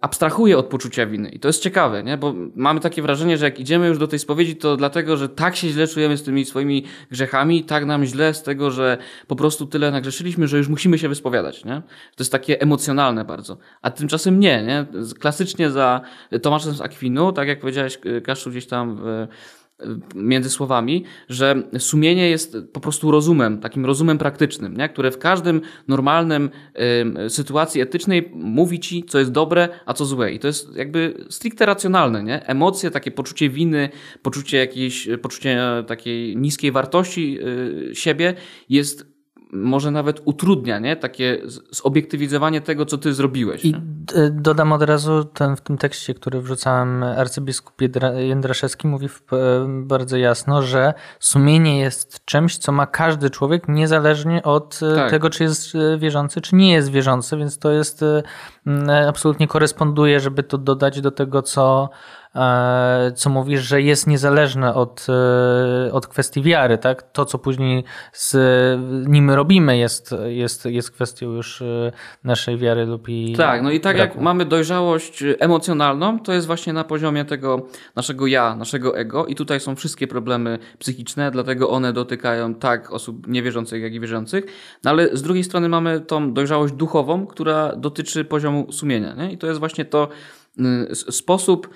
abstrahuje 0.00 0.58
od 0.58 0.66
poczucia 0.66 1.06
winy. 1.06 1.28
I 1.28 1.40
to 1.40 1.48
jest 1.48 1.62
ciekawe, 1.62 2.02
nie? 2.02 2.16
bo 2.16 2.34
mamy 2.54 2.80
takie 2.80 3.02
wrażenie, 3.02 3.38
że 3.38 3.44
jak 3.44 3.60
idziemy 3.60 3.86
już 3.86 3.98
do 3.98 4.08
tej 4.08 4.18
spowiedzi, 4.18 4.56
to 4.56 4.76
dlatego, 4.76 5.16
że 5.16 5.28
tak 5.28 5.56
się 5.56 5.68
źle 5.68 5.88
czujemy 5.88 6.16
z 6.16 6.22
tymi 6.22 6.44
swoimi 6.44 6.84
grzechami, 7.10 7.64
tak 7.64 7.84
nam 7.84 8.04
źle 8.04 8.34
z 8.34 8.42
tego, 8.42 8.70
że 8.70 8.98
po 9.26 9.36
prostu 9.36 9.66
tyle 9.66 9.90
nagrzeszyliśmy, 9.90 10.48
że 10.48 10.58
już 10.58 10.68
musimy 10.68 10.98
się 10.98 11.08
wyspowiadać. 11.08 11.64
Nie? 11.64 11.82
To 12.16 12.22
jest 12.22 12.32
takie 12.32 12.60
emocjonalne 12.60 13.24
bardzo. 13.24 13.56
A 13.82 13.90
tymczasem 13.90 14.40
nie. 14.40 14.62
nie? 14.62 14.86
Klasycznie 15.18 15.70
za 15.70 16.00
Tomaszem 16.42 16.74
z 16.74 16.80
Akwinu, 16.80 17.32
tak 17.32 17.48
jak 17.48 17.60
powiedziałeś, 17.60 17.98
Kaszczu 18.24 18.50
gdzieś 18.50 18.66
tam 18.66 18.96
w 18.96 19.26
między 20.14 20.50
słowami, 20.50 21.04
że 21.28 21.62
sumienie 21.78 22.30
jest 22.30 22.56
po 22.72 22.80
prostu 22.80 23.10
rozumem, 23.10 23.60
takim 23.60 23.86
rozumem 23.86 24.18
praktycznym, 24.18 24.76
nie? 24.76 24.88
które 24.88 25.10
w 25.10 25.18
każdym 25.18 25.60
normalnym 25.88 26.50
y, 27.26 27.30
sytuacji 27.30 27.80
etycznej 27.80 28.30
mówi 28.34 28.80
ci, 28.80 29.04
co 29.04 29.18
jest 29.18 29.32
dobre, 29.32 29.68
a 29.86 29.94
co 29.94 30.04
złe. 30.04 30.32
I 30.32 30.38
to 30.38 30.46
jest 30.46 30.76
jakby 30.76 31.24
stricte 31.30 31.66
racjonalne. 31.66 32.22
Nie? 32.22 32.46
Emocje, 32.46 32.90
takie 32.90 33.10
poczucie 33.10 33.48
winy, 33.48 33.88
poczucie 34.22 34.58
jakiejś, 34.58 35.08
poczucie 35.22 35.60
takiej 35.86 36.36
niskiej 36.36 36.72
wartości 36.72 37.38
y, 37.90 37.94
siebie 37.94 38.34
jest 38.68 39.11
może 39.52 39.90
nawet 39.90 40.22
utrudnia, 40.24 40.78
nie? 40.78 40.96
Takie 40.96 41.38
zobiektywizowanie 41.70 42.60
tego, 42.60 42.86
co 42.86 42.98
ty 42.98 43.14
zrobiłeś. 43.14 43.64
I 43.64 43.74
dodam 44.30 44.72
od 44.72 44.82
razu 44.82 45.24
ten, 45.24 45.56
w 45.56 45.60
tym 45.60 45.78
tekście, 45.78 46.14
który 46.14 46.40
wrzucałem, 46.40 47.02
arcybiskup 47.02 47.74
Jędraszewski 48.16 48.86
mówi 48.86 49.08
bardzo 49.68 50.16
jasno, 50.16 50.62
że 50.62 50.94
sumienie 51.20 51.78
jest 51.78 52.24
czymś, 52.24 52.58
co 52.58 52.72
ma 52.72 52.86
każdy 52.86 53.30
człowiek, 53.30 53.68
niezależnie 53.68 54.42
od 54.42 54.80
e, 54.92 54.94
tak. 54.94 55.10
tego, 55.10 55.30
czy 55.30 55.42
jest 55.42 55.74
e, 55.74 55.98
wierzący, 55.98 56.40
czy 56.40 56.56
nie 56.56 56.72
jest 56.72 56.90
wierzący, 56.90 57.36
więc 57.36 57.58
to 57.58 57.70
jest 57.70 58.02
e, 58.02 59.08
absolutnie 59.08 59.48
koresponduje, 59.48 60.20
żeby 60.20 60.42
to 60.42 60.58
dodać 60.58 61.00
do 61.00 61.10
tego, 61.10 61.42
co 61.42 61.90
E, 62.21 62.21
co 63.14 63.30
mówisz, 63.30 63.60
że 63.60 63.82
jest 63.82 64.06
niezależne 64.06 64.74
od, 64.74 65.06
e, 65.08 65.92
od 65.92 66.06
kwestii 66.06 66.42
wiary, 66.42 66.78
tak? 66.78 67.12
To, 67.12 67.24
co 67.24 67.38
później 67.38 67.84
z 68.12 68.36
nim 69.08 69.30
robimy, 69.30 69.78
jest, 69.78 70.14
jest, 70.26 70.64
jest 70.64 70.90
kwestią 70.90 71.32
już 71.32 71.62
e, 71.62 71.92
naszej 72.24 72.58
wiary 72.58 72.86
lub 72.86 73.08
i. 73.08 73.34
Tak, 73.36 73.62
no 73.62 73.70
i 73.70 73.80
tak 73.80 73.96
braku. 73.96 74.14
jak 74.14 74.22
mamy 74.24 74.44
dojrzałość 74.44 75.24
emocjonalną, 75.38 76.20
to 76.20 76.32
jest 76.32 76.46
właśnie 76.46 76.72
na 76.72 76.84
poziomie 76.84 77.24
tego 77.24 77.66
naszego 77.96 78.26
ja, 78.26 78.56
naszego 78.56 78.96
ego, 78.96 79.26
i 79.26 79.34
tutaj 79.34 79.60
są 79.60 79.76
wszystkie 79.76 80.06
problemy 80.06 80.58
psychiczne, 80.78 81.30
dlatego 81.30 81.70
one 81.70 81.92
dotykają 81.92 82.54
tak 82.54 82.92
osób 82.92 83.26
niewierzących, 83.26 83.82
jak 83.82 83.94
i 83.94 84.00
wierzących. 84.00 84.44
No 84.84 84.90
ale 84.90 85.16
z 85.16 85.22
drugiej 85.22 85.44
strony 85.44 85.68
mamy 85.68 86.00
tą 86.00 86.32
dojrzałość 86.32 86.74
duchową, 86.74 87.26
która 87.26 87.76
dotyczy 87.76 88.24
poziomu 88.24 88.72
sumienia, 88.72 89.14
nie? 89.14 89.32
I 89.32 89.38
to 89.38 89.46
jest 89.46 89.58
właśnie 89.58 89.84
to 89.84 90.08
y, 90.90 90.94
sposób 90.94 91.68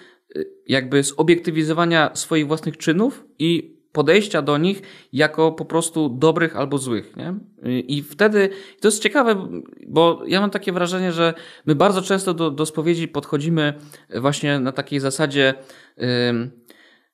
jakby 0.66 1.02
zobiektywizowania 1.02 2.10
swoich 2.14 2.46
własnych 2.46 2.76
czynów 2.76 3.24
i 3.38 3.76
podejścia 3.92 4.42
do 4.42 4.58
nich 4.58 4.82
jako 5.12 5.52
po 5.52 5.64
prostu 5.64 6.08
dobrych 6.08 6.56
albo 6.56 6.78
złych. 6.78 7.16
Nie? 7.16 7.34
I 7.80 8.02
wtedy 8.02 8.48
to 8.80 8.88
jest 8.88 9.02
ciekawe, 9.02 9.48
bo 9.88 10.22
ja 10.26 10.40
mam 10.40 10.50
takie 10.50 10.72
wrażenie, 10.72 11.12
że 11.12 11.34
my 11.66 11.74
bardzo 11.74 12.02
często 12.02 12.34
do, 12.34 12.50
do 12.50 12.66
spowiedzi 12.66 13.08
podchodzimy 13.08 13.74
właśnie 14.20 14.60
na 14.60 14.72
takiej 14.72 15.00
zasadzie 15.00 15.54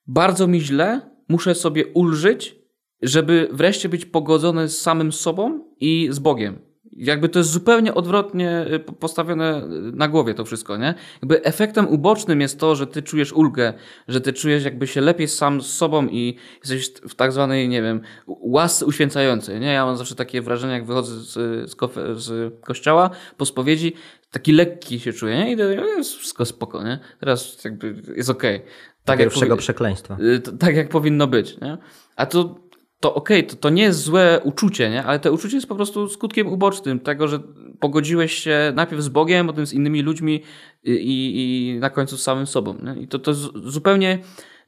bardzo 0.07 0.47
mi 0.47 0.61
źle, 0.61 1.01
muszę 1.29 1.55
sobie 1.55 1.87
ulżyć, 1.87 2.57
żeby 3.03 3.49
wreszcie 3.53 3.89
być 3.89 4.07
pogodzony 4.07 4.69
z 4.69 4.81
samym 4.81 5.13
sobą 5.13 5.65
i 5.81 6.09
z 6.11 6.19
Bogiem. 6.19 6.72
Jakby 6.97 7.29
to 7.29 7.39
jest 7.39 7.51
zupełnie 7.51 7.95
odwrotnie 7.95 8.67
y, 8.73 8.79
postawione 8.79 9.63
na 9.93 10.09
głowie 10.09 10.35
to 10.35 10.45
wszystko, 10.45 10.77
nie? 10.77 10.95
Jakby 11.23 11.45
efektem 11.45 11.89
ubocznym 11.89 12.41
jest 12.41 12.61
to, 12.61 12.77
że 12.77 12.87
ty 12.87 13.03
czujesz 13.03 13.33
ulgę, 13.33 13.75
że 14.09 14.21
ty 14.21 14.33
czujesz 14.33 14.65
jakby 14.65 14.87
się 14.87 15.01
lepiej 15.01 15.29
sam 15.29 15.63
z 15.63 15.67
sobą 15.67 16.07
i 16.07 16.37
jesteś 16.61 16.93
w 17.09 17.15
tak 17.15 17.33
zwanej, 17.33 17.69
nie 17.69 17.83
wiem, 17.83 18.01
łasce 18.27 18.87
uświęcającej, 18.87 19.61
nie? 19.61 19.73
Ja 19.73 19.87
mam 19.87 19.97
zawsze 19.97 20.15
takie 20.15 20.43
wrażenie, 20.43 20.73
jak 20.73 20.87
wychodzę 20.87 21.15
z, 21.15 21.71
z, 21.71 21.75
kofe, 21.75 22.15
z 22.15 22.55
kościoła 22.61 23.11
po 23.37 23.47
spowiedzi, 23.47 23.93
taki 24.31 24.53
lekki 24.53 25.01
się 25.01 25.13
czuję, 25.13 25.37
nie? 25.37 25.53
I 25.53 25.57
to 25.57 25.63
jest 25.63 26.15
wszystko 26.15 26.45
spoko, 26.45 26.85
nie? 26.85 26.99
Teraz 27.21 27.65
jakby 27.65 28.03
jest 28.17 28.31
okej. 28.31 28.57
Okay. 28.57 28.69
Tak 29.05 29.19
Pierwszego 29.19 29.55
jak, 29.55 29.59
przekleństwa. 29.59 30.17
Y, 30.21 30.41
tak 30.41 30.77
jak 30.77 30.89
powinno 30.89 31.27
być, 31.27 31.61
nie? 31.61 31.79
A 32.17 32.27
to 32.27 32.55
to 33.03 33.15
okej, 33.15 33.41
okay, 33.41 33.51
to, 33.51 33.57
to 33.57 33.71
nie 33.71 33.83
jest 33.83 34.03
złe 34.03 34.41
uczucie, 34.45 34.91
nie? 34.91 35.05
ale 35.05 35.19
to 35.19 35.33
uczucie 35.33 35.57
jest 35.57 35.67
po 35.67 35.75
prostu 35.75 36.09
skutkiem 36.09 36.47
ubocznym 36.47 37.01
tego, 37.01 37.29
że 37.29 37.41
pogodziłeś 37.81 38.33
się 38.33 38.73
najpierw 38.75 39.03
z 39.03 39.09
Bogiem, 39.09 39.47
potem 39.47 39.67
z 39.67 39.73
innymi 39.73 40.03
ludźmi 40.03 40.43
i, 40.85 41.75
i 41.75 41.79
na 41.81 41.91
końcu 41.91 42.17
z 42.17 42.23
samym 42.23 42.47
sobą. 42.47 42.77
Nie? 42.83 43.03
I 43.03 43.09
to, 43.09 43.19
to 43.19 43.35
zupełnie 43.55 44.19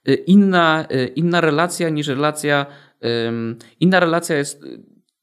y, 0.09 0.15
inna, 0.15 0.87
y, 0.93 1.07
inna 1.07 1.41
relacja 1.41 1.89
niż 1.89 2.09
relacja, 2.09 2.67
inna 3.81 4.01
relacja 4.01 4.37
jest 4.37 4.65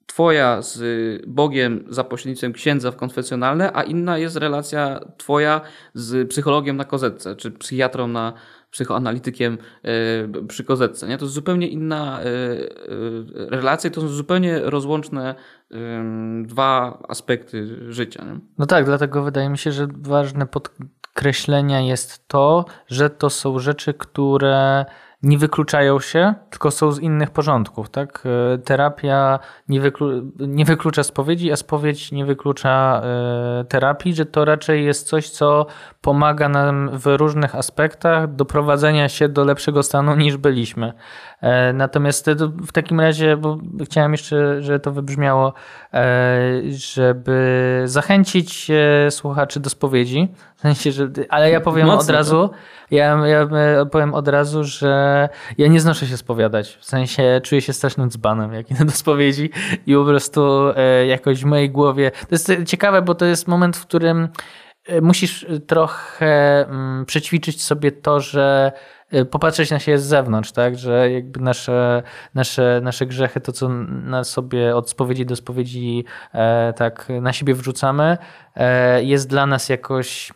twoja 0.05 0.61
z 0.61 0.81
Bogiem 1.27 1.85
za 1.89 2.03
pośrednictwem 2.03 2.53
księdza 2.53 2.91
w 2.91 2.95
konfesjonalne, 2.95 3.71
a 3.73 3.83
inna 3.83 4.17
jest 4.17 4.35
relacja 4.35 4.99
twoja 5.17 5.61
z 5.93 6.29
psychologiem 6.29 6.77
na 6.77 6.85
kozetce, 6.85 7.35
czy 7.35 7.51
psychiatrą 7.51 8.07
na, 8.07 8.33
psychoanalitykiem 8.71 9.57
e, 9.83 10.45
przy 10.47 10.63
kozetce. 10.63 11.07
Nie? 11.07 11.17
To 11.17 11.25
jest 11.25 11.35
zupełnie 11.35 11.67
inna 11.67 12.19
e, 12.19 12.25
e, 12.25 12.29
relacja, 13.49 13.89
to 13.89 14.01
są 14.01 14.07
zupełnie 14.07 14.59
rozłączne 14.59 15.35
dwa 16.43 16.99
aspekty 17.07 17.91
życia. 17.93 18.25
Nie? 18.25 18.39
No 18.57 18.65
tak, 18.65 18.85
dlatego 18.85 19.23
wydaje 19.23 19.49
mi 19.49 19.57
się, 19.57 19.71
że 19.71 19.87
ważne 19.97 20.47
podkreślenia 20.47 21.81
jest 21.81 22.27
to, 22.27 22.65
że 22.87 23.09
to 23.09 23.29
są 23.29 23.59
rzeczy, 23.59 23.93
które 23.93 24.85
nie 25.23 25.37
wykluczają 25.37 25.99
się, 25.99 26.33
tylko 26.49 26.71
są 26.71 26.91
z 26.91 26.99
innych 26.99 27.31
porządków. 27.31 27.89
Tak? 27.89 28.23
E, 28.53 28.57
terapia 28.57 29.39
nie, 29.69 29.81
wyklu 29.81 30.31
nie 30.39 30.65
wyklucza 30.65 31.03
spowiedzi, 31.03 31.51
a 31.51 31.55
spowiedź 31.55 32.11
nie 32.11 32.25
wyklucza 32.25 33.01
e, 33.03 33.65
terapii, 33.65 34.13
że 34.13 34.25
to 34.25 34.45
raczej 34.45 34.85
jest 34.85 35.07
coś, 35.07 35.29
co 35.29 35.65
pomaga 36.01 36.49
nam 36.49 36.89
w 36.93 37.05
różnych 37.05 37.55
aspektach 37.55 38.35
doprowadzenia 38.35 39.09
się 39.09 39.29
do 39.29 39.43
lepszego 39.43 39.83
stanu 39.83 40.15
niż 40.15 40.37
byliśmy. 40.37 40.93
E, 41.41 41.73
natomiast 41.73 42.29
w 42.67 42.71
takim 42.71 42.99
razie, 42.99 43.37
bo 43.37 43.57
chciałem 43.85 44.11
jeszcze, 44.11 44.61
żeby 44.61 44.79
to 44.79 44.91
wybrzmiało, 44.91 45.53
żeby 46.71 47.81
zachęcić 47.85 48.71
słuchaczy 49.09 49.59
do 49.59 49.69
spowiedzi, 49.69 50.27
w 50.55 50.61
sensie, 50.61 50.91
że, 50.91 51.09
ale 51.29 51.51
ja 51.51 51.61
powiem 51.61 51.87
Mocno, 51.87 52.01
od 52.01 52.09
razu, 52.09 52.49
ja, 52.91 53.27
ja 53.27 53.47
powiem 53.85 54.13
od 54.13 54.27
razu, 54.27 54.63
że 54.63 55.29
ja 55.57 55.67
nie 55.67 55.79
znoszę 55.79 56.07
się 56.07 56.17
spowiadać. 56.17 56.77
W 56.81 56.85
sensie 56.85 57.41
czuję 57.43 57.61
się 57.61 57.73
strasznym 57.73 58.09
dzbanem, 58.09 58.53
jak 58.53 58.71
idę 58.71 58.85
do 58.85 58.91
spowiedzi 58.91 59.49
i 59.85 59.93
po 59.93 60.05
prostu 60.05 60.41
e, 60.75 61.05
jakoś 61.05 61.41
w 61.41 61.45
mojej 61.45 61.69
głowie. 61.69 62.11
To 62.11 62.27
jest 62.31 62.51
ciekawe, 62.65 63.01
bo 63.01 63.15
to 63.15 63.25
jest 63.25 63.47
moment, 63.47 63.77
w 63.77 63.85
którym 63.85 64.29
e, 64.85 65.01
musisz 65.01 65.45
trochę 65.67 66.65
mm, 66.67 67.05
przećwiczyć 67.05 67.63
sobie 67.63 67.91
to, 67.91 68.19
że 68.19 68.71
e, 68.75 69.00
popatrzeć 69.31 69.71
na 69.71 69.79
siebie 69.79 69.99
z 69.99 70.05
zewnątrz, 70.05 70.51
tak? 70.51 70.77
Że 70.77 71.11
jakby 71.11 71.39
nasze, 71.39 72.03
nasze, 72.33 72.79
nasze 72.83 73.05
grzechy, 73.05 73.41
to 73.41 73.51
co 73.51 73.69
na 73.89 74.23
sobie 74.23 74.75
od 74.75 74.89
spowiedzi 74.89 75.25
do 75.25 75.35
spowiedzi 75.35 76.05
e, 76.33 76.73
tak 76.73 77.07
na 77.21 77.33
siebie 77.33 77.53
wrzucamy, 77.53 78.17
e, 78.55 79.03
jest 79.03 79.29
dla 79.29 79.45
nas 79.45 79.69
jakoś 79.69 80.31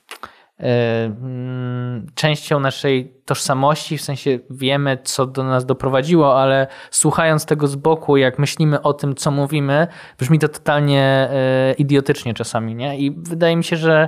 E, 0.59 1.05
mm, 1.05 2.07
częścią 2.15 2.59
naszej 2.59 3.13
tożsamości, 3.25 3.97
w 3.97 4.01
sensie 4.01 4.39
wiemy, 4.49 4.97
co 5.03 5.25
do 5.25 5.43
nas 5.43 5.65
doprowadziło, 5.65 6.41
ale 6.41 6.67
słuchając 6.91 7.45
tego 7.45 7.67
z 7.67 7.75
boku, 7.75 8.17
jak 8.17 8.39
myślimy 8.39 8.81
o 8.81 8.93
tym, 8.93 9.15
co 9.15 9.31
mówimy, 9.31 9.87
brzmi 10.17 10.39
to 10.39 10.49
totalnie 10.49 11.29
idiotycznie 11.77 12.33
czasami, 12.33 12.75
nie? 12.75 12.97
I 12.97 13.11
wydaje 13.11 13.55
mi 13.55 13.63
się, 13.63 13.75
że 13.75 14.07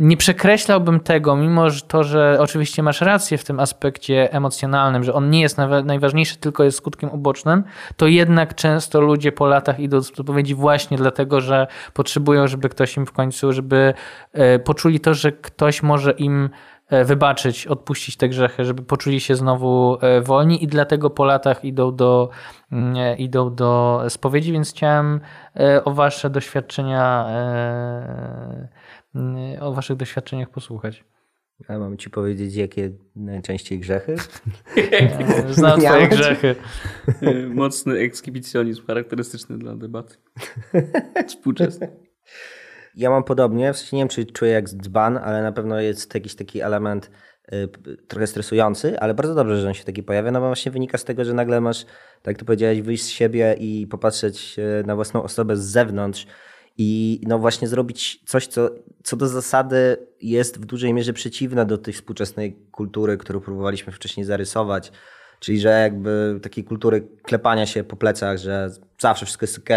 nie 0.00 0.16
przekreślałbym 0.16 1.00
tego, 1.00 1.36
mimo 1.36 1.70
że 1.70 1.80
to, 1.80 2.04
że 2.04 2.36
oczywiście 2.40 2.82
masz 2.82 3.00
rację 3.00 3.38
w 3.38 3.44
tym 3.44 3.60
aspekcie 3.60 4.32
emocjonalnym, 4.32 5.04
że 5.04 5.14
on 5.14 5.30
nie 5.30 5.40
jest 5.40 5.58
najważniejszy, 5.84 6.36
tylko 6.36 6.64
jest 6.64 6.78
skutkiem 6.78 7.10
ubocznym, 7.10 7.64
to 7.96 8.06
jednak 8.06 8.54
często 8.54 9.00
ludzie 9.00 9.32
po 9.32 9.46
latach 9.46 9.80
idą 9.80 9.96
do 9.96 10.02
spowiedzi 10.02 10.54
właśnie 10.54 10.96
dlatego, 10.96 11.40
że 11.40 11.66
potrzebują, 11.94 12.46
żeby 12.46 12.68
ktoś 12.68 12.96
im 12.96 13.06
w 13.06 13.12
końcu, 13.12 13.52
żeby 13.52 13.94
e, 14.32 14.58
poczuli 14.58 15.00
to, 15.00 15.14
że 15.14 15.32
ktoś 15.32 15.82
może 15.82 16.10
im 16.10 16.50
e, 16.88 17.04
wybaczyć, 17.04 17.66
odpuścić 17.66 18.16
te 18.16 18.28
grzechy, 18.28 18.64
żeby 18.64 18.82
poczuli 18.82 19.20
się 19.20 19.36
znowu 19.36 19.98
e, 20.00 20.20
wolni 20.20 20.64
i 20.64 20.66
dlatego 20.66 21.10
po 21.10 21.24
latach 21.24 21.64
idą 21.64 21.96
do, 21.96 22.30
mm, 22.72 23.18
idą 23.18 23.54
do 23.54 24.02
spowiedzi, 24.08 24.52
więc 24.52 24.70
chciałem 24.70 25.20
o 25.84 25.90
wasze 25.90 26.30
doświadczenia 26.30 27.26
o 29.60 29.72
waszych 29.72 29.96
doświadczeniach 29.96 30.50
posłuchać. 30.50 31.04
A 31.68 31.78
mam 31.78 31.96
ci 31.96 32.10
powiedzieć, 32.10 32.54
jakie 32.54 32.90
najczęściej 33.16 33.78
grzechy? 33.78 34.16
Znam 35.50 35.80
twoje 35.80 36.08
grzechy. 36.08 36.54
Mocny 37.48 37.98
ekskibicjonizm 37.98 38.86
charakterystyczny 38.86 39.58
dla 39.58 39.76
debaty. 39.76 40.16
Współczesny. 41.28 41.96
Ja 42.94 43.10
mam 43.10 43.24
podobnie, 43.24 43.72
w 43.72 43.78
sensie 43.78 43.96
nie 43.96 44.00
wiem, 44.00 44.08
czy 44.08 44.26
czuję 44.26 44.52
jak 44.52 44.68
dzban, 44.68 45.18
ale 45.18 45.42
na 45.42 45.52
pewno 45.52 45.80
jest 45.80 46.14
jakiś 46.14 46.34
taki 46.34 46.60
element 46.60 47.10
y, 47.52 47.68
trochę 48.08 48.26
stresujący, 48.26 49.00
ale 49.00 49.14
bardzo 49.14 49.34
dobrze, 49.34 49.60
że 49.60 49.68
on 49.68 49.74
się 49.74 49.84
taki 49.84 50.02
pojawia, 50.02 50.30
no 50.30 50.40
bo 50.40 50.46
właśnie 50.46 50.72
wynika 50.72 50.98
z 50.98 51.04
tego, 51.04 51.24
że 51.24 51.34
nagle 51.34 51.60
masz, 51.60 51.84
tak 51.84 52.26
jak 52.26 52.38
tu 52.38 52.44
powiedziałeś, 52.44 52.82
wyjść 52.82 53.04
z 53.04 53.08
siebie 53.08 53.56
i 53.58 53.86
popatrzeć 53.86 54.56
y, 54.58 54.86
na 54.86 54.94
własną 54.94 55.22
osobę 55.22 55.56
z 55.56 55.64
zewnątrz, 55.64 56.26
i 56.82 57.20
no 57.26 57.38
właśnie 57.38 57.68
zrobić 57.68 58.20
coś, 58.26 58.46
co, 58.46 58.70
co 59.02 59.16
do 59.16 59.28
zasady 59.28 59.96
jest 60.20 60.58
w 60.58 60.64
dużej 60.64 60.94
mierze 60.94 61.12
przeciwne 61.12 61.66
do 61.66 61.78
tej 61.78 61.94
współczesnej 61.94 62.56
kultury, 62.70 63.16
którą 63.16 63.40
próbowaliśmy 63.40 63.92
wcześniej 63.92 64.26
zarysować. 64.26 64.92
Czyli, 65.40 65.60
że 65.60 65.68
jakby 65.68 66.40
takiej 66.42 66.64
kultury 66.64 67.08
klepania 67.22 67.66
się 67.66 67.84
po 67.84 67.96
plecach, 67.96 68.38
że 68.38 68.70
zawsze 68.98 69.26
wszystko 69.26 69.44
jest 69.44 69.58
ok, 69.58 69.68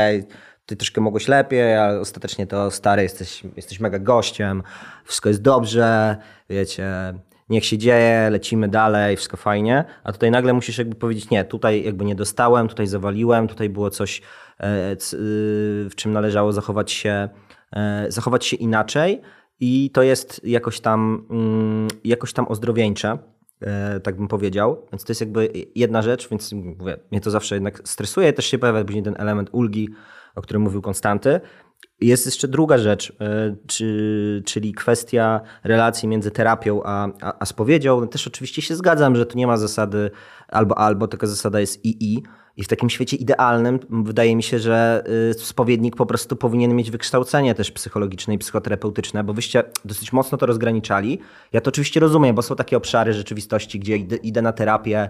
ty 0.66 0.76
troszkę 0.76 1.02
mogłeś 1.02 1.28
lepiej, 1.28 1.78
ale 1.78 2.00
ostatecznie 2.00 2.48
to 2.48 2.72
stary, 2.72 3.04
jesteś, 3.04 3.44
jesteś 3.56 3.80
mega 3.80 4.00
gościem, 4.00 4.64
wszystko 5.06 5.30
jest 5.30 5.42
dobrze, 5.42 6.18
wiecie, 6.50 7.14
niech 7.50 7.66
się 7.66 7.78
dzieje, 7.78 8.30
lecimy 8.30 8.68
dalej, 8.68 9.16
wszystko 9.16 9.38
fajnie, 9.38 9.86
a 10.04 10.12
tutaj 10.12 10.32
nagle 10.32 10.54
musisz 10.54 10.78
jakby 10.78 10.96
powiedzieć, 10.96 11.30
nie, 11.30 11.46
tutaj 11.46 11.84
jakby 11.84 12.06
nie 12.06 12.16
dostałem, 12.16 12.68
tutaj 12.68 12.88
zawaliłem, 12.88 13.48
tutaj 13.48 13.70
było 13.70 13.90
coś 13.90 14.22
w 15.90 15.92
czym 15.96 16.12
należało 16.12 16.52
zachować 16.52 16.92
się, 16.92 17.30
e, 17.76 18.06
zachować 18.10 18.46
się 18.46 18.58
inaczej 18.58 19.22
i 19.60 19.92
to 19.94 20.04
jest 20.04 20.42
jakoś 20.44 20.80
tam, 20.80 21.26
mm, 21.30 21.88
jakoś 22.04 22.34
tam 22.34 22.48
ozdrowieńcze, 22.48 23.18
e, 23.62 24.00
tak 24.00 24.18
bym 24.18 24.28
powiedział. 24.28 24.88
Więc 24.92 25.04
to 25.04 25.12
jest 25.12 25.22
jakby 25.22 25.50
jedna 25.76 26.02
rzecz, 26.02 26.30
więc 26.30 26.52
mówię, 26.54 26.98
mnie 27.12 27.22
to 27.22 27.32
zawsze 27.32 27.56
jednak 27.56 27.82
stresuje. 27.86 28.34
Też 28.34 28.46
się 28.46 28.60
pojawia 28.60 28.84
później 28.84 29.04
ten 29.04 29.16
element 29.18 29.50
ulgi, 29.52 29.90
o 30.36 30.42
którym 30.42 30.62
mówił 30.62 30.82
Konstanty. 30.82 31.42
Jest 32.02 32.26
jeszcze 32.26 32.48
druga 32.48 32.78
rzecz, 32.78 33.14
czy, 33.68 34.44
czyli 34.46 34.74
kwestia 34.74 35.42
relacji 35.64 36.08
między 36.08 36.32
terapią 36.32 36.84
a, 36.84 37.08
a, 37.22 37.34
a 37.40 37.46
spowiedzią. 37.46 38.02
No 38.02 38.08
też 38.08 38.28
oczywiście 38.28 38.62
się 38.62 38.76
zgadzam, 38.76 39.16
że 39.16 39.26
tu 39.26 39.38
nie 39.38 39.48
ma 39.48 39.58
zasady 39.58 40.12
albo 40.48 40.78
albo, 40.78 41.08
taka 41.08 41.28
zasada 41.28 41.60
jest 41.60 41.86
II 41.86 41.98
i 42.00 42.24
w 42.58 42.68
takim 42.68 42.90
świecie 42.90 43.18
idealnym 43.18 43.80
wydaje 43.90 44.36
mi 44.36 44.44
się, 44.44 44.60
że 44.60 45.04
y, 45.32 45.34
spowiednik 45.34 45.96
po 45.96 46.06
prostu 46.06 46.36
powinien 46.36 46.76
mieć 46.76 46.92
wykształcenie 46.92 47.56
też 47.56 47.72
psychologiczne 47.72 48.34
i 48.34 48.38
psychoterapeutyczne, 48.38 49.24
bo 49.24 49.34
wyście 49.34 49.64
dosyć 49.86 50.14
mocno 50.14 50.38
to 50.38 50.46
rozgraniczali. 50.46 51.20
Ja 51.54 51.62
to 51.62 51.70
oczywiście 51.70 52.00
rozumiem, 52.00 52.36
bo 52.36 52.42
są 52.42 52.56
takie 52.56 52.78
obszary 52.78 53.14
rzeczywistości, 53.14 53.80
gdzie 53.80 53.98
idę, 53.98 54.42
na 54.42 54.52
terapię, 54.52 55.10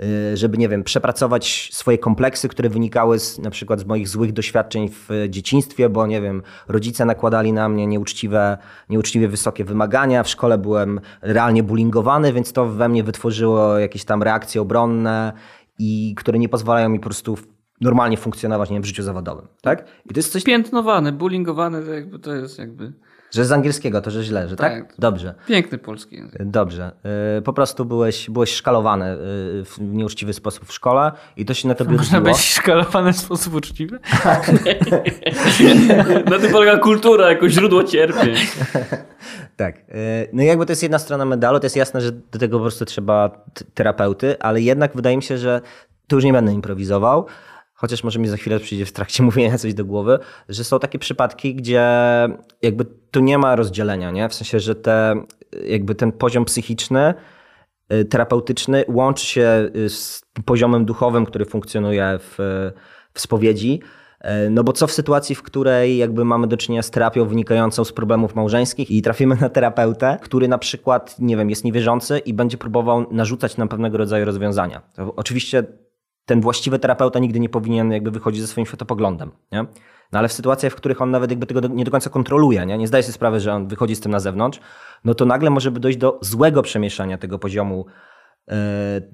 y, 0.00 0.36
żeby, 0.36 0.58
nie 0.58 0.68
wiem, 0.68 0.84
przepracować 0.84 1.70
swoje 1.72 1.98
kompleksy, 1.98 2.48
które 2.48 2.68
wynikały 2.68 3.18
z, 3.18 3.38
na 3.38 3.50
przykład 3.50 3.80
z 3.80 3.84
moich 3.84 4.08
złych 4.08 4.32
doświadczeń 4.32 4.90
w 4.90 5.26
dzieciństwie, 5.28 5.88
bo, 5.88 6.06
nie 6.06 6.20
wiem, 6.20 6.42
rodzice 6.68 7.04
nakładali 7.04 7.52
na 7.52 7.68
mnie 7.68 7.86
nieuczciwe, 7.86 8.58
nieuczciwie 8.88 9.28
wysokie 9.28 9.64
wymagania, 9.64 10.22
w 10.22 10.28
szkole 10.28 10.58
byłem 10.58 11.00
realnie 11.22 11.62
bullyingowany, 11.62 12.32
więc 12.32 12.52
to 12.52 12.66
we 12.66 12.88
mnie 12.88 13.04
wytworzyło 13.04 13.78
jakieś 13.78 14.04
tam 14.04 14.22
reakcje 14.22 14.60
obronne 14.60 15.32
i 15.78 16.14
które 16.16 16.38
nie 16.38 16.48
pozwalają 16.48 16.88
mi 16.88 16.98
po 16.98 17.04
prostu 17.04 17.38
normalnie 17.80 18.16
funkcjonować 18.16 18.70
nie 18.70 18.74
wiem, 18.74 18.82
w 18.82 18.86
życiu 18.86 19.02
zawodowym. 19.02 19.48
Tak? 19.62 19.84
I 20.10 20.14
to 20.14 20.18
jest 20.18 20.32
coś... 20.32 20.44
Piętnowany, 20.44 21.12
bullyingowany, 21.12 21.84
to, 21.84 21.92
jakby, 21.92 22.18
to 22.18 22.34
jest 22.34 22.58
jakby... 22.58 22.92
Że 23.30 23.44
z 23.44 23.52
angielskiego 23.52 24.00
to, 24.00 24.10
że 24.10 24.24
źle, 24.24 24.48
że 24.48 24.56
tak? 24.56 24.72
tak? 24.72 24.94
Dobrze. 24.98 25.34
Piękny 25.46 25.78
polski 25.78 26.16
język. 26.16 26.44
Dobrze. 26.44 26.92
Y, 27.38 27.42
po 27.42 27.52
prostu 27.52 27.84
byłeś, 27.84 28.30
byłeś 28.30 28.54
szkalowany 28.54 29.06
y, 29.06 29.18
w 29.64 29.76
nieuczciwy 29.80 30.32
sposób 30.32 30.68
w 30.68 30.72
szkole 30.72 31.12
i 31.36 31.44
to 31.44 31.54
się 31.54 31.68
na 31.68 31.74
tobie 31.74 31.96
Można 31.96 32.20
być 32.20 32.36
szkalowany 32.36 33.12
w 33.12 33.18
sposób 33.18 33.54
uczciwy? 33.54 33.98
na 36.30 36.38
tym 36.38 36.52
polega 36.52 36.78
kultura, 36.78 37.28
jako 37.28 37.48
źródło 37.48 37.84
cierpień. 37.84 38.34
tak. 39.56 39.78
Y, 39.78 39.82
no 40.32 40.42
i 40.42 40.46
jakby 40.46 40.66
to 40.66 40.72
jest 40.72 40.82
jedna 40.82 40.98
strona 40.98 41.24
medalu, 41.24 41.60
to 41.60 41.66
jest 41.66 41.76
jasne, 41.76 42.00
że 42.00 42.12
do 42.12 42.38
tego 42.38 42.58
po 42.58 42.62
prostu 42.62 42.84
trzeba 42.84 43.44
terapeuty, 43.74 44.36
ale 44.40 44.60
jednak 44.60 44.96
wydaje 44.96 45.16
mi 45.16 45.22
się, 45.22 45.38
że 45.38 45.60
tu 46.06 46.16
już 46.16 46.24
nie 46.24 46.32
będę 46.32 46.52
improwizował, 46.52 47.26
chociaż 47.78 48.04
może 48.04 48.18
mi 48.18 48.28
za 48.28 48.36
chwilę 48.36 48.60
przyjdzie 48.60 48.86
w 48.86 48.92
trakcie 48.92 49.22
mówienia 49.28 49.58
coś 49.58 49.74
do 49.74 49.84
głowy, 49.84 50.18
że 50.48 50.64
są 50.64 50.78
takie 50.78 50.98
przypadki, 50.98 51.54
gdzie 51.54 51.82
jakby 52.62 52.84
tu 53.10 53.20
nie 53.20 53.38
ma 53.38 53.56
rozdzielenia, 53.56 54.10
nie? 54.10 54.28
W 54.28 54.34
sensie, 54.34 54.60
że 54.60 54.74
te, 54.74 55.24
jakby 55.66 55.94
ten 55.94 56.12
poziom 56.12 56.44
psychiczny, 56.44 57.14
y, 57.92 58.04
terapeutyczny 58.04 58.84
łączy 58.88 59.26
się 59.26 59.70
y, 59.76 59.88
z 59.88 60.22
poziomem 60.44 60.84
duchowym, 60.84 61.26
który 61.26 61.44
funkcjonuje 61.44 62.18
w, 62.18 62.36
w 63.14 63.20
spowiedzi. 63.20 63.80
Y, 64.46 64.50
no 64.50 64.64
bo 64.64 64.72
co 64.72 64.86
w 64.86 64.92
sytuacji, 64.92 65.34
w 65.34 65.42
której 65.42 65.96
jakby 65.96 66.24
mamy 66.24 66.46
do 66.46 66.56
czynienia 66.56 66.82
z 66.82 66.90
terapią 66.90 67.24
wynikającą 67.24 67.84
z 67.84 67.92
problemów 67.92 68.34
małżeńskich 68.34 68.90
i 68.90 69.02
trafimy 69.02 69.36
na 69.36 69.48
terapeutę, 69.48 70.18
który 70.22 70.48
na 70.48 70.58
przykład, 70.58 71.16
nie 71.18 71.36
wiem, 71.36 71.50
jest 71.50 71.64
niewierzący 71.64 72.18
i 72.18 72.34
będzie 72.34 72.58
próbował 72.58 73.06
narzucać 73.10 73.56
nam 73.56 73.68
pewnego 73.68 73.98
rodzaju 73.98 74.24
rozwiązania. 74.24 74.82
To 74.94 75.12
oczywiście 75.16 75.64
ten 76.28 76.40
właściwy 76.40 76.78
terapeuta 76.78 77.18
nigdy 77.18 77.40
nie 77.40 77.48
powinien 77.48 77.92
jakby 77.92 78.10
wychodzić 78.10 78.40
ze 78.40 78.46
swoim 78.46 78.66
światopoglądem. 78.66 79.30
Nie? 79.52 79.66
No 80.12 80.18
ale 80.18 80.28
w 80.28 80.32
sytuacjach, 80.32 80.72
w 80.72 80.76
których 80.76 81.02
on 81.02 81.10
nawet 81.10 81.30
jakby 81.30 81.46
tego 81.46 81.68
nie 81.68 81.84
do 81.84 81.90
końca 81.90 82.10
kontroluje, 82.10 82.66
nie? 82.66 82.78
nie 82.78 82.88
zdaje 82.88 83.02
sobie 83.02 83.12
sprawy, 83.12 83.40
że 83.40 83.54
on 83.54 83.68
wychodzi 83.68 83.96
z 83.96 84.00
tym 84.00 84.12
na 84.12 84.20
zewnątrz, 84.20 84.60
no 85.04 85.14
to 85.14 85.24
nagle 85.24 85.50
może 85.50 85.70
by 85.70 85.80
dojść 85.80 85.98
do 85.98 86.18
złego 86.22 86.62
przemieszania 86.62 87.18
tego 87.18 87.38
poziomu, 87.38 87.86
yy, 88.48 88.54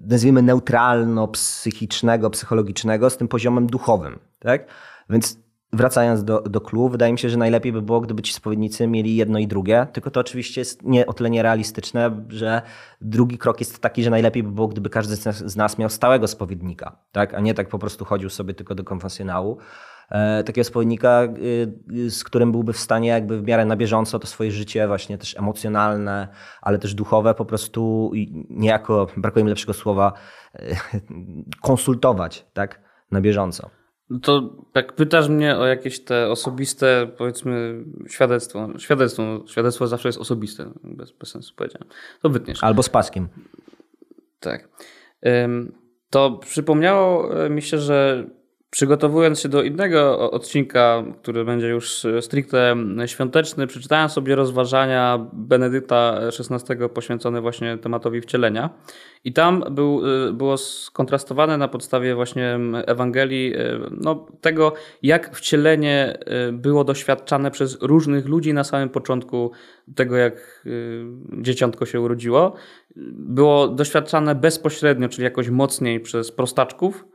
nazwijmy 0.06 0.42
neutralno-psychicznego, 0.42 2.30
psychologicznego 2.30 3.10
z 3.10 3.16
tym 3.16 3.28
poziomem 3.28 3.66
duchowym. 3.66 4.18
Tak? 4.38 4.66
Więc 5.10 5.43
wracając 5.74 6.24
do, 6.24 6.40
do 6.40 6.60
clue, 6.60 6.88
wydaje 6.88 7.12
mi 7.12 7.18
się, 7.18 7.28
że 7.28 7.36
najlepiej 7.36 7.72
by 7.72 7.82
było, 7.82 8.00
gdyby 8.00 8.22
ci 8.22 8.32
spowiednicy 8.32 8.86
mieli 8.86 9.16
jedno 9.16 9.38
i 9.38 9.46
drugie, 9.46 9.86
tylko 9.92 10.10
to 10.10 10.20
oczywiście 10.20 10.60
jest 10.60 10.82
nie 10.82 11.06
o 11.06 11.12
tyle 11.12 11.30
nierealistyczne, 11.30 12.24
że 12.28 12.62
drugi 13.00 13.38
krok 13.38 13.60
jest 13.60 13.78
taki, 13.78 14.02
że 14.02 14.10
najlepiej 14.10 14.42
by 14.42 14.50
było, 14.50 14.68
gdyby 14.68 14.90
każdy 14.90 15.16
z 15.16 15.56
nas 15.56 15.78
miał 15.78 15.90
stałego 15.90 16.28
spowiednika, 16.28 16.98
tak? 17.12 17.34
a 17.34 17.40
nie 17.40 17.54
tak 17.54 17.68
po 17.68 17.78
prostu 17.78 18.04
chodził 18.04 18.30
sobie 18.30 18.54
tylko 18.54 18.74
do 18.74 18.84
konfesjonału. 18.84 19.58
E, 20.10 20.44
takiego 20.44 20.64
spowiednika, 20.64 21.22
y, 21.92 22.10
z 22.10 22.24
którym 22.24 22.52
byłby 22.52 22.72
w 22.72 22.78
stanie 22.78 23.08
jakby 23.08 23.40
w 23.40 23.46
miarę 23.46 23.64
na 23.64 23.76
bieżąco 23.76 24.18
to 24.18 24.26
swoje 24.26 24.50
życie 24.50 24.88
właśnie 24.88 25.18
też 25.18 25.38
emocjonalne, 25.38 26.28
ale 26.62 26.78
też 26.78 26.94
duchowe 26.94 27.34
po 27.34 27.44
prostu 27.44 28.10
niejako, 28.50 29.06
brakuje 29.16 29.44
mi 29.44 29.48
lepszego 29.48 29.72
słowa, 29.72 30.12
konsultować 31.62 32.46
tak? 32.52 32.80
na 33.10 33.20
bieżąco. 33.20 33.83
To 34.22 34.56
jak 34.74 34.92
pytasz 34.92 35.28
mnie 35.28 35.56
o 35.56 35.66
jakieś 35.66 36.04
te 36.04 36.30
osobiste, 36.30 37.06
powiedzmy, 37.18 37.84
świadectwo. 38.08 38.68
Świadectwo, 38.78 39.22
świadectwo 39.46 39.86
zawsze 39.86 40.08
jest 40.08 40.18
osobiste, 40.18 40.70
bez, 40.84 41.12
bez 41.12 41.30
sensu 41.30 41.54
powiedziałem. 41.56 41.88
To 42.22 42.30
wytniesz. 42.30 42.64
Albo 42.64 42.82
z 42.82 42.88
paskiem. 42.88 43.28
Tak. 44.40 44.68
To 46.10 46.30
przypomniało 46.30 47.28
mi 47.50 47.62
się, 47.62 47.78
że 47.78 48.26
Przygotowując 48.74 49.40
się 49.40 49.48
do 49.48 49.62
innego 49.62 50.30
odcinka, 50.30 51.04
który 51.22 51.44
będzie 51.44 51.68
już 51.68 52.06
stricte 52.20 52.76
świąteczny, 53.06 53.66
przeczytałem 53.66 54.08
sobie 54.08 54.34
rozważania 54.34 55.26
Benedykta 55.32 56.20
XVI 56.40 56.88
poświęcone 56.94 57.40
właśnie 57.40 57.78
tematowi 57.78 58.20
wcielenia. 58.20 58.70
I 59.24 59.32
tam 59.32 59.64
był, 59.70 60.02
y, 60.28 60.32
było 60.32 60.56
skontrastowane 60.56 61.58
na 61.58 61.68
podstawie 61.68 62.14
właśnie 62.14 62.58
Ewangelii 62.86 63.56
y, 63.56 63.80
no, 63.90 64.26
tego, 64.40 64.72
jak 65.02 65.36
wcielenie 65.36 66.18
było 66.52 66.84
doświadczane 66.84 67.50
przez 67.50 67.82
różnych 67.82 68.26
ludzi 68.26 68.54
na 68.54 68.64
samym 68.64 68.88
początku 68.88 69.50
tego, 69.94 70.16
jak 70.16 70.64
dzieciątko 71.42 71.86
się 71.86 72.00
urodziło. 72.00 72.54
Było 73.16 73.68
doświadczane 73.68 74.34
bezpośrednio, 74.34 75.08
czyli 75.08 75.24
jakoś 75.24 75.48
mocniej 75.48 76.00
przez 76.00 76.32
prostaczków, 76.32 77.04
E, 77.04 77.13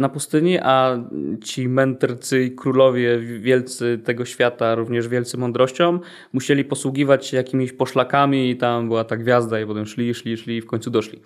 na 0.00 0.08
pustyni, 0.08 0.58
a 0.58 1.04
ci 1.44 1.68
mędrcy 1.68 2.44
i 2.44 2.54
królowie 2.54 3.18
wielcy 3.18 4.00
tego 4.04 4.24
świata, 4.24 4.74
również 4.74 5.08
wielcy 5.08 5.38
mądrością, 5.38 5.98
musieli 6.32 6.64
posługiwać 6.64 7.26
się 7.26 7.36
jakimiś 7.36 7.72
poszlakami 7.72 8.50
i 8.50 8.56
tam 8.56 8.88
była 8.88 9.04
ta 9.04 9.16
gwiazda 9.16 9.60
i 9.60 9.66
potem 9.66 9.86
szli, 9.86 10.14
szli, 10.14 10.36
szli 10.36 10.56
i 10.56 10.60
w 10.60 10.66
końcu 10.66 10.90
doszli. 10.90 11.20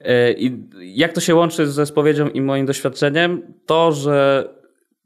E, 0.00 0.32
I 0.32 0.62
jak 0.80 1.12
to 1.12 1.20
się 1.20 1.34
łączy 1.34 1.66
ze 1.66 1.86
spowiedzią 1.86 2.28
i 2.28 2.40
moim 2.40 2.66
doświadczeniem? 2.66 3.42
To, 3.66 3.92
że 3.92 4.48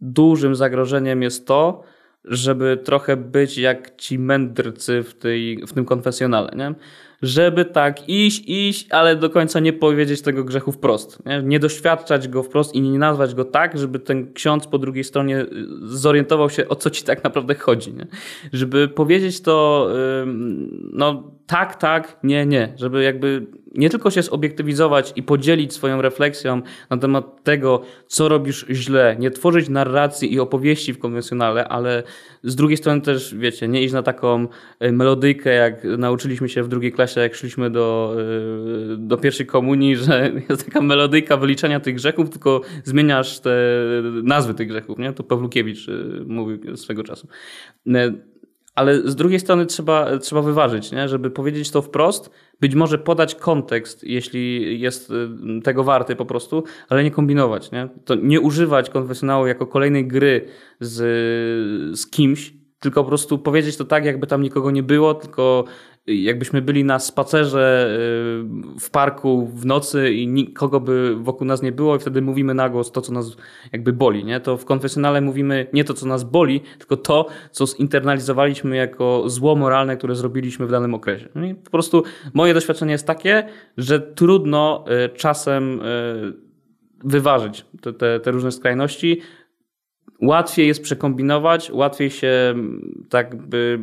dużym 0.01 0.55
zagrożeniem 0.55 1.23
jest 1.23 1.47
to, 1.47 1.83
żeby 2.25 2.77
trochę 2.85 3.17
być 3.17 3.59
jak 3.59 3.97
ci 3.97 4.19
mędrcy 4.19 5.03
w, 5.03 5.15
tej, 5.15 5.67
w 5.67 5.73
tym 5.73 5.85
konfesjonale, 5.85 6.51
nie? 6.57 6.75
Żeby 7.23 7.65
tak 7.65 8.09
iść, 8.09 8.43
iść, 8.47 8.87
ale 8.91 9.17
do 9.17 9.31
końca 9.31 9.61
nie 9.61 9.73
powiedzieć 9.73 10.23
tego 10.23 10.45
grzechu 10.45 10.73
wprost. 10.73 11.27
Nie? 11.27 11.43
nie 11.43 11.59
doświadczać 11.59 12.29
go 12.29 12.43
wprost 12.43 12.75
i 12.75 12.81
nie 12.81 12.99
nazwać 12.99 13.35
go 13.35 13.45
tak, 13.45 13.79
żeby 13.79 13.99
ten 13.99 14.33
ksiądz 14.33 14.67
po 14.67 14.79
drugiej 14.79 15.05
stronie 15.05 15.41
y, 15.41 15.47
zorientował 15.83 16.51
się, 16.51 16.69
o 16.69 16.77
co 16.77 16.91
ci 16.91 17.05
tak 17.05 17.25
naprawdę 17.25 17.55
chodzi. 17.55 17.95
Nie? 17.95 18.07
Żeby 18.53 18.89
powiedzieć 18.89 19.41
to, 19.41 19.89
no 20.93 21.33
tak, 21.47 21.77
tak, 21.77 22.17
nie, 22.23 22.47
nie. 22.47 22.73
Żeby 22.77 23.03
jakby 23.03 23.47
nie 23.79 23.91
tylko 23.91 24.11
się 24.11 24.23
zobiektywizować 24.23 25.13
i 25.17 25.23
podzielić 25.23 25.73
swoją 25.73 26.03
refleksją 26.03 26.63
na 26.91 26.97
temat 26.97 27.45
tego, 27.45 27.83
co 28.07 28.29
robisz 28.29 28.67
źle, 28.71 29.17
nie 29.19 29.31
tworzyć 29.31 29.69
narracji 29.69 30.33
i 30.33 30.41
opowieści 30.41 30.93
w 30.93 30.99
konwencjonale, 30.99 31.69
ale 31.69 32.03
z 32.43 32.57
drugiej 32.57 32.77
strony 32.77 33.01
też, 33.01 33.35
wiecie, 33.35 33.69
nie 33.69 33.83
iść 33.83 33.95
na 33.95 34.03
taką 34.03 34.47
y, 34.85 34.93
melodyjkę, 34.93 35.51
jak 35.55 35.85
nauczyliśmy 35.85 36.49
się 36.49 36.63
w 36.63 36.69
drugiej 36.69 36.93
klasie, 36.93 37.21
jak 37.21 37.35
szliśmy 37.35 37.71
do, 37.71 38.17
y, 38.93 38.97
do 38.97 39.17
pierwszej 39.17 39.47
komunii, 39.47 39.97
że 39.97 40.33
jest 40.51 40.65
taka 40.65 40.81
melodyjka 40.81 41.37
wyliczenia 41.37 41.81
tych 41.81 41.95
grzechów, 41.95 42.31
tylko 42.31 42.61
zmieniasz 42.85 43.41
te 43.41 43.51
nazwy 44.23 44.55
tych 44.55 44.69
grzechów, 44.69 44.99
nie? 44.99 45.13
To 45.13 45.23
Pawlukiewicz 45.23 45.89
y, 45.89 46.25
mówił 46.27 46.77
swego 46.77 47.03
czasu 47.03 47.29
ale 48.79 49.11
z 49.11 49.17
drugiej 49.17 49.41
strony 49.41 49.67
trzeba, 49.67 50.19
trzeba 50.19 50.43
wyważyć, 50.43 50.93
nie? 50.93 51.09
żeby 51.09 51.31
powiedzieć 51.31 51.71
to 51.71 51.83
wprost, 51.83 52.31
być 52.61 52.75
może 52.75 52.99
podać 52.99 53.35
kontekst, 53.35 54.05
jeśli 54.05 54.81
jest 54.81 55.11
y, 55.11 55.63
tego 55.63 55.85
warty 55.85 56.17
po 56.17 56.27
prostu, 56.27 56.65
ale 56.89 57.05
nie 57.05 57.11
kombinować. 57.11 57.71
Nie, 57.71 57.89
to 58.05 58.15
nie 58.15 58.41
używać 58.41 58.91
konfesjonału 58.91 59.47
jako 59.47 59.67
kolejnej 59.67 60.07
gry 60.07 60.49
z, 60.81 60.97
z 61.99 62.11
kimś, 62.11 62.55
tylko 62.81 63.03
po 63.03 63.09
prostu 63.09 63.39
powiedzieć 63.39 63.77
to 63.77 63.85
tak, 63.85 64.05
jakby 64.05 64.27
tam 64.27 64.43
nikogo 64.43 64.71
nie 64.71 64.83
było, 64.83 65.15
tylko 65.15 65.65
jakbyśmy 66.09 66.63
byli 66.63 66.85
na 66.85 66.99
spacerze 66.99 67.89
y, 68.77 68.79
w 68.81 68.91
parku 68.91 69.47
w 69.47 69.67
nocy 69.67 70.13
i 70.13 70.29
nikogo 70.29 70.81
by 70.81 71.17
wokół 71.17 71.47
nas 71.47 71.63
nie 71.63 71.73
było 71.73 71.97
i 71.97 71.99
wtedy 71.99 72.23
mówimy 72.23 72.55
na 72.55 72.69
głos 72.69 72.93
to, 72.93 73.01
co 73.01 73.13
nas 73.13 73.37
jakby 73.73 73.93
boli, 73.93 74.25
nie? 74.25 74.41
To 74.41 74.57
w 74.57 74.65
konfesjonale 74.65 75.21
mówimy 75.21 75.67
nie 75.73 75.85
to, 75.85 75.95
co 75.95 76.07
nas 76.07 76.25
boli, 76.25 76.61
tylko 76.79 76.97
to, 76.97 77.27
co 77.51 77.67
zinternalizowaliśmy 77.67 78.77
jako 78.77 79.25
zło 79.27 79.57
moralne, 79.57 79.97
które 79.97 80.15
zrobiliśmy 80.15 80.67
w 80.67 80.71
danym 80.71 80.95
okresie. 80.95 81.29
No 81.35 81.47
I 81.47 81.55
po 81.55 81.71
prostu 81.71 82.03
moje 82.35 82.55
doświadczenie 82.55 82.93
jest 82.93 83.07
takie, 83.07 83.49
że 83.77 84.01
trudno 84.01 84.85
y, 85.07 85.09
czasem 85.09 85.81
y, 85.81 86.49
wyważyć 87.05 87.67
te, 87.81 87.93
te, 87.93 88.21
te 88.21 88.31
różne 88.31 88.53
skrajności. 88.53 89.21
Łatwiej 90.23 90.67
jest 90.67 90.83
przekombinować, 90.83 91.71
łatwiej 91.71 92.11
się 92.11 92.55
tak 93.09 93.37
by 93.37 93.79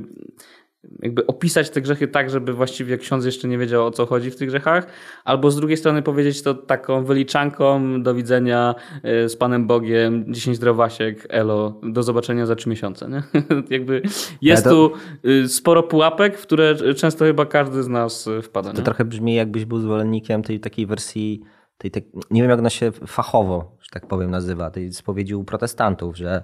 jakby 1.02 1.28
opisać 1.28 1.70
te 1.70 1.82
grzechy 1.82 2.08
tak, 2.08 2.30
żeby 2.30 2.54
właściwie 2.54 2.98
ksiądz 2.98 3.26
jeszcze 3.26 3.48
nie 3.48 3.58
wiedział 3.58 3.86
o 3.86 3.92
co 3.92 4.06
chodzi 4.06 4.32
w 4.32 4.36
tych 4.36 4.50
grzechach, 4.50 4.88
albo 5.24 5.52
z 5.52 5.56
drugiej 5.56 5.78
strony 5.78 6.02
powiedzieć 6.02 6.42
to 6.42 6.54
taką 6.54 7.04
wyliczanką, 7.04 8.02
do 8.04 8.16
widzenia 8.16 8.76
e, 9.04 9.30
z 9.30 9.36
Panem 9.36 9.68
Bogiem, 9.68 10.34
10 10.34 10.58
zdrowasiek, 10.58 11.28
elo, 11.30 11.82
do 11.84 12.04
zobaczenia 12.04 12.46
za 12.46 12.56
trzy 12.56 12.70
miesiące. 12.70 13.10
Nie? 13.10 13.24
jakby 13.78 14.02
jest 14.42 14.64
to... 14.64 14.70
tu 14.70 14.92
y, 15.30 15.50
sporo 15.50 15.84
pułapek, 15.84 16.38
w 16.38 16.42
które 16.42 16.76
często 16.94 17.26
chyba 17.26 17.46
każdy 17.46 17.84
z 17.84 17.88
nas 17.88 18.28
y, 18.28 18.42
wpada. 18.42 18.72
To 18.72 18.78
nie? 18.78 18.84
trochę 18.84 19.06
brzmi 19.06 19.36
jakbyś 19.36 19.66
był 19.66 19.80
zwolennikiem 19.80 20.44
tej 20.44 20.60
takiej 20.60 20.86
wersji, 20.86 21.42
tej, 21.78 21.92
tej, 21.92 22.12
nie 22.32 22.42
wiem 22.42 22.50
jak 22.50 22.60
ona 22.60 22.70
się 22.70 22.92
fachowo, 22.92 23.78
że 23.82 23.90
tak 23.92 24.08
powiem, 24.08 24.32
nazywa, 24.32 24.72
tej 24.72 24.94
spowiedzi 24.94 25.36
u 25.36 25.44
protestantów, 25.44 26.18
że 26.18 26.44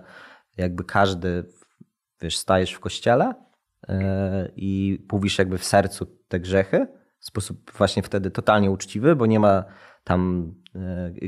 jakby 0.57 0.83
każdy, 0.83 1.43
wiesz, 2.21 2.37
stajesz 2.37 2.73
w 2.73 2.79
kościele 2.79 3.33
i 4.55 5.05
mówisz 5.11 5.37
jakby 5.37 5.57
w 5.57 5.63
sercu 5.63 6.05
te 6.27 6.39
grzechy 6.39 6.87
w 7.19 7.25
sposób 7.25 7.71
właśnie 7.77 8.03
wtedy 8.03 8.31
totalnie 8.31 8.71
uczciwy, 8.71 9.15
bo 9.15 9.25
nie 9.25 9.39
ma 9.39 9.63
tam 10.03 10.53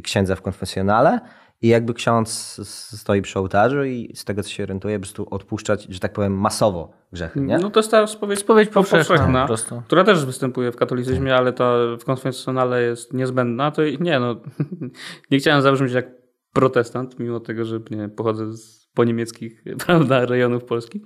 księdza 0.03 0.35
w 0.35 0.41
konfesjonale 0.41 1.19
i 1.61 1.67
jakby 1.67 1.93
ksiądz 1.93 2.59
stoi 2.97 3.21
przy 3.21 3.39
ołtarzu 3.39 3.83
i 3.83 4.11
z 4.15 4.25
tego, 4.25 4.43
co 4.43 4.49
się 4.49 4.63
orientuje, 4.63 4.99
po 4.99 5.01
prostu 5.01 5.27
odpuszczać, 5.31 5.87
że 5.89 5.99
tak 5.99 6.13
powiem, 6.13 6.39
masowo 6.39 6.91
grzechy, 7.11 7.41
nie? 7.41 7.57
No 7.57 7.69
to 7.69 7.79
jest 7.79 7.91
ta 7.91 8.07
spowiedź, 8.07 8.39
spowiedź 8.39 8.69
powszechna, 8.69 9.47
powszechna 9.47 9.83
która 9.85 10.03
też 10.03 10.25
występuje 10.25 10.71
w 10.71 10.75
katolicyzmie, 10.75 11.35
ale 11.35 11.53
ta 11.53 11.73
w 11.99 12.05
konfesjonale 12.05 12.81
jest 12.81 13.13
niezbędna. 13.13 13.71
To 13.71 13.81
nie, 13.99 14.19
no, 14.19 14.35
nie 15.31 15.37
chciałem 15.37 15.61
zabrzmieć 15.61 15.93
jak 15.93 16.05
protestant, 16.53 17.19
mimo 17.19 17.39
tego, 17.39 17.65
że 17.65 17.79
nie, 17.91 18.09
pochodzę 18.09 18.53
z 18.53 18.82
po 18.93 19.03
niemieckich 19.03 19.63
prawda, 19.85 20.25
rejonów 20.25 20.63
Polski. 20.63 21.01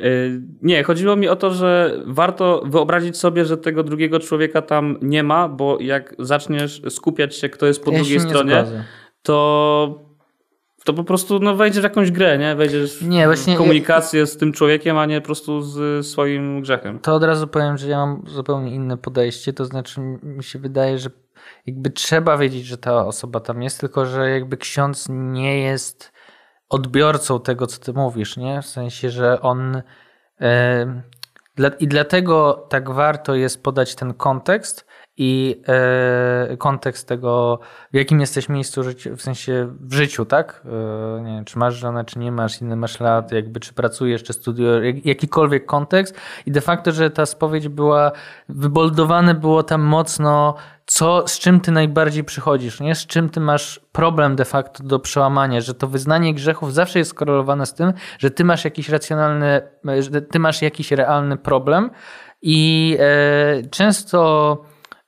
Y, 0.00 0.42
nie, 0.62 0.82
chodziło 0.82 1.16
mi 1.16 1.28
o 1.28 1.36
to, 1.36 1.50
że 1.50 2.00
warto 2.06 2.62
wyobrazić 2.66 3.16
sobie, 3.16 3.44
że 3.44 3.56
tego 3.56 3.82
drugiego 3.84 4.20
człowieka 4.20 4.62
tam 4.62 4.98
nie 5.02 5.22
ma, 5.22 5.48
bo 5.48 5.78
jak 5.80 6.14
zaczniesz 6.18 6.82
skupiać 6.88 7.36
się, 7.36 7.48
kto 7.48 7.66
jest 7.66 7.84
po 7.84 7.90
ja 7.90 7.98
drugiej 7.98 8.20
stronie, 8.20 8.52
zgodzę 8.52 8.84
to 9.22 10.08
to 10.84 10.94
po 10.94 11.04
prostu 11.04 11.38
no, 11.38 11.54
wejdziesz 11.54 11.80
w 11.80 11.84
jakąś 11.84 12.10
grę, 12.10 12.38
nie? 12.38 12.56
Wejdziesz 12.56 13.02
nie, 13.02 13.26
właśnie, 13.26 13.54
w 13.54 13.58
komunikację 13.58 14.26
z 14.26 14.36
tym 14.36 14.52
człowiekiem, 14.52 14.98
a 14.98 15.06
nie 15.06 15.20
po 15.20 15.26
prostu 15.26 15.62
z 15.62 16.06
swoim 16.06 16.60
grzechem. 16.60 16.98
To 16.98 17.14
od 17.14 17.22
razu 17.22 17.46
powiem, 17.46 17.78
że 17.78 17.88
ja 17.88 17.96
mam 17.96 18.22
zupełnie 18.26 18.74
inne 18.74 18.96
podejście, 18.96 19.52
to 19.52 19.64
znaczy 19.64 20.00
mi 20.22 20.44
się 20.44 20.58
wydaje, 20.58 20.98
że 20.98 21.10
jakby 21.66 21.90
trzeba 21.90 22.38
wiedzieć, 22.38 22.66
że 22.66 22.78
ta 22.78 23.06
osoba 23.06 23.40
tam 23.40 23.62
jest, 23.62 23.80
tylko 23.80 24.06
że 24.06 24.30
jakby 24.30 24.56
ksiądz 24.56 25.06
nie 25.10 25.60
jest 25.60 26.12
odbiorcą 26.68 27.40
tego, 27.40 27.66
co 27.66 27.80
ty 27.80 27.92
mówisz, 27.92 28.36
nie? 28.36 28.62
W 28.62 28.66
sensie, 28.66 29.10
że 29.10 29.40
on 29.40 29.82
i 31.80 31.88
dlatego 31.88 32.66
tak 32.68 32.90
warto 32.90 33.34
jest 33.34 33.62
podać 33.62 33.94
ten 33.94 34.14
kontekst, 34.14 34.86
i 35.18 35.62
e, 35.68 36.56
kontekst 36.56 37.08
tego, 37.08 37.58
w 37.92 37.96
jakim 37.96 38.20
jesteś 38.20 38.48
miejscu 38.48 38.82
w 39.16 39.22
sensie 39.22 39.68
w 39.80 39.94
życiu, 39.94 40.24
tak? 40.24 40.62
E, 40.64 41.22
nie 41.22 41.32
wiem, 41.32 41.44
czy 41.44 41.58
masz 41.58 41.74
żonę, 41.74 42.04
czy 42.04 42.18
nie 42.18 42.32
masz, 42.32 42.60
inny 42.62 42.76
masz 42.76 43.00
lat, 43.00 43.32
jakby 43.32 43.60
czy 43.60 43.74
pracujesz, 43.74 44.22
czy 44.22 44.32
studiujesz, 44.32 44.84
jak, 44.84 45.06
jakikolwiek 45.06 45.66
kontekst 45.66 46.14
i 46.46 46.50
de 46.50 46.60
facto, 46.60 46.92
że 46.92 47.10
ta 47.10 47.26
spowiedź 47.26 47.68
była, 47.68 48.12
wyboldowane 48.48 49.34
było 49.34 49.62
tam 49.62 49.82
mocno 49.82 50.54
co, 50.86 51.28
z 51.28 51.38
czym 51.38 51.60
ty 51.60 51.72
najbardziej 51.72 52.24
przychodzisz, 52.24 52.80
nie? 52.80 52.94
Z 52.94 53.06
czym 53.06 53.28
ty 53.28 53.40
masz 53.40 53.80
problem 53.92 54.36
de 54.36 54.44
facto 54.44 54.84
do 54.84 54.98
przełamania, 54.98 55.60
że 55.60 55.74
to 55.74 55.86
wyznanie 55.86 56.34
grzechów 56.34 56.74
zawsze 56.74 56.98
jest 56.98 57.10
skorelowane 57.10 57.66
z 57.66 57.74
tym, 57.74 57.92
że 58.18 58.30
ty 58.30 58.44
masz 58.44 58.64
jakiś 58.64 58.88
racjonalny, 58.88 59.60
że 60.10 60.22
ty 60.22 60.38
masz 60.38 60.62
jakiś 60.62 60.92
realny 60.92 61.36
problem 61.36 61.90
i 62.42 62.96
e, 63.00 63.62
często 63.70 64.58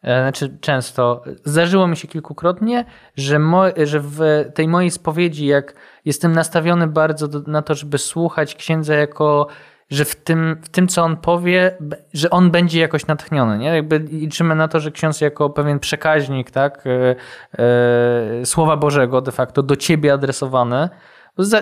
znaczy 0.02 0.56
często, 0.60 1.22
zdarzyło 1.44 1.86
mi 1.86 1.96
się 1.96 2.08
kilkukrotnie, 2.08 2.84
że, 3.16 3.38
mo, 3.38 3.62
że 3.84 4.00
w 4.00 4.20
tej 4.54 4.68
mojej 4.68 4.90
spowiedzi, 4.90 5.46
jak 5.46 5.74
jestem 6.04 6.32
nastawiony 6.32 6.86
bardzo 6.86 7.28
do, 7.28 7.40
na 7.50 7.62
to, 7.62 7.74
żeby 7.74 7.98
słuchać 7.98 8.54
księdza 8.54 8.94
jako 8.94 9.46
że 9.90 10.04
w 10.04 10.16
tym, 10.16 10.56
w 10.62 10.68
tym, 10.68 10.88
co 10.88 11.02
on 11.02 11.16
powie, 11.16 11.76
że 12.14 12.30
on 12.30 12.50
będzie 12.50 12.80
jakoś 12.80 13.06
natchniony. 13.06 13.58
Nie? 13.58 13.66
Jakby 13.66 13.98
liczymy 13.98 14.54
na 14.54 14.68
to, 14.68 14.80
że 14.80 14.90
ksiądz 14.90 15.20
jako 15.20 15.50
pewien 15.50 15.78
przekaźnik 15.78 16.50
tak, 16.50 16.84
e, 16.86 17.16
e, 17.58 18.46
Słowa 18.46 18.76
Bożego 18.76 19.20
de 19.20 19.32
facto 19.32 19.62
do 19.62 19.76
ciebie 19.76 20.12
adresowany, 20.12 20.88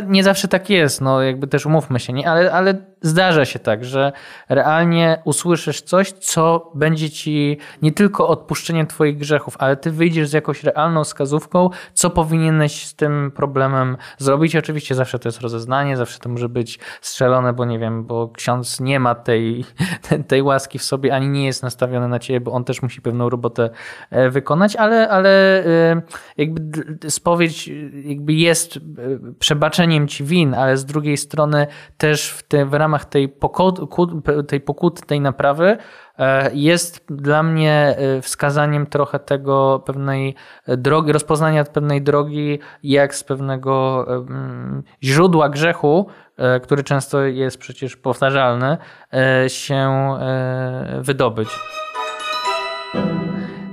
nie 0.07 0.24
zawsze 0.24 0.49
tak 0.49 0.70
jest, 0.70 1.01
no 1.01 1.22
jakby 1.22 1.47
też 1.47 1.66
umówmy 1.66 2.01
się, 2.01 2.12
nie? 2.12 2.30
Ale, 2.30 2.53
ale 2.53 2.74
zdarza 3.03 3.44
się 3.44 3.59
tak, 3.59 3.84
że 3.84 4.12
realnie 4.49 5.22
usłyszysz 5.24 5.82
coś, 5.82 6.12
co 6.12 6.70
będzie 6.74 7.11
ci 7.11 7.59
nie 7.82 7.92
tylko 7.92 8.28
odpuszczeniem 8.28 8.86
twoich 8.86 9.18
grzechów, 9.18 9.57
ale 9.59 9.76
ty 9.76 9.90
wyjdziesz 9.90 10.28
z 10.28 10.32
jakąś 10.32 10.64
realną 10.64 11.05
wskazówką, 11.05 11.70
co 11.94 12.11
powinieneś 12.11 12.86
z 12.86 12.94
tym 12.94 13.32
problemem 13.34 13.96
zrobić. 14.18 14.57
Oczywiście 14.57 14.94
zawsze 14.94 15.18
to 15.18 15.28
jest 15.28 15.40
rozeznanie, 15.40 15.96
zawsze 15.96 16.18
to 16.18 16.28
może 16.28 16.49
być 16.49 16.78
strzelone, 17.01 17.53
bo 17.53 17.64
nie 17.64 17.78
wiem, 17.78 18.05
bo 18.05 18.28
ksiądz 18.28 18.80
nie 18.80 19.01
ma 19.01 19.14
tej, 19.14 19.64
tej 20.28 20.42
łaski 20.42 20.78
w 20.78 20.84
sobie, 20.84 21.14
ani 21.14 21.28
nie 21.28 21.46
jest 21.46 21.62
nastawiony 21.62 22.09
na 22.09 22.18
ciebie, 22.18 22.40
bo 22.40 22.53
on 22.53 22.64
też 22.64 22.82
musi 22.82 23.03
pewną 23.03 23.28
robotę 23.28 23.70
e, 24.11 24.30
wykonać, 24.30 24.76
ale, 24.76 25.09
ale 25.09 25.64
e, 25.64 26.03
jakby 26.36 26.84
spowiedź 27.11 27.70
jakby 28.05 28.32
jest 28.32 28.76
e, 28.76 28.80
przebaczeniem 29.38 30.09
ci 30.09 30.24
win, 30.24 30.55
ale 30.55 30.76
z 30.76 30.84
drugiej 30.84 31.16
strony 31.16 31.66
też 31.99 32.30
w, 32.30 32.42
te, 32.42 32.66
w 32.66 32.74
ramach 32.74 32.88
tej, 33.05 33.28
pokut, 33.28 33.80
tej 34.49 34.61
pokuty, 34.61 35.03
tej 35.07 35.20
naprawy 35.20 35.76
e, 36.18 36.51
jest 36.55 37.07
dla 37.09 37.43
mnie 37.43 37.97
e, 37.99 38.22
wskazaniem 38.22 38.86
trochę 38.86 39.18
tego 39.18 39.82
pewnej 39.86 40.34
drogi, 40.66 41.12
rozpoznania 41.12 41.64
pewnej 41.68 42.03
drogi, 42.03 42.59
jak 42.82 43.14
z 43.14 43.24
pewnego 43.24 44.07
źródła 45.03 45.49
grzechu, 45.49 46.07
e, 46.36 46.61
który 46.61 46.84
często 46.84 47.20
jest 47.20 47.59
przecież 47.59 47.97
powtarzalny, 47.97 48.76
się 49.49 50.18
wydobyć. 51.01 51.49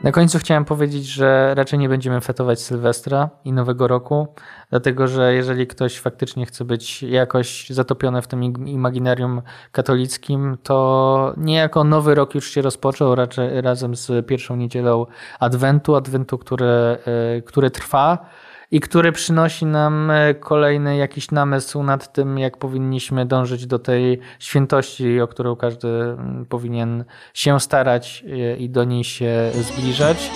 Na 0.05 0.11
końcu 0.11 0.39
chciałem 0.39 0.65
powiedzieć, 0.65 1.05
że 1.05 1.53
raczej 1.55 1.79
nie 1.79 1.89
będziemy 1.89 2.21
fetować 2.21 2.61
Sylwestra 2.61 3.29
i 3.45 3.51
Nowego 3.53 3.87
Roku, 3.87 4.27
dlatego 4.69 5.07
że 5.07 5.33
jeżeli 5.33 5.67
ktoś 5.67 5.99
faktycznie 5.99 6.45
chce 6.45 6.65
być 6.65 7.03
jakoś 7.03 7.69
zatopiony 7.69 8.21
w 8.21 8.27
tym 8.27 8.43
imaginarium 8.67 9.41
katolickim, 9.71 10.57
to 10.63 11.33
niejako 11.37 11.83
Nowy 11.83 12.15
Rok 12.15 12.35
już 12.35 12.51
się 12.51 12.61
rozpoczął 12.61 13.15
raczej 13.15 13.61
razem 13.61 13.95
z 13.95 14.27
pierwszą 14.27 14.55
niedzielą 14.55 15.05
Adwentu, 15.39 15.95
Adwentu, 15.95 16.37
który, 16.37 16.65
e, 16.65 16.97
który 17.45 17.71
trwa 17.71 18.29
i 18.71 18.79
który 18.79 19.11
przynosi 19.11 19.65
nam 19.65 20.11
e, 20.11 20.33
kolejny 20.33 20.97
jakiś 20.97 21.31
namysł 21.31 21.83
nad 21.83 22.13
tym, 22.13 22.39
jak 22.39 22.57
powinniśmy 22.57 23.25
dążyć 23.25 23.67
do 23.67 23.79
tej 23.79 24.19
świętości, 24.39 25.21
o 25.21 25.27
którą 25.27 25.55
każdy 25.55 25.87
mm, 25.87 26.45
powinien 26.45 27.05
się 27.33 27.59
starać 27.59 28.25
e, 28.27 28.57
i 28.57 28.69
do 28.69 28.83
niej 28.83 29.03
się 29.03 29.51
zbliżać. 29.53 30.31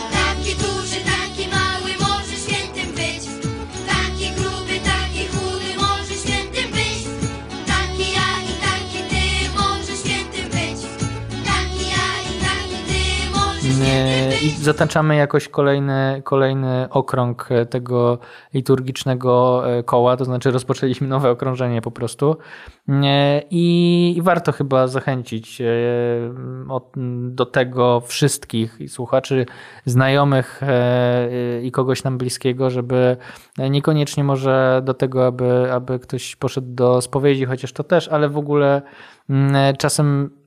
I 14.43 14.49
zataczamy 14.49 15.15
jakoś 15.15 15.47
kolejny, 15.47 16.21
kolejny 16.25 16.87
okrąg 16.89 17.47
e, 17.51 17.65
tego 17.65 18.17
liturgicznego 18.53 19.63
e, 19.77 19.83
koła, 19.83 20.17
to 20.17 20.25
znaczy 20.25 20.51
rozpoczęliśmy 20.51 21.07
nowe 21.07 21.31
okrążenie 21.31 21.81
po 21.81 21.91
prostu. 21.91 22.37
E, 22.89 23.41
i, 23.51 24.13
i 24.17 24.21
warto 24.21 24.51
chyba 24.51 24.87
zachęcić 24.87 25.61
do 27.29 27.45
tego 27.45 28.01
wszystkich 28.01 28.79
słuchaczy, 28.87 29.45
znajomych 29.85 30.61
i 31.63 31.71
kogoś 31.71 32.03
nam 32.03 32.17
bliskiego, 32.17 32.69
żeby 32.69 33.17
niekoniecznie 33.69 34.23
może 34.23 34.81
do 34.85 34.93
tego, 34.93 35.27
aby, 35.27 35.73
aby 35.73 35.99
ktoś 35.99 36.35
poszedł 36.35 36.67
do 36.71 37.01
spowiedzi, 37.01 37.45
chociaż 37.45 37.73
to 37.73 37.83
też, 37.83 38.07
ale 38.07 38.29
w 38.29 38.37
ogóle 38.37 38.81
czasem 39.77 40.29
E, 40.29 40.38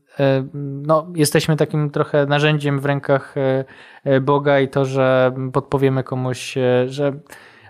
no, 0.55 1.07
jesteśmy 1.15 1.57
takim 1.57 1.91
trochę 1.91 2.27
narzędziem 2.27 2.81
w 2.81 2.85
rękach 2.85 3.37
e, 3.37 3.65
e, 4.05 4.21
Boga 4.21 4.61
i 4.61 4.69
to, 4.69 4.85
że 4.85 5.35
podpowiemy 5.53 6.05
komuś, 6.05 6.55
że 6.87 7.13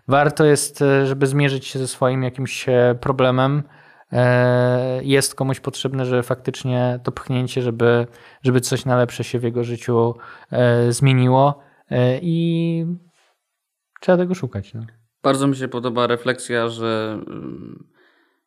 warto 0.08 0.44
jest, 0.44 0.84
żeby 1.04 1.26
zmierzyć 1.26 1.66
się 1.66 1.78
ze 1.78 1.88
swoim 1.88 2.22
jakimś 2.22 2.66
problemem, 3.00 3.62
jest 5.02 5.34
komuś 5.34 5.60
potrzebne, 5.60 6.06
że 6.06 6.22
faktycznie 6.22 7.00
to 7.02 7.12
pchnięcie, 7.12 7.62
żeby, 7.62 8.06
żeby 8.42 8.60
coś 8.60 8.84
na 8.84 8.96
lepsze 8.96 9.24
się 9.24 9.38
w 9.38 9.42
jego 9.42 9.64
życiu 9.64 10.14
zmieniło 10.88 11.62
i 12.22 12.86
trzeba 14.00 14.18
tego 14.18 14.34
szukać. 14.34 14.74
No. 14.74 14.82
Bardzo 15.22 15.46
mi 15.46 15.56
się 15.56 15.68
podoba 15.68 16.06
refleksja, 16.06 16.68
że 16.68 17.18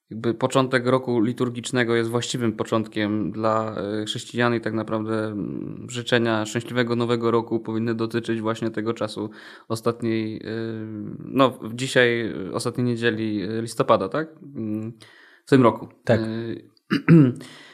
jakby 0.09 0.33
początek 0.33 0.85
roku 0.85 1.21
liturgicznego 1.21 1.95
jest 1.95 2.09
właściwym 2.09 2.53
początkiem 2.53 3.31
dla 3.31 3.75
e, 3.77 4.05
chrześcijan 4.05 4.55
i 4.55 4.61
tak 4.61 4.73
naprawdę 4.73 5.25
mm, 5.25 5.87
życzenia 5.89 6.45
szczęśliwego 6.45 6.95
nowego 6.95 7.31
roku 7.31 7.59
powinny 7.59 7.95
dotyczyć 7.95 8.41
właśnie 8.41 8.71
tego 8.71 8.93
czasu 8.93 9.29
ostatniej, 9.67 10.37
e, 10.37 10.41
no 11.19 11.59
dzisiaj 11.73 12.33
ostatniej 12.53 12.87
niedzieli 12.87 13.41
listopada, 13.61 14.09
tak? 14.09 14.27
Mm, 14.55 14.93
w 15.45 15.49
tym 15.49 15.63
roku. 15.63 15.87
Tak. 16.03 16.19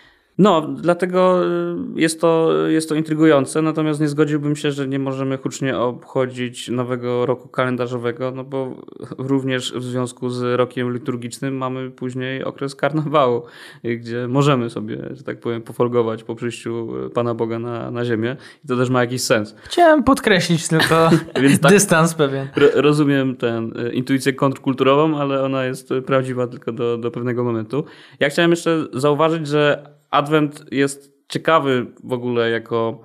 No, 0.41 0.61
dlatego 0.61 1.45
y, 1.45 1.75
jest 1.95 2.21
to, 2.21 2.53
jest 2.67 2.89
to 2.89 2.95
intrygujące, 2.95 3.61
natomiast 3.61 3.99
nie 4.01 4.07
zgodziłbym 4.07 4.55
się, 4.55 4.71
że 4.71 4.87
nie 4.87 4.99
możemy 4.99 5.37
hucznie 5.37 5.77
obchodzić 5.77 6.69
nowego 6.69 7.25
roku 7.25 7.49
kalendarzowego, 7.49 8.31
no 8.31 8.43
bo 8.43 8.75
również 9.17 9.73
w 9.73 9.83
związku 9.83 10.29
z 10.29 10.57
rokiem 10.59 10.93
liturgicznym 10.93 11.57
mamy 11.57 11.91
później 11.91 12.43
okres 12.43 12.75
karnawału, 12.75 13.43
gdzie 13.83 14.27
możemy 14.27 14.69
sobie, 14.69 14.97
że 15.11 15.23
tak 15.23 15.39
powiem, 15.39 15.61
pofolgować 15.61 16.23
po 16.23 16.35
przyjściu 16.35 16.87
Pana 17.13 17.33
Boga 17.33 17.59
na, 17.59 17.91
na 17.91 18.05
ziemię 18.05 18.35
i 18.65 18.67
to 18.67 18.77
też 18.77 18.89
ma 18.89 19.01
jakiś 19.01 19.21
sens. 19.21 19.55
Chciałem 19.63 20.03
podkreślić 20.03 20.67
tylko 20.67 21.09
tak, 21.61 21.71
dystans 21.71 22.13
pewien. 22.13 22.47
Rozumiem 22.75 23.35
tę 23.35 23.69
y, 23.87 23.93
intuicję 23.93 24.33
kontrkulturową, 24.33 25.17
ale 25.17 25.43
ona 25.43 25.65
jest 25.65 25.89
prawdziwa 26.05 26.47
tylko 26.47 26.71
do, 26.71 26.97
do 26.97 27.11
pewnego 27.11 27.43
momentu. 27.43 27.85
Ja 28.19 28.29
chciałem 28.29 28.51
jeszcze 28.51 28.87
zauważyć, 28.93 29.47
że 29.47 29.91
Adwent 30.11 30.65
jest 30.71 31.11
ciekawy 31.29 31.85
w 32.03 32.13
ogóle 32.13 32.49
jako 32.49 33.01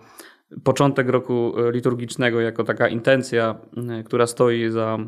początek 0.64 1.08
roku 1.08 1.52
liturgicznego, 1.72 2.40
jako 2.40 2.64
taka 2.64 2.88
intencja, 2.88 3.60
e, 3.90 4.02
która 4.02 4.26
stoi 4.26 4.70
za 4.70 4.98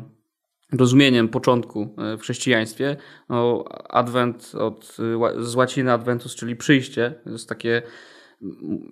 rozumieniem 0.71 1.29
początku 1.29 1.95
e, 1.97 2.17
w 2.17 2.21
chrześcijaństwie. 2.21 2.97
No, 3.29 3.63
Adwent 3.89 4.51
od, 4.55 4.97
z 5.39 5.55
łaciny 5.55 5.91
Adventus, 5.91 6.35
czyli 6.35 6.55
przyjście, 6.55 7.13
jest 7.25 7.49
takie 7.49 7.81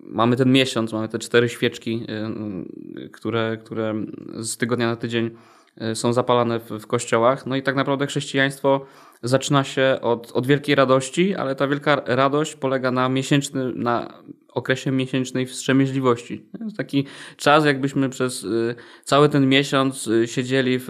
mamy 0.02 0.36
ten 0.36 0.52
miesiąc, 0.52 0.94
mamy 0.94 1.08
te 1.08 1.20
cztery 1.20 1.50
świeczki, 1.50 2.06
e, 2.08 3.10
które, 3.10 3.58
które 3.64 3.94
z 4.36 4.58
tygodnia 4.58 4.88
na 4.88 4.96
tydzień 4.96 5.32
są 5.94 6.14
zapalane 6.14 6.60
w, 6.60 6.70
w 6.70 6.88
kościołach. 6.88 7.46
No 7.46 7.56
i 7.56 7.64
tak 7.64 7.76
naprawdę 7.76 8.08
chrześcijaństwo 8.08 8.86
zaczyna 9.24 9.64
się 9.64 9.98
od, 10.02 10.32
od 10.32 10.48
wielkiej 10.48 10.76
radości, 10.76 11.36
ale 11.36 11.56
ta 11.56 11.68
wielka 11.68 12.02
radość 12.06 12.56
polega 12.56 12.92
na 12.92 13.10
miesięcznym, 13.10 13.84
na 13.84 14.14
okresie 14.58 14.92
miesięcznej 14.92 15.46
wstrzemięźliwości. 15.46 16.46
To 16.58 16.64
jest 16.64 16.78
taki 16.78 17.06
czas, 17.38 17.66
jakbyśmy 17.66 18.10
przez 18.10 18.44
y, 18.44 18.76
cały 19.04 19.30
ten 19.30 19.50
miesiąc 19.50 20.08
y, 20.08 20.28
siedzieli 20.28 20.80
w, 20.80 20.86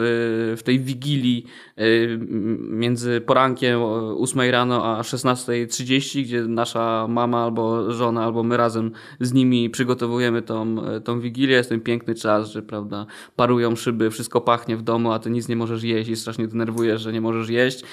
w 0.58 0.64
tej 0.64 0.80
wigilii 0.80 1.46
y, 1.80 2.20
między 2.60 3.22
porankiem 3.22 3.80
8 3.84 4.42
rano 4.52 4.98
a 4.98 5.02
16.30, 5.02 6.24
gdzie 6.24 6.42
nasza 6.42 7.08
mama 7.10 7.44
albo 7.44 7.92
żona, 7.92 8.24
albo 8.24 8.44
my 8.44 8.58
razem 8.58 8.92
z 9.20 9.34
nimi 9.34 9.70
przygotowujemy 9.70 10.42
tą, 10.42 10.76
tą 11.04 11.20
wigilię. 11.20 11.56
Jest 11.56 11.70
ten 11.70 11.82
piękny 11.82 12.16
czas, 12.16 12.52
że 12.52 12.62
prawda, 12.62 13.06
parują 13.36 13.76
szyby, 13.76 14.12
wszystko 14.12 14.42
pachnie 14.42 14.78
w 14.78 14.82
domu, 14.82 15.12
a 15.12 15.20
ty 15.20 15.30
nic 15.30 15.48
nie 15.48 15.56
możesz 15.56 15.84
jeść 15.84 16.10
i 16.10 16.16
strasznie 16.16 16.48
denerwujesz, 16.48 17.02
że 17.02 17.14
nie 17.14 17.22
możesz 17.22 17.50
jeść. 17.50 17.84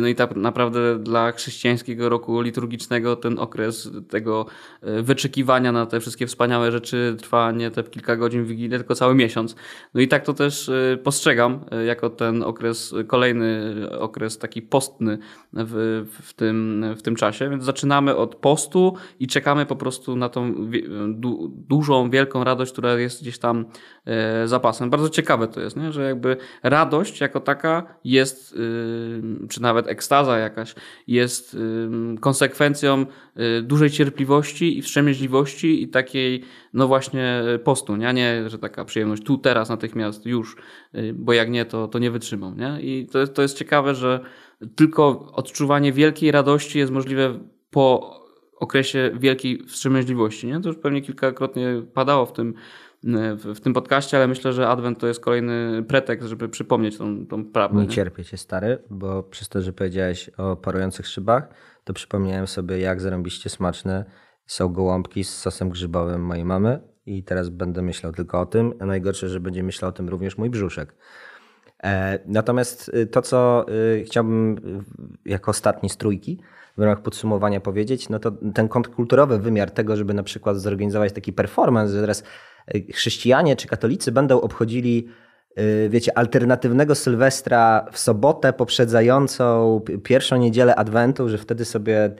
No 0.00 0.06
i 0.06 0.14
tak 0.14 0.36
naprawdę 0.36 0.98
dla 0.98 1.32
chrześcijańskiego 1.32 2.08
roku 2.08 2.40
liturgicznego 2.40 3.16
ten 3.16 3.38
okres 3.38 3.90
tego 4.08 4.46
wyczekiwania 4.82 5.17
wyczekiwania 5.18 5.72
na 5.72 5.86
te 5.86 6.00
wszystkie 6.00 6.26
wspaniałe 6.26 6.72
rzeczy 6.72 7.16
trwa 7.18 7.52
nie 7.52 7.70
te 7.70 7.82
kilka 7.82 8.16
godzin 8.16 8.44
Wigilii, 8.44 8.70
tylko 8.70 8.94
cały 8.94 9.14
miesiąc. 9.14 9.56
No 9.94 10.00
i 10.00 10.08
tak 10.08 10.24
to 10.24 10.34
też 10.34 10.68
y, 10.68 10.98
postrzegam 11.04 11.60
y, 11.82 11.84
jako 11.84 12.10
ten 12.10 12.42
okres, 12.42 12.94
kolejny 13.06 13.74
okres 13.98 14.38
taki 14.38 14.62
postny 14.62 15.18
w, 15.52 16.04
w, 16.22 16.32
tym, 16.32 16.84
w 16.96 17.02
tym 17.02 17.16
czasie. 17.16 17.50
Więc 17.50 17.64
zaczynamy 17.64 18.16
od 18.16 18.34
postu 18.34 18.94
i 19.20 19.26
czekamy 19.26 19.66
po 19.66 19.76
prostu 19.76 20.16
na 20.16 20.28
tą 20.28 20.54
du, 21.08 21.48
dużą, 21.68 22.10
wielką 22.10 22.44
radość, 22.44 22.72
która 22.72 22.94
jest 22.94 23.22
gdzieś 23.22 23.38
tam 23.38 23.64
zapasem. 24.44 24.90
Bardzo 24.90 25.08
ciekawe 25.08 25.48
to 25.48 25.60
jest, 25.60 25.76
nie? 25.76 25.92
że 25.92 26.02
jakby 26.02 26.36
radość 26.62 27.20
jako 27.20 27.40
taka 27.40 27.94
jest, 28.04 28.52
y, 28.52 29.48
czy 29.48 29.62
nawet 29.62 29.88
ekstaza 29.88 30.38
jakaś, 30.38 30.74
jest 31.06 31.56
konsekwencją 32.20 33.06
dużej 33.62 33.90
cierpliwości 33.90 34.78
i 34.78 34.82
wstrzemięźliwości 34.82 35.07
wstrzemięźliwości 35.08 35.82
i 35.82 35.88
takiej, 35.88 36.42
no 36.72 36.88
właśnie, 36.88 37.42
postu, 37.64 37.96
nie? 37.96 38.12
Nie, 38.12 38.50
że 38.50 38.58
taka 38.58 38.84
przyjemność 38.84 39.22
tu, 39.22 39.38
teraz, 39.38 39.68
natychmiast, 39.68 40.26
już, 40.26 40.56
y, 40.94 41.14
bo 41.14 41.32
jak 41.32 41.50
nie, 41.50 41.64
to, 41.64 41.88
to 41.88 41.98
nie 41.98 42.10
wytrzymam, 42.10 42.56
nie? 42.56 42.80
I 42.80 43.06
to 43.06 43.18
jest, 43.18 43.34
to 43.34 43.42
jest 43.42 43.58
ciekawe, 43.58 43.94
że 43.94 44.20
tylko 44.76 45.32
odczuwanie 45.32 45.92
wielkiej 45.92 46.30
radości 46.30 46.78
jest 46.78 46.92
możliwe 46.92 47.38
po 47.70 48.14
okresie 48.60 49.10
wielkiej 49.18 49.64
wstrzemięźliwości, 49.66 50.46
nie? 50.46 50.60
To 50.60 50.68
już 50.68 50.78
pewnie 50.78 51.02
kilkakrotnie 51.02 51.82
padało 51.94 52.26
w 52.26 52.32
tym, 52.32 52.54
w, 53.36 53.54
w 53.54 53.60
tym 53.60 53.74
podcaście, 53.74 54.16
ale 54.16 54.28
myślę, 54.28 54.52
że 54.52 54.68
Adwent 54.68 54.98
to 54.98 55.06
jest 55.06 55.20
kolejny 55.20 55.84
pretekst, 55.88 56.28
żeby 56.28 56.48
przypomnieć 56.48 56.98
tą, 56.98 57.26
tą 57.26 57.44
prawdę. 57.44 57.78
Nie, 57.78 57.86
nie 57.86 57.88
cierpię 57.88 58.24
cię, 58.24 58.36
stary, 58.36 58.78
bo 58.90 59.22
przez 59.22 59.48
to, 59.48 59.62
że 59.62 59.72
powiedziałeś 59.72 60.30
o 60.36 60.56
parujących 60.56 61.06
szybach, 61.06 61.48
to 61.84 61.92
przypomniałem 61.92 62.46
sobie, 62.46 62.78
jak 62.78 63.00
zarąbiście 63.00 63.50
smaczne 63.50 64.04
są 64.48 64.68
gołąbki 64.68 65.24
z 65.24 65.38
sosem 65.38 65.68
grzybowym 65.68 66.22
mojej 66.24 66.44
mamy 66.44 66.80
i 67.06 67.22
teraz 67.22 67.48
będę 67.48 67.82
myślał 67.82 68.12
tylko 68.12 68.40
o 68.40 68.46
tym. 68.46 68.74
A 68.80 68.86
najgorsze, 68.86 69.28
że 69.28 69.40
będzie 69.40 69.62
myślał 69.62 69.88
o 69.88 69.92
tym 69.92 70.08
również 70.08 70.38
mój 70.38 70.50
brzuszek. 70.50 70.94
E, 71.82 72.18
natomiast 72.26 72.88
y, 72.94 73.06
to, 73.06 73.22
co 73.22 73.66
y, 73.68 74.04
chciałbym 74.04 74.58
y, 75.26 75.30
jako 75.30 75.50
ostatni 75.50 75.88
z 75.88 75.96
trójki 75.96 76.40
w 76.76 76.82
ramach 76.82 77.02
podsumowania 77.02 77.60
powiedzieć, 77.60 78.08
no 78.08 78.18
to 78.18 78.32
ten 78.54 78.68
kontrkulturowy 78.68 79.38
wymiar 79.38 79.70
tego, 79.70 79.96
żeby 79.96 80.14
na 80.14 80.22
przykład 80.22 80.56
zorganizować 80.56 81.12
taki 81.12 81.32
performance, 81.32 81.92
że 81.92 82.00
teraz 82.00 82.22
chrześcijanie 82.94 83.56
czy 83.56 83.68
katolicy 83.68 84.12
będą 84.12 84.40
obchodzili 84.40 85.08
wiecie, 85.88 86.18
alternatywnego 86.18 86.94
Sylwestra 86.94 87.86
w 87.92 87.98
sobotę 87.98 88.52
poprzedzającą 88.52 89.80
pierwszą 90.04 90.36
niedzielę 90.36 90.76
Adwentu, 90.76 91.28
że 91.28 91.38
wtedy 91.38 91.64
sobie 91.64 92.14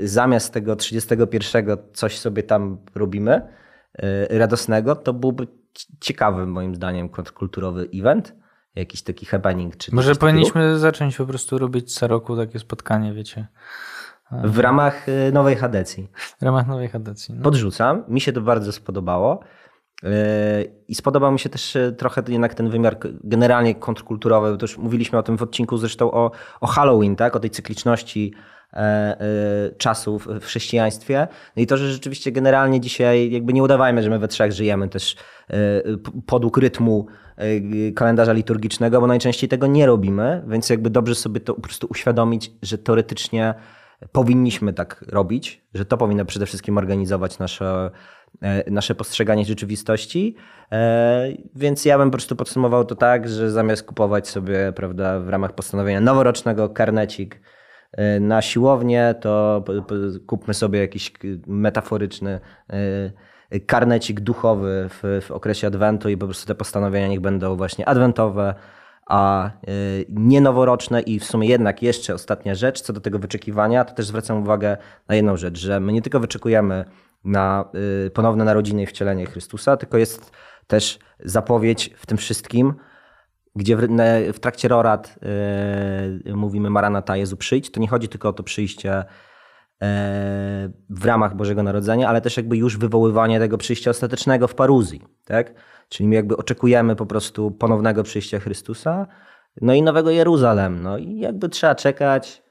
zamiast 0.00 0.52
tego 0.52 0.76
31 0.76 1.76
coś 1.92 2.18
sobie 2.18 2.42
tam 2.42 2.78
robimy 2.94 3.42
y, 4.30 4.38
radosnego, 4.38 4.96
to 4.96 5.12
byłby 5.12 5.46
ciekawy 6.00 6.46
moim 6.46 6.74
zdaniem 6.74 7.08
kontrkulturowy 7.08 7.88
event. 7.94 8.34
Jakiś 8.74 9.02
taki 9.02 9.26
happening. 9.26 9.76
Czy 9.76 9.94
Może 9.94 10.14
powinniśmy 10.14 10.78
zacząć 10.78 11.16
po 11.16 11.26
prostu 11.26 11.58
robić 11.58 11.94
co 11.94 12.06
roku 12.06 12.36
takie 12.36 12.58
spotkanie, 12.58 13.12
wiecie. 13.12 13.46
W 14.44 14.58
ramach 14.58 15.08
y, 15.08 15.32
nowej 15.32 15.56
Hadecji. 15.56 16.08
W 16.40 16.42
ramach 16.42 16.66
nowej 16.66 16.88
Hadecji. 16.88 17.34
No. 17.34 17.42
Podrzucam. 17.42 18.04
Mi 18.08 18.20
się 18.20 18.32
to 18.32 18.40
bardzo 18.40 18.72
spodobało. 18.72 19.40
I 20.88 20.94
spodobał 20.94 21.32
mi 21.32 21.38
się 21.38 21.48
też 21.48 21.78
trochę 21.98 22.22
jednak 22.28 22.54
ten 22.54 22.70
wymiar 22.70 22.98
generalnie 23.24 23.74
kontrkulturowy. 23.74 24.58
Też 24.58 24.78
mówiliśmy 24.78 25.18
o 25.18 25.22
tym 25.22 25.36
w 25.36 25.42
odcinku 25.42 25.76
zresztą 25.76 26.12
o, 26.12 26.30
o 26.60 26.66
Halloween, 26.66 27.16
tak? 27.16 27.36
o 27.36 27.40
tej 27.40 27.50
cykliczności 27.50 28.34
czasów 29.78 30.28
w 30.40 30.44
chrześcijaństwie. 30.44 31.28
No 31.56 31.62
i 31.62 31.66
to, 31.66 31.76
że 31.76 31.92
rzeczywiście 31.92 32.32
generalnie 32.32 32.80
dzisiaj 32.80 33.30
jakby 33.30 33.52
nie 33.52 33.62
udawajmy, 33.62 34.02
że 34.02 34.10
my 34.10 34.18
we 34.18 34.28
trzech 34.28 34.52
żyjemy 34.52 34.88
też 34.88 35.16
e, 35.50 35.56
podług 36.26 36.56
rytmu 36.56 37.06
kalendarza 37.96 38.32
liturgicznego, 38.32 39.00
bo 39.00 39.06
najczęściej 39.06 39.48
tego 39.48 39.66
nie 39.66 39.86
robimy, 39.86 40.42
więc 40.46 40.70
jakby 40.70 40.90
dobrze 40.90 41.14
sobie 41.14 41.40
to 41.40 41.54
po 41.54 41.60
prostu 41.60 41.86
uświadomić, 41.90 42.52
że 42.62 42.78
teoretycznie 42.78 43.54
powinniśmy 44.12 44.72
tak 44.72 45.04
robić, 45.08 45.64
że 45.74 45.84
to 45.84 45.96
powinno 45.96 46.24
przede 46.24 46.46
wszystkim 46.46 46.78
organizować 46.78 47.38
nasze, 47.38 47.90
nasze 48.66 48.94
postrzeganie 48.94 49.44
rzeczywistości. 49.44 50.36
Więc 51.54 51.84
ja 51.84 51.98
bym 51.98 52.10
po 52.10 52.16
prostu 52.16 52.36
podsumował 52.36 52.84
to 52.84 52.94
tak, 52.94 53.28
że 53.28 53.50
zamiast 53.50 53.82
kupować 53.82 54.28
sobie 54.28 54.72
prawda, 54.72 55.20
w 55.20 55.28
ramach 55.28 55.52
postanowienia 55.52 56.00
noworocznego 56.00 56.68
karnecik 56.68 57.40
E, 57.40 57.60
na 58.20 58.42
siłownię, 58.42 59.14
to 59.20 59.64
kupmy 60.26 60.54
sobie 60.54 60.78
jakiś 60.78 61.12
metaforyczny 61.46 62.40
e, 63.50 63.60
karnecik 63.60 64.20
duchowy 64.20 64.88
w, 64.88 65.24
w 65.26 65.30
okresie 65.30 65.66
adwentu 65.66 66.08
i 66.08 66.16
po 66.16 66.26
prostu 66.26 66.46
te 66.46 66.54
postanowienia 66.54 67.08
niech 67.08 67.20
będą 67.20 67.56
właśnie 67.56 67.88
adwentowe, 67.88 68.54
a 69.06 69.46
e, 69.46 69.50
nie 70.08 70.40
noworoczne 70.40 71.00
i 71.00 71.18
w 71.18 71.24
sumie 71.24 71.48
jednak 71.48 71.82
jeszcze 71.82 72.14
ostatnia 72.14 72.54
rzecz 72.54 72.80
co 72.80 72.92
do 72.92 73.00
tego 73.00 73.18
wyczekiwania, 73.18 73.84
to 73.84 73.94
też 73.94 74.06
zwracam 74.06 74.42
uwagę 74.42 74.76
na 75.08 75.14
jedną 75.14 75.36
rzecz, 75.36 75.58
że 75.58 75.80
my 75.80 75.92
nie 75.92 76.02
tylko 76.02 76.20
wyczekujemy 76.20 76.84
na 77.24 77.64
ponowne 78.14 78.44
narodziny 78.44 78.82
i 78.82 78.86
wcielenie 78.86 79.26
Chrystusa, 79.26 79.76
tylko 79.76 79.98
jest 79.98 80.30
też 80.66 80.98
zapowiedź 81.24 81.90
w 81.96 82.06
tym 82.06 82.18
wszystkim, 82.18 82.74
gdzie 83.56 83.76
w, 83.76 83.80
w 84.32 84.40
trakcie 84.40 84.68
Rorat 84.68 85.18
yy, 86.24 86.36
mówimy 86.36 86.70
Maranata, 86.70 87.16
Jezu 87.16 87.36
przyjdź, 87.36 87.70
to 87.70 87.80
nie 87.80 87.88
chodzi 87.88 88.08
tylko 88.08 88.28
o 88.28 88.32
to 88.32 88.42
przyjście 88.42 88.88
yy, 88.88 89.86
w 90.90 91.04
ramach 91.04 91.36
Bożego 91.36 91.62
Narodzenia, 91.62 92.08
ale 92.08 92.20
też 92.20 92.36
jakby 92.36 92.56
już 92.56 92.78
wywoływanie 92.78 93.38
tego 93.38 93.58
przyjścia 93.58 93.90
ostatecznego 93.90 94.48
w 94.48 94.54
paruzji, 94.54 95.02
tak? 95.24 95.54
Czyli 95.88 96.08
my 96.08 96.14
jakby 96.14 96.36
oczekujemy 96.36 96.96
po 96.96 97.06
prostu 97.06 97.50
ponownego 97.50 98.02
przyjścia 98.02 98.38
Chrystusa, 98.38 99.06
no 99.60 99.74
i 99.74 99.82
nowego 99.82 100.10
Jeruzalem, 100.10 100.82
no 100.82 100.98
i 100.98 101.18
jakby 101.18 101.48
trzeba 101.48 101.74
czekać, 101.74 102.42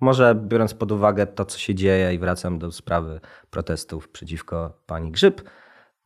może 0.00 0.34
biorąc 0.34 0.74
pod 0.74 0.92
uwagę 0.92 1.26
to, 1.26 1.44
co 1.44 1.58
się 1.58 1.74
dzieje 1.74 2.14
i 2.14 2.18
wracam 2.18 2.58
do 2.58 2.72
sprawy 2.72 3.20
protestów 3.50 4.08
przeciwko 4.08 4.82
pani 4.86 5.10
Grzyb, 5.12 5.42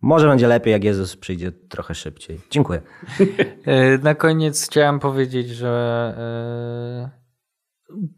może 0.02 0.28
będzie 0.28 0.46
lepiej, 0.46 0.72
jak 0.72 0.84
Jezus 0.84 1.16
przyjdzie 1.16 1.52
trochę 1.52 1.94
szybciej. 1.94 2.40
Dziękuję. 2.50 2.80
E, 3.66 3.98
na 3.98 4.14
koniec 4.14 4.66
chciałem 4.66 5.00
powiedzieć, 5.00 5.48
że 5.48 6.14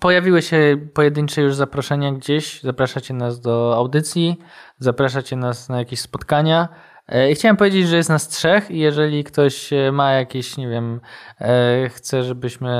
pojawiły 0.01 0.43
się 0.43 0.77
pojedyncze 0.95 1.43
już 1.43 1.55
zaproszenia 1.55 2.13
gdzieś. 2.13 2.63
Zapraszacie 2.63 3.15
nas 3.15 3.41
do 3.41 3.77
audycji, 3.77 4.39
zapraszacie 4.79 5.37
nas 5.37 5.69
na 5.69 5.79
jakieś 5.79 6.01
spotkania. 6.01 6.69
E, 7.09 7.35
chciałem 7.35 7.57
powiedzieć, 7.57 7.89
że 7.89 7.97
jest 7.97 8.09
nas 8.09 8.29
trzech 8.29 8.71
i 8.71 8.79
jeżeli 8.79 9.25
ktoś 9.25 9.73
e, 9.73 9.93
ma 9.93 10.13
jakieś, 10.13 10.57
nie 10.57 10.69
wiem, 10.69 11.01
e, 11.41 11.89
chce, 11.89 12.23
żebyśmy 12.23 12.73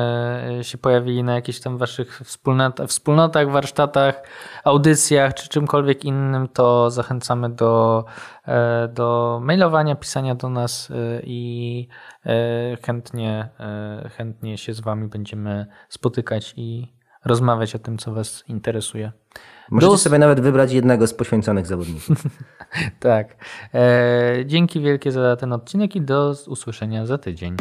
się 0.63 0.79
pojawili 0.79 1.23
na 1.23 1.35
jakichś 1.35 1.61
tam 1.61 1.79
waszych 1.79 2.21
wspólnotach, 2.25 2.89
wspólnotach, 2.89 3.51
warsztatach, 3.51 4.23
audycjach 4.65 5.35
czy 5.35 5.49
czymkolwiek 5.49 6.05
innym, 6.05 6.49
to 6.49 6.91
zachęcamy 6.91 7.51
do, 7.51 8.05
do 8.89 9.41
mailowania, 9.43 9.95
pisania 9.95 10.35
do 10.35 10.49
nas 10.49 10.93
i 11.23 11.89
chętnie, 12.83 13.49
chętnie 14.17 14.59
się 14.59 14.75
z 14.75 14.81
wami 14.81 15.09
będziemy 15.09 15.67
spotykać 15.89 16.55
i 16.57 16.93
rozmawiać 17.25 17.75
o 17.75 17.79
tym, 17.79 17.99
co 17.99 18.13
was 18.13 18.45
interesuje. 18.49 19.13
Możecie 19.73 19.99
sobie 19.99 20.19
nawet 20.19 20.41
wybrać 20.41 20.73
jednego 20.73 21.07
z 21.07 21.15
poświęconych 21.15 21.67
zawodników. 21.67 22.09
tak. 23.01 23.37
E, 23.75 24.35
dzięki 24.47 24.81
wielkie 24.81 25.13
za 25.13 25.37
ten 25.37 25.53
odcinek 25.53 25.97
i 25.97 26.01
do 26.01 26.35
usłyszenia 26.47 27.07
za 27.07 27.19
tydzień. 27.19 27.57